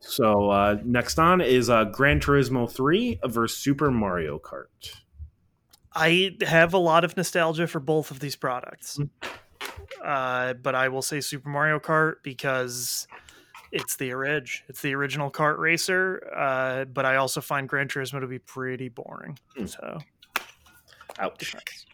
[0.00, 4.94] So, uh, next on is uh, Gran Turismo 3 versus Super Mario Kart.
[5.98, 8.98] I have a lot of nostalgia for both of these products.
[8.98, 9.10] Mm.
[10.04, 13.08] Uh, but I will say Super Mario Kart because
[13.72, 14.48] it's the orig.
[14.68, 16.22] It's the original kart racer.
[16.34, 19.38] Uh, but I also find Gran Turismo to be pretty boring.
[19.58, 19.68] Mm.
[19.68, 19.98] So
[21.18, 21.38] Ouch.
[21.38, 21.84] depends.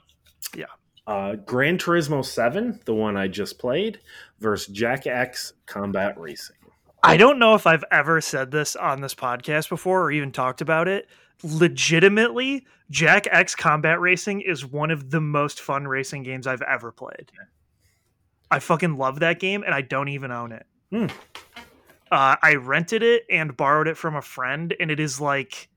[1.06, 4.00] Uh, Gran Turismo 7, the one I just played,
[4.40, 6.56] versus Jak X Combat Racing.
[7.02, 10.62] I don't know if I've ever said this on this podcast before or even talked
[10.62, 11.06] about it.
[11.44, 16.90] Legitimately, Jak X Combat Racing is one of the most fun racing games I've ever
[16.90, 17.30] played.
[18.50, 20.66] I fucking love that game and I don't even own it.
[20.90, 21.06] Hmm.
[22.10, 25.68] Uh, I rented it and borrowed it from a friend, and it is like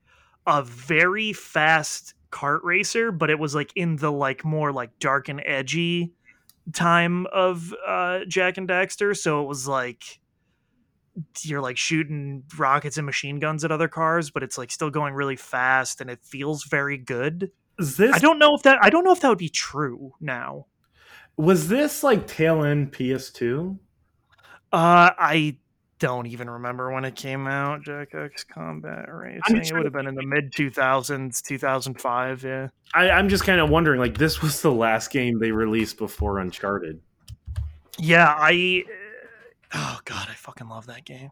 [0.45, 5.29] a very fast kart racer, but it was like in the like more like dark
[5.29, 6.13] and edgy
[6.73, 9.17] time of uh, Jak and Daxter.
[9.17, 10.19] So it was like
[11.41, 15.13] you're like shooting rockets and machine guns at other cars, but it's like still going
[15.13, 17.51] really fast and it feels very good.
[17.79, 20.13] Is this I don't know if that I don't know if that would be true
[20.19, 20.65] now.
[21.35, 23.77] was this like tail end PS2?
[24.73, 25.57] Uh I
[25.99, 27.81] don't even remember when it came out.
[27.81, 29.57] Jak X Combat Racing.
[29.57, 32.43] It sure- would have been in the mid 2000s, 2005.
[32.43, 32.67] Yeah.
[32.93, 36.39] I, I'm just kind of wondering, like, this was the last game they released before
[36.39, 37.01] Uncharted.
[37.97, 38.33] Yeah.
[38.37, 38.83] I.
[39.73, 41.31] Oh God, I fucking love that game.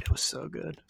[0.00, 0.80] It was so good.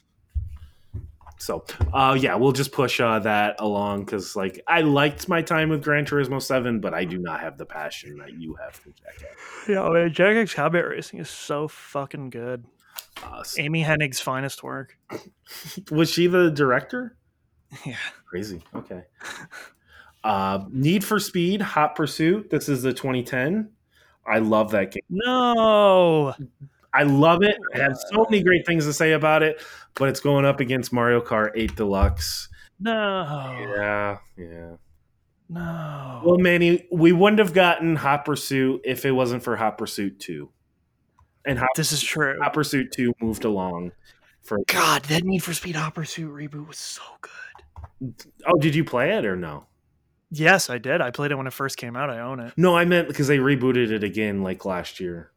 [1.38, 1.64] So,
[1.94, 5.82] uh, yeah, we'll just push uh, that along because, like, I liked my time with
[5.82, 9.26] Gran Turismo Seven, but I do not have the passion that you have for Jak.
[9.66, 12.66] Yeah, man, Jak X Combat Racing is so fucking good.
[13.24, 14.98] Uh, s- Amy Hennig's finest work.
[15.90, 17.16] was she the director?
[17.86, 17.96] Yeah.
[18.26, 18.62] Crazy.
[18.74, 19.02] Okay.
[20.22, 22.50] Uh, Need for Speed, Hot Pursuit.
[22.50, 23.70] This is the 2010.
[24.26, 25.02] I love that game.
[25.08, 26.34] No.
[26.92, 27.56] I love it.
[27.74, 29.62] I have so many great things to say about it,
[29.94, 32.48] but it's going up against Mario Kart 8 Deluxe.
[32.80, 33.22] No.
[33.76, 34.72] Yeah, yeah.
[35.48, 36.22] No.
[36.24, 40.48] Well, Manny, we wouldn't have gotten Hot Pursuit if it wasn't for Hot Pursuit 2.
[41.46, 42.38] And Hot, this is true.
[42.40, 43.92] Hot Pursuit 2 moved along
[44.42, 48.14] for God, that Need for Speed Hot Pursuit reboot was so good.
[48.46, 49.66] Oh, did you play it or no?
[50.30, 51.00] Yes, I did.
[51.00, 52.08] I played it when it first came out.
[52.10, 52.52] I own it.
[52.56, 55.32] No, I meant because they rebooted it again like last year.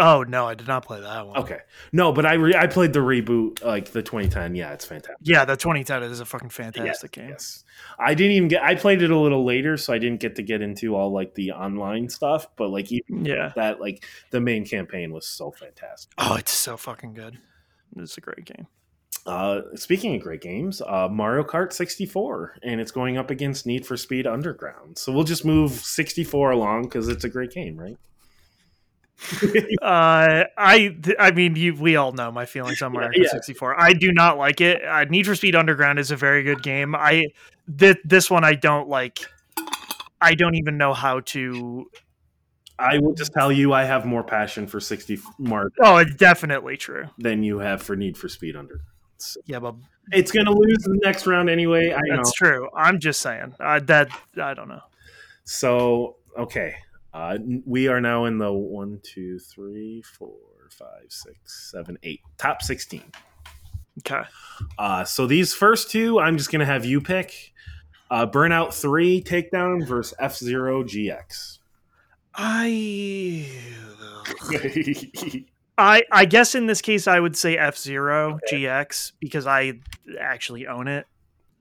[0.00, 1.36] Oh no, I did not play that one.
[1.38, 1.58] Okay.
[1.92, 4.54] No, but I re- I played the reboot like the 2010.
[4.54, 5.16] Yeah, it's fantastic.
[5.22, 7.30] Yeah, the 2010 is a fucking fantastic game.
[7.30, 7.64] Yes.
[7.98, 10.42] I didn't even get I played it a little later, so I didn't get to
[10.42, 13.52] get into all like the online stuff, but like even Yeah.
[13.56, 16.12] that like the main campaign was so fantastic.
[16.16, 17.38] Oh, it's so fucking good.
[17.96, 18.68] It's a great game.
[19.26, 23.86] Uh, speaking of great games, uh, Mario Kart 64, and it's going up against Need
[23.86, 24.96] for Speed Underground.
[24.96, 27.98] So we'll just move 64 along because it's a great game, right?
[29.82, 33.30] Uh, I I mean, you, we all know my feelings on Mario Kart Yeah.
[33.30, 33.80] 64.
[33.80, 34.82] I do not like it.
[34.84, 36.94] Uh, Need for Speed Underground is a very good game.
[36.94, 37.26] I
[37.78, 39.18] th- this one I don't like.
[40.20, 41.90] I don't even know how to.
[42.78, 46.76] I will just tell you, I have more passion for 60 Mario Oh, it's definitely
[46.76, 47.06] true.
[47.18, 48.84] than you have for Need for Speed Underground.
[49.46, 49.74] Yeah, but
[50.12, 51.92] It's going to lose the next round anyway.
[51.92, 52.16] I know.
[52.16, 52.68] that's true.
[52.74, 54.82] I'm just saying uh, that I don't know.
[55.44, 56.76] So, okay.
[57.12, 60.36] Uh, we are now in the one, two, three, four,
[60.70, 63.02] five, six, seven, eight, top 16.
[64.00, 64.22] Okay.
[64.78, 67.52] Uh, so these first two, I'm just going to have you pick.
[68.10, 71.58] Uh, Burnout 3 Takedown versus F Zero GX.
[72.34, 73.46] I
[75.78, 79.74] I I guess in this case I would say F Zero GX because I
[80.20, 81.06] actually own it.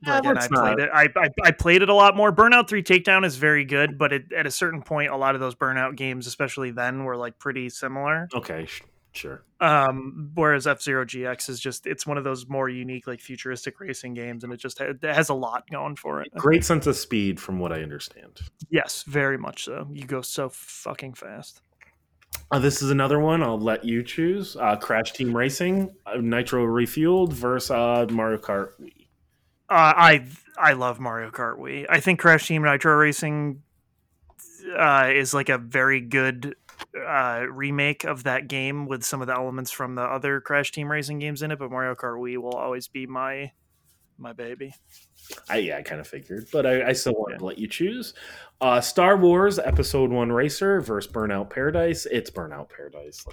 [0.06, 0.80] Yeah, Again, I played not.
[0.80, 0.90] it.
[0.94, 2.32] I, I I played it a lot more.
[2.32, 5.42] Burnout Three Takedown is very good, but it, at a certain point, a lot of
[5.42, 8.28] those Burnout games, especially then, were like pretty similar.
[8.36, 8.84] okay, sh-
[9.14, 9.44] sure.
[9.60, 13.80] Um, whereas F Zero GX is just it's one of those more unique, like futuristic
[13.80, 16.30] racing games, and it just ha- it has a lot going for it.
[16.36, 18.40] Great sense of speed, from what I understand.
[18.70, 19.88] Yes, very much so.
[19.92, 21.62] You go so fucking fast.
[22.50, 23.44] Uh, this is another one.
[23.44, 24.56] I'll let you choose.
[24.56, 29.08] Uh, Crash Team Racing, uh, Nitro Refueled versus uh, Mario Kart Wii.
[29.70, 30.26] Uh, I
[30.58, 31.86] I love Mario Kart Wii.
[31.90, 33.62] I think Crash Team Nitro Racing
[34.78, 36.56] uh, is like a very good
[37.52, 41.20] remake of that game with some of the elements from the other Crash Team Racing
[41.20, 43.52] games in it, but Mario Kart Wii will always be my
[44.18, 44.74] my baby.
[45.50, 47.40] I yeah, I kind of figured, but I, I still wanted Yeah.
[47.40, 48.14] to let you choose.
[48.62, 52.06] Uh, Star Wars Episode One Racer versus Burnout Paradise.
[52.10, 53.26] It's Burnout Paradise.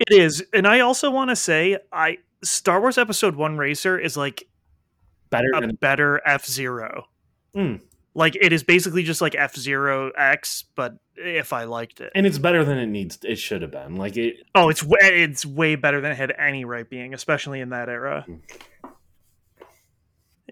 [0.00, 4.16] It is, and I also want to say, I Star Wars Episode One Racer is
[4.16, 4.44] like
[5.30, 7.04] better a than better F Zero.
[7.54, 7.80] Mm.
[8.14, 12.26] Like it is basically just like F Zero X, but if I liked it, and
[12.26, 13.18] it's better than it needs.
[13.22, 13.96] It should have been.
[13.96, 14.36] Like it.
[14.54, 17.88] oh, it's way, it's way better than it had any right being, especially in that
[17.88, 18.24] era.
[18.28, 18.40] Mm.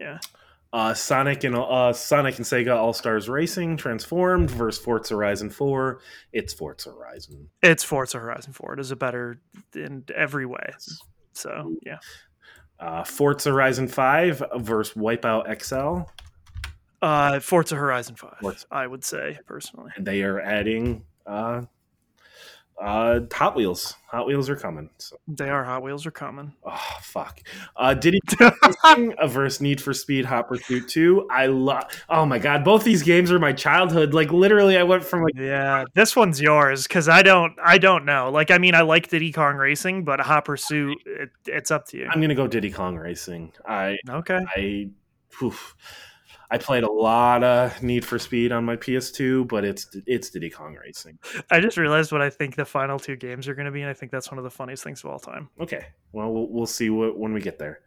[0.00, 0.18] Yeah,
[0.72, 6.00] Uh, Sonic and uh, Sonic and Sega All Stars Racing Transformed versus Forza Horizon Four.
[6.32, 7.48] It's Forza Horizon.
[7.62, 8.74] it's Forza Horizon Four.
[8.74, 9.40] It is a better
[9.74, 10.72] in every way.
[11.32, 11.98] So yeah,
[12.80, 16.10] Uh, Forza Horizon Five versus Wipeout XL.
[17.02, 18.36] uh, Forza Horizon Five.
[18.40, 18.66] Forza.
[18.70, 19.92] I would say personally.
[19.98, 21.62] They are adding uh,
[22.82, 23.94] uh, Hot Wheels.
[24.10, 24.90] Hot Wheels are coming.
[24.98, 26.52] So, They are Hot Wheels are coming.
[26.64, 27.40] oh fuck.
[27.76, 31.26] Uh, Diddy Racing versus Need for Speed Hot Pursuit Two.
[31.30, 31.84] I love.
[32.08, 34.14] Oh my god, both these games are my childhood.
[34.14, 38.04] Like literally, I went from like Yeah, this one's yours because I don't, I don't
[38.04, 38.30] know.
[38.30, 41.98] Like, I mean, I like Diddy Kong Racing, but Hot Pursuit, it, it's up to
[41.98, 42.08] you.
[42.10, 43.52] I'm gonna go Diddy Kong Racing.
[43.66, 44.88] I Okay, I,
[45.42, 45.74] oof.
[46.50, 50.50] I played a lot of Need for Speed on my PS2, but it's it's Diddy
[50.50, 51.18] Kong Racing.
[51.50, 53.90] I just realized what I think the final two games are going to be, and
[53.90, 55.48] I think that's one of the funniest things of all time.
[55.60, 57.80] Okay, well we'll, we'll see what when we get there.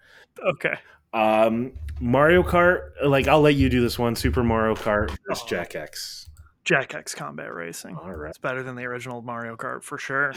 [0.45, 0.75] Okay,
[1.13, 4.15] Um, Mario Kart, like I'll let you do this one.
[4.15, 5.47] Super Mario Kart versus Oh.
[5.47, 6.29] Jak X.
[6.65, 7.95] Jak X Combat Racing.
[7.95, 10.33] All right, It's better than the original Mario Kart for sure.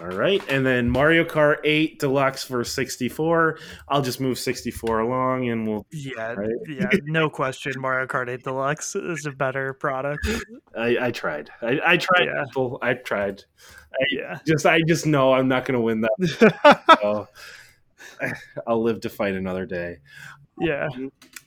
[0.00, 3.58] All right, and then Mario Kart 8 Deluxe for 64.
[3.88, 5.86] I'll just move 64 along, and we'll.
[5.90, 6.50] Yeah, Right.
[6.68, 7.72] yeah, no question.
[7.78, 10.28] Mario Kart 8 Deluxe is a better product.
[10.76, 11.50] I, I tried.
[11.62, 12.26] I, I tried.
[12.26, 12.44] Yeah.
[12.46, 12.78] People.
[12.82, 13.42] I tried.
[14.10, 14.38] Yeah.
[14.46, 16.82] Just I just know I'm not going to win that.
[17.00, 17.28] So
[18.66, 19.98] I'll live to fight another day.
[20.60, 20.88] yeah.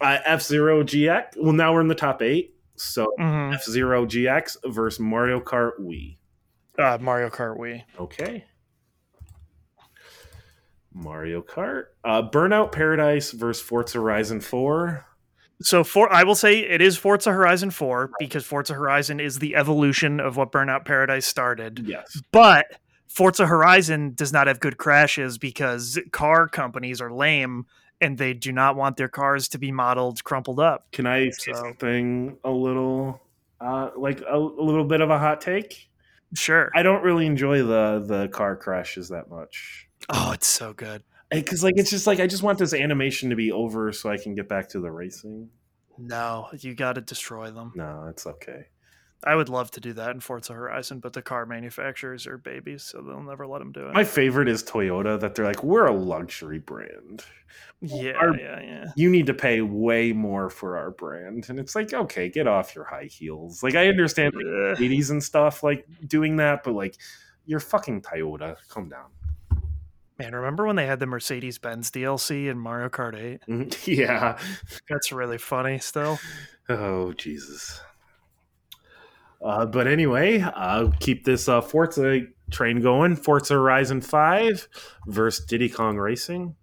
[0.01, 1.37] Uh, F Zero GX.
[1.37, 2.55] Well, now we're in the top eight.
[2.75, 3.53] So Mhm.
[3.53, 6.17] F Zero GX versus Mario Kart Wii.
[6.79, 7.83] Uh, Mario Kart Wii.
[7.99, 8.45] Okay.
[10.93, 11.85] Mario Kart.
[12.03, 15.05] Uh, Burnout Paradise versus Forza Horizon 4.
[15.61, 19.55] So for I will say it is Forza Horizon 4 because Forza Horizon is the
[19.55, 21.79] evolution of what Burnout Paradise started.
[21.85, 22.21] Yes.
[22.31, 22.65] But
[23.07, 27.65] Forza Horizon does not have good crashes because car companies are lame
[27.99, 30.89] and they do not want their cars to be modeled crumpled up.
[30.93, 33.21] Can I say So- something a little,
[33.59, 35.88] uh, like a, a little bit of a hot take?
[36.35, 36.71] Sure.
[36.75, 39.87] I don't really enjoy the the car crashes that much.
[40.09, 41.03] oh, it's so good.
[41.31, 44.17] Because like it's just like I just want this animation to be over so I
[44.17, 45.49] can get back to the racing.
[45.97, 47.73] No, you got to destroy them.
[47.75, 48.67] No, it's okay.
[49.23, 52.83] I would love to do that in Forza Horizon, but the car manufacturers are babies,
[52.83, 53.93] so they'll never let them do it.
[53.93, 57.23] My favorite is Toyota that they're like we're a luxury brand.
[57.81, 58.91] yeah, our- yeah, yeah.
[58.95, 61.49] you need to pay way more for our brand.
[61.49, 63.61] And it's like, okay, get off your high heels.
[63.61, 64.77] Like, I understand like, Ugh.
[64.77, 66.95] 80s and stuff, like doing that, but like,
[67.45, 68.55] you're fucking Toyota.
[68.69, 69.07] Calm down.
[70.17, 73.41] Man, remember when they had the Mercedes Benz DLC in Mario Kart 8?
[73.49, 73.87] Mhm.
[73.97, 74.37] yeah.
[74.89, 76.19] That's really funny still.
[76.67, 77.81] Oh, Jesus.
[79.41, 82.21] Uh, but anyway, uh, keep this uh, Forza
[82.51, 83.15] train going.
[83.15, 84.67] Forza Horizon 5
[85.07, 86.55] versus Diddy Kong Racing.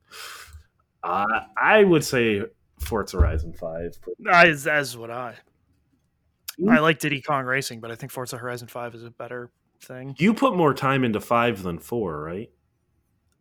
[1.02, 2.42] Uh, I would say
[2.80, 3.98] Forza Horizon 5.
[4.30, 5.36] As, as would I.
[6.68, 9.50] I like Diddy Kong Racing, but I think Forza Horizon 5 is a better
[9.82, 10.14] thing.
[10.18, 12.50] You put more time into 5 than 4, right?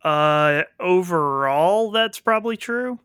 [0.03, 2.99] Uh, overall, that's probably true.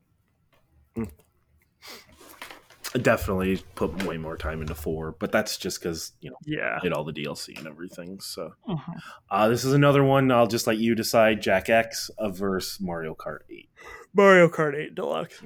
[2.94, 6.76] Definitely put way more time into four, but that's just because you know Yeah.
[6.76, 8.18] I did all the DLC and everything.
[8.20, 9.00] So Mhm.
[9.30, 10.30] uh, this is another one.
[10.32, 11.40] I'll just let you decide.
[11.40, 13.68] Jak X versus Mario Kart Eight.
[14.12, 15.40] Mario Kart 8 Deluxe.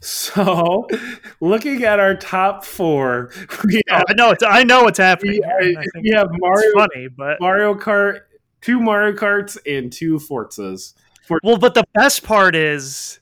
[0.00, 0.86] So
[1.40, 3.30] looking at our top four,
[3.64, 5.40] we Oh, have, I know it's I know what's happening.
[5.40, 8.20] we, here, I we have Mario funny, but Mario Kart,
[8.60, 10.94] two Mario Karts, and two Forzas.
[11.42, 13.18] well, but the best part is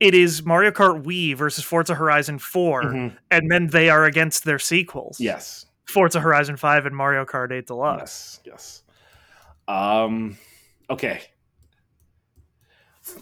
[0.00, 3.16] it is Mario Kart Wii versus Forza Horizon 4, Mhm.
[3.30, 5.18] and then they are against their sequels.
[5.20, 8.40] Yes, Forza Horizon 5 and Mario Kart 8 Deluxe.
[8.44, 8.82] yes,
[9.68, 9.68] yes.
[9.68, 10.36] Um,
[10.90, 11.20] okay.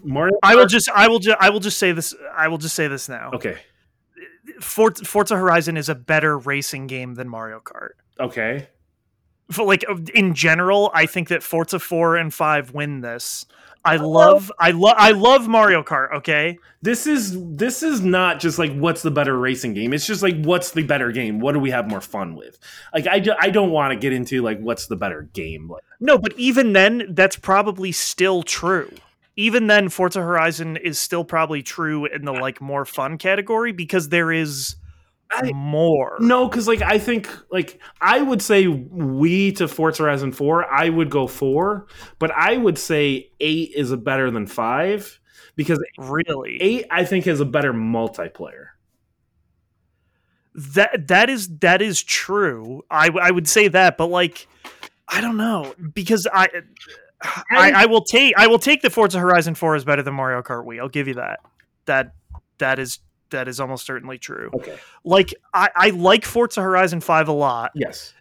[0.03, 0.37] Mario.
[0.43, 2.89] I will just I will just I will just say this I will just say
[2.89, 3.31] this now.
[3.35, 3.59] Okay.
[4.61, 7.91] Forza, Forza Horizon is a better racing game than Mario Kart.
[8.21, 8.69] Okay.
[9.51, 9.85] For, like
[10.15, 13.45] in general, I think that Forza 4 and 5 win this.
[13.85, 16.59] I love I love I love Mario Kart, okay?
[16.81, 19.93] This is this is not just like what's the better racing game.
[19.93, 21.39] It's just like what's the better game.
[21.39, 22.59] What do we have more fun with?
[22.95, 25.69] Like I, I don't want to get into like what's the better game.
[25.69, 28.91] Like No, but even then that's probably still true.
[29.37, 34.09] Even then Forza Horizon is still probably true in the like more fun category because
[34.09, 34.77] there is
[35.31, 36.17] I- more.
[36.21, 40.65] no, because like I think like I would say we to Forza Horizon Four.
[40.73, 41.87] I would go four,
[42.19, 45.19] but I would say eight is a better than five
[45.57, 46.59] because Really.
[46.61, 48.67] eight I think is a better multiplayer.
[50.55, 52.83] that that is that is true.
[52.91, 54.47] I I would say that, but like
[55.09, 56.49] I don't know because I
[57.51, 60.43] I, I will take I will take the Forza Horizon 4 is better than Mario
[60.43, 60.79] Kart Wii.
[60.81, 61.41] I'll give you that.
[61.87, 62.13] That
[62.59, 62.99] that is
[63.31, 64.51] that is almost certainly true.
[64.55, 64.77] Okay.
[65.05, 68.15] Like I, I like Forza Horizon 5 a lot, Yes.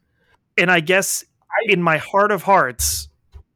[0.58, 1.24] and I guess
[1.68, 3.10] in my heart of hearts,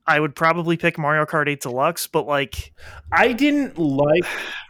[0.06, 2.72] I would probably pick Mario Kart 8 Deluxe, but like
[3.11, 4.24] I didn't like.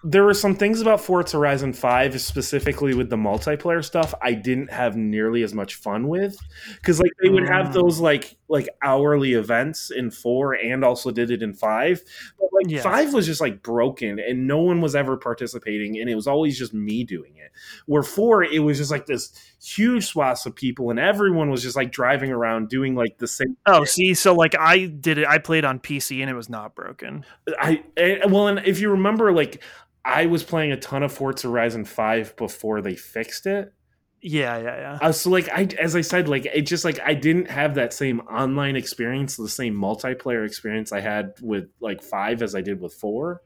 [0.09, 4.71] There were some things about Forza Horizon Five, specifically with the multiplayer stuff, I didn't
[4.71, 6.38] have nearly as much fun with
[6.75, 7.73] because like they would have Mm.
[7.73, 12.01] those like like hourly events in four, and also did it in five.
[12.39, 12.81] But like Yeah.
[12.84, 16.57] five was just like broken, and no one was ever participating, and it was always
[16.57, 17.51] just me doing it.
[17.85, 21.75] Where four, it was just like this huge swaths of people, and everyone was just
[21.75, 23.57] like driving around doing like the same.
[23.65, 26.75] oh see, so like I did it I played on PC and it was not
[26.75, 27.25] broken.
[27.59, 29.61] I eh, well, and if you remember, like
[30.07, 33.73] I was playing a ton of Forza Horizon Five before they fixed it.
[34.21, 34.99] Yeah, yeah, yeah.
[35.01, 37.93] Uh, so like I, as I said, like it just like I didn't have that
[37.93, 42.79] same online experience, the same multiplayer experience I had with like five as I did
[42.79, 43.41] with four.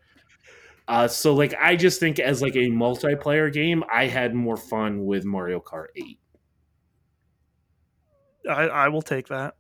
[0.88, 5.04] Uh, so like I just think as like a multiplayer game, I had more fun
[5.06, 6.20] with Mario Kart Eight.
[8.48, 9.56] I, I will take that.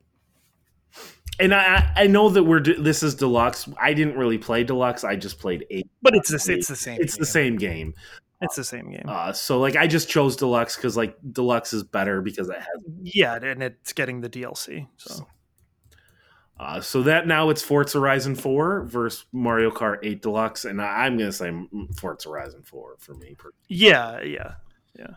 [1.41, 3.67] And I I know that we're this is deluxe.
[3.81, 5.03] I didn't really play deluxe.
[5.03, 5.89] I just played eight.
[6.01, 6.99] But it's the it's the same.
[7.01, 7.95] It's the same game.
[8.41, 9.05] It's the same game.
[9.07, 12.83] Uh, so like I just chose deluxe because like deluxe is better because it has.
[13.03, 14.87] yeah, and it's getting the DLC.
[14.97, 15.27] So
[16.59, 21.05] Uh, so that now it's Forza Horizon Four versus Mario Kart Eight Deluxe, and I,
[21.05, 23.35] I'm gonna say mm, Forza Horizon Four for me.
[23.67, 24.53] Yeah, yeah,
[24.97, 25.15] yeah.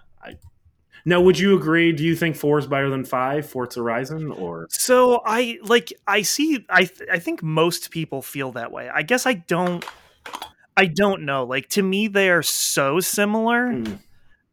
[1.04, 1.92] Now, would you agree?
[1.92, 6.22] Do you think four is better than five, Forza Horizon, or So I like I
[6.22, 8.88] see I th- I think most people feel that way.
[8.88, 9.84] I guess I don't
[10.76, 11.44] I don't know.
[11.44, 13.98] Like to me they are so similar Mm.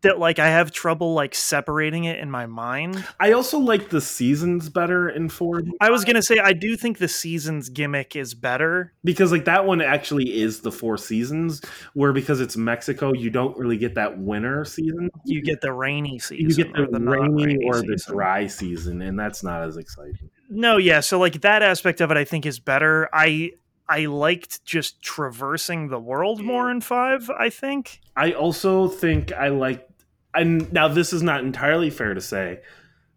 [0.02, 3.04] That like I have trouble like separating it in my mind.
[3.20, 6.76] I also like the seasons better in four I was going to say I do
[6.76, 8.94] think the season's gimmick is better.
[9.04, 11.62] because like that one actually is the four seasons,
[11.94, 15.10] where because it's Mexico, you don't really get that winter season.
[15.26, 18.16] You get the rainy season You get the, or the rainy non-rainy or the season.
[18.16, 20.30] dry season, and that's not as exciting.
[20.50, 21.00] No, yeah.
[21.00, 23.10] So like that aspect of it, I think is better.
[23.14, 23.52] I
[23.92, 26.72] I liked just traversing the world more mm.
[26.72, 27.30] in five.
[27.30, 28.00] I think.
[28.16, 29.88] I also think I like,
[30.34, 32.62] and now this is not entirely fair to say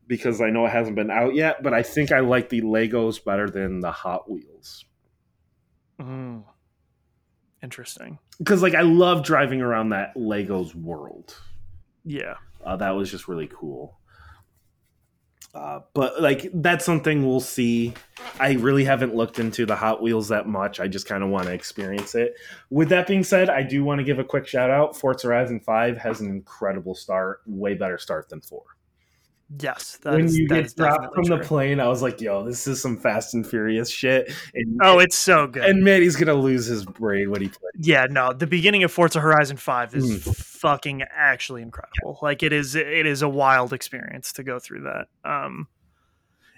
[0.06, 3.24] because I know it hasn't been out yet, but I think I like the Legos
[3.24, 4.84] better than the Hot Wheels
[6.00, 6.42] Mm.
[7.62, 8.18] Interesting.
[8.38, 11.34] because like I love driving around that Legos world.
[12.04, 12.34] Yeah.
[12.64, 13.96] Uh, that was just really cool.
[15.54, 17.94] Uh, but like that's something we'll see.
[18.40, 20.80] I really haven't looked into the Hot Wheels that much.
[20.80, 22.34] I just kind of want to experience it.
[22.70, 24.96] With that being said, I do want to give a quick shout out.
[24.96, 28.62] Forza Horizon Five has an incredible start, way better start than four.
[29.60, 29.98] Yes.
[30.02, 32.66] that when is- you that get dropped from the plane, I was like, "Yo, this
[32.66, 35.64] is some Fast and Furious shit." And, Oh, it's so good.
[35.64, 37.72] and Manny's gonna lose his brain when he plays.
[37.78, 40.36] yeah, no, the beginning of Forza Horizon 5 is Mm.
[40.36, 42.18] fucking actually incredible.
[42.22, 45.06] Like it is it is a wild experience to go through that.
[45.24, 45.68] Um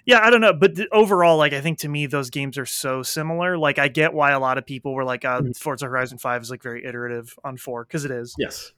[0.05, 3.03] yeah, I don't know, but overall like I think to me those games are so
[3.03, 3.57] similar.
[3.57, 5.57] Like I get why a lot of people were like uh, Mhm.
[5.57, 8.33] Forza Horizon 5 is like very iterative on 4 cuz it is.
[8.39, 8.71] Yes,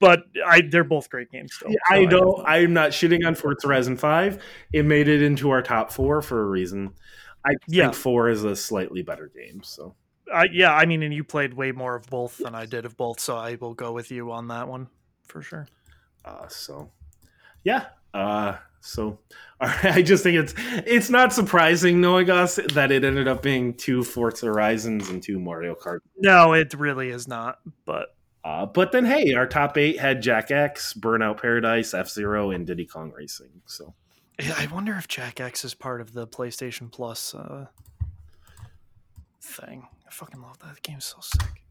[0.00, 1.70] But I they're both great games still.
[1.70, 2.36] Yeah, so I don't.
[2.38, 2.46] them.
[2.46, 4.42] I'm not shitting on Forza Horizon Five.
[4.72, 6.92] It made it into our top four for a reason.
[7.44, 7.84] I Yeah.
[7.84, 9.62] think four is a slightly better game.
[9.62, 9.94] So
[10.32, 12.96] I, yeah, I mean and you played way more of both than I did of
[12.96, 14.88] both, so I will go with you on that one
[15.26, 15.66] for sure.
[16.24, 16.90] Uh, so,
[17.64, 17.86] yeah.
[18.14, 19.18] Uh, so,
[19.60, 20.54] right, I just think it's
[20.86, 25.38] it's not surprising knowing us that it ended up being two Forza Horizons and two
[25.40, 25.98] Mario Kart.
[26.18, 30.50] No, it really is not, but Uh, but then, hey, our top eight had Jak
[30.50, 33.62] X, Burnout Paradise, F Zero, and Diddy Kong Racing.
[33.66, 33.94] So,
[34.40, 37.66] I wonder if Jak X is part of the PlayStation Plus uh,
[39.40, 39.86] thing.
[40.06, 40.74] I fucking love that.
[40.74, 41.62] The game's so sick.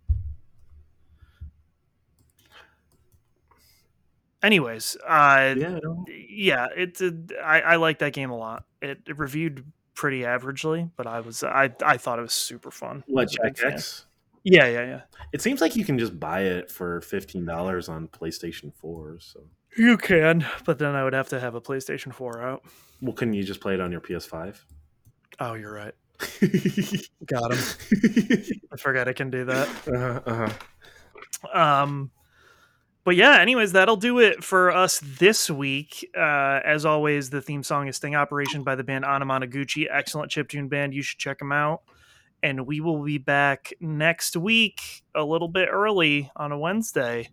[4.44, 8.66] Anyways, uh, yeah, yeah, it's a, I, I like that game a lot.
[8.82, 13.04] it, it reviewed pretty averagely, but I was I I thought it was super fun.
[13.08, 13.64] What Jak.
[13.64, 14.06] X?
[14.44, 15.02] Yeah, yeah, yeah.
[15.34, 19.18] It seems like you can just buy it for fifteen dollars on PlayStation Four.
[19.20, 19.42] So,
[19.78, 22.64] You can, but then I would have to have a PlayStation 4 out.
[23.02, 24.60] well, couldn't you just play it on your PS5?
[25.40, 25.94] Oh, you're right.
[27.26, 27.60] Got him.
[28.72, 29.68] I forgot I can do that.
[29.88, 31.58] uh-huh, uh-huh.
[31.60, 32.12] Um,
[33.04, 36.08] but yeah, anyways, that'll do it for us this week.
[36.16, 39.88] Uh, as always, the theme song is Sting Operation by the band Anamanaguchi.
[39.90, 40.94] Excellent chiptune band.
[40.94, 41.82] You should check them out.
[42.44, 47.30] And we will be back next week a little bit early on a Wednesday.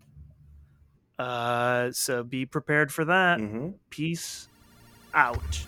[1.19, 3.39] Uh, so be prepared for that.
[3.41, 3.75] Mhm.
[3.91, 4.49] Peace
[5.15, 5.67] out.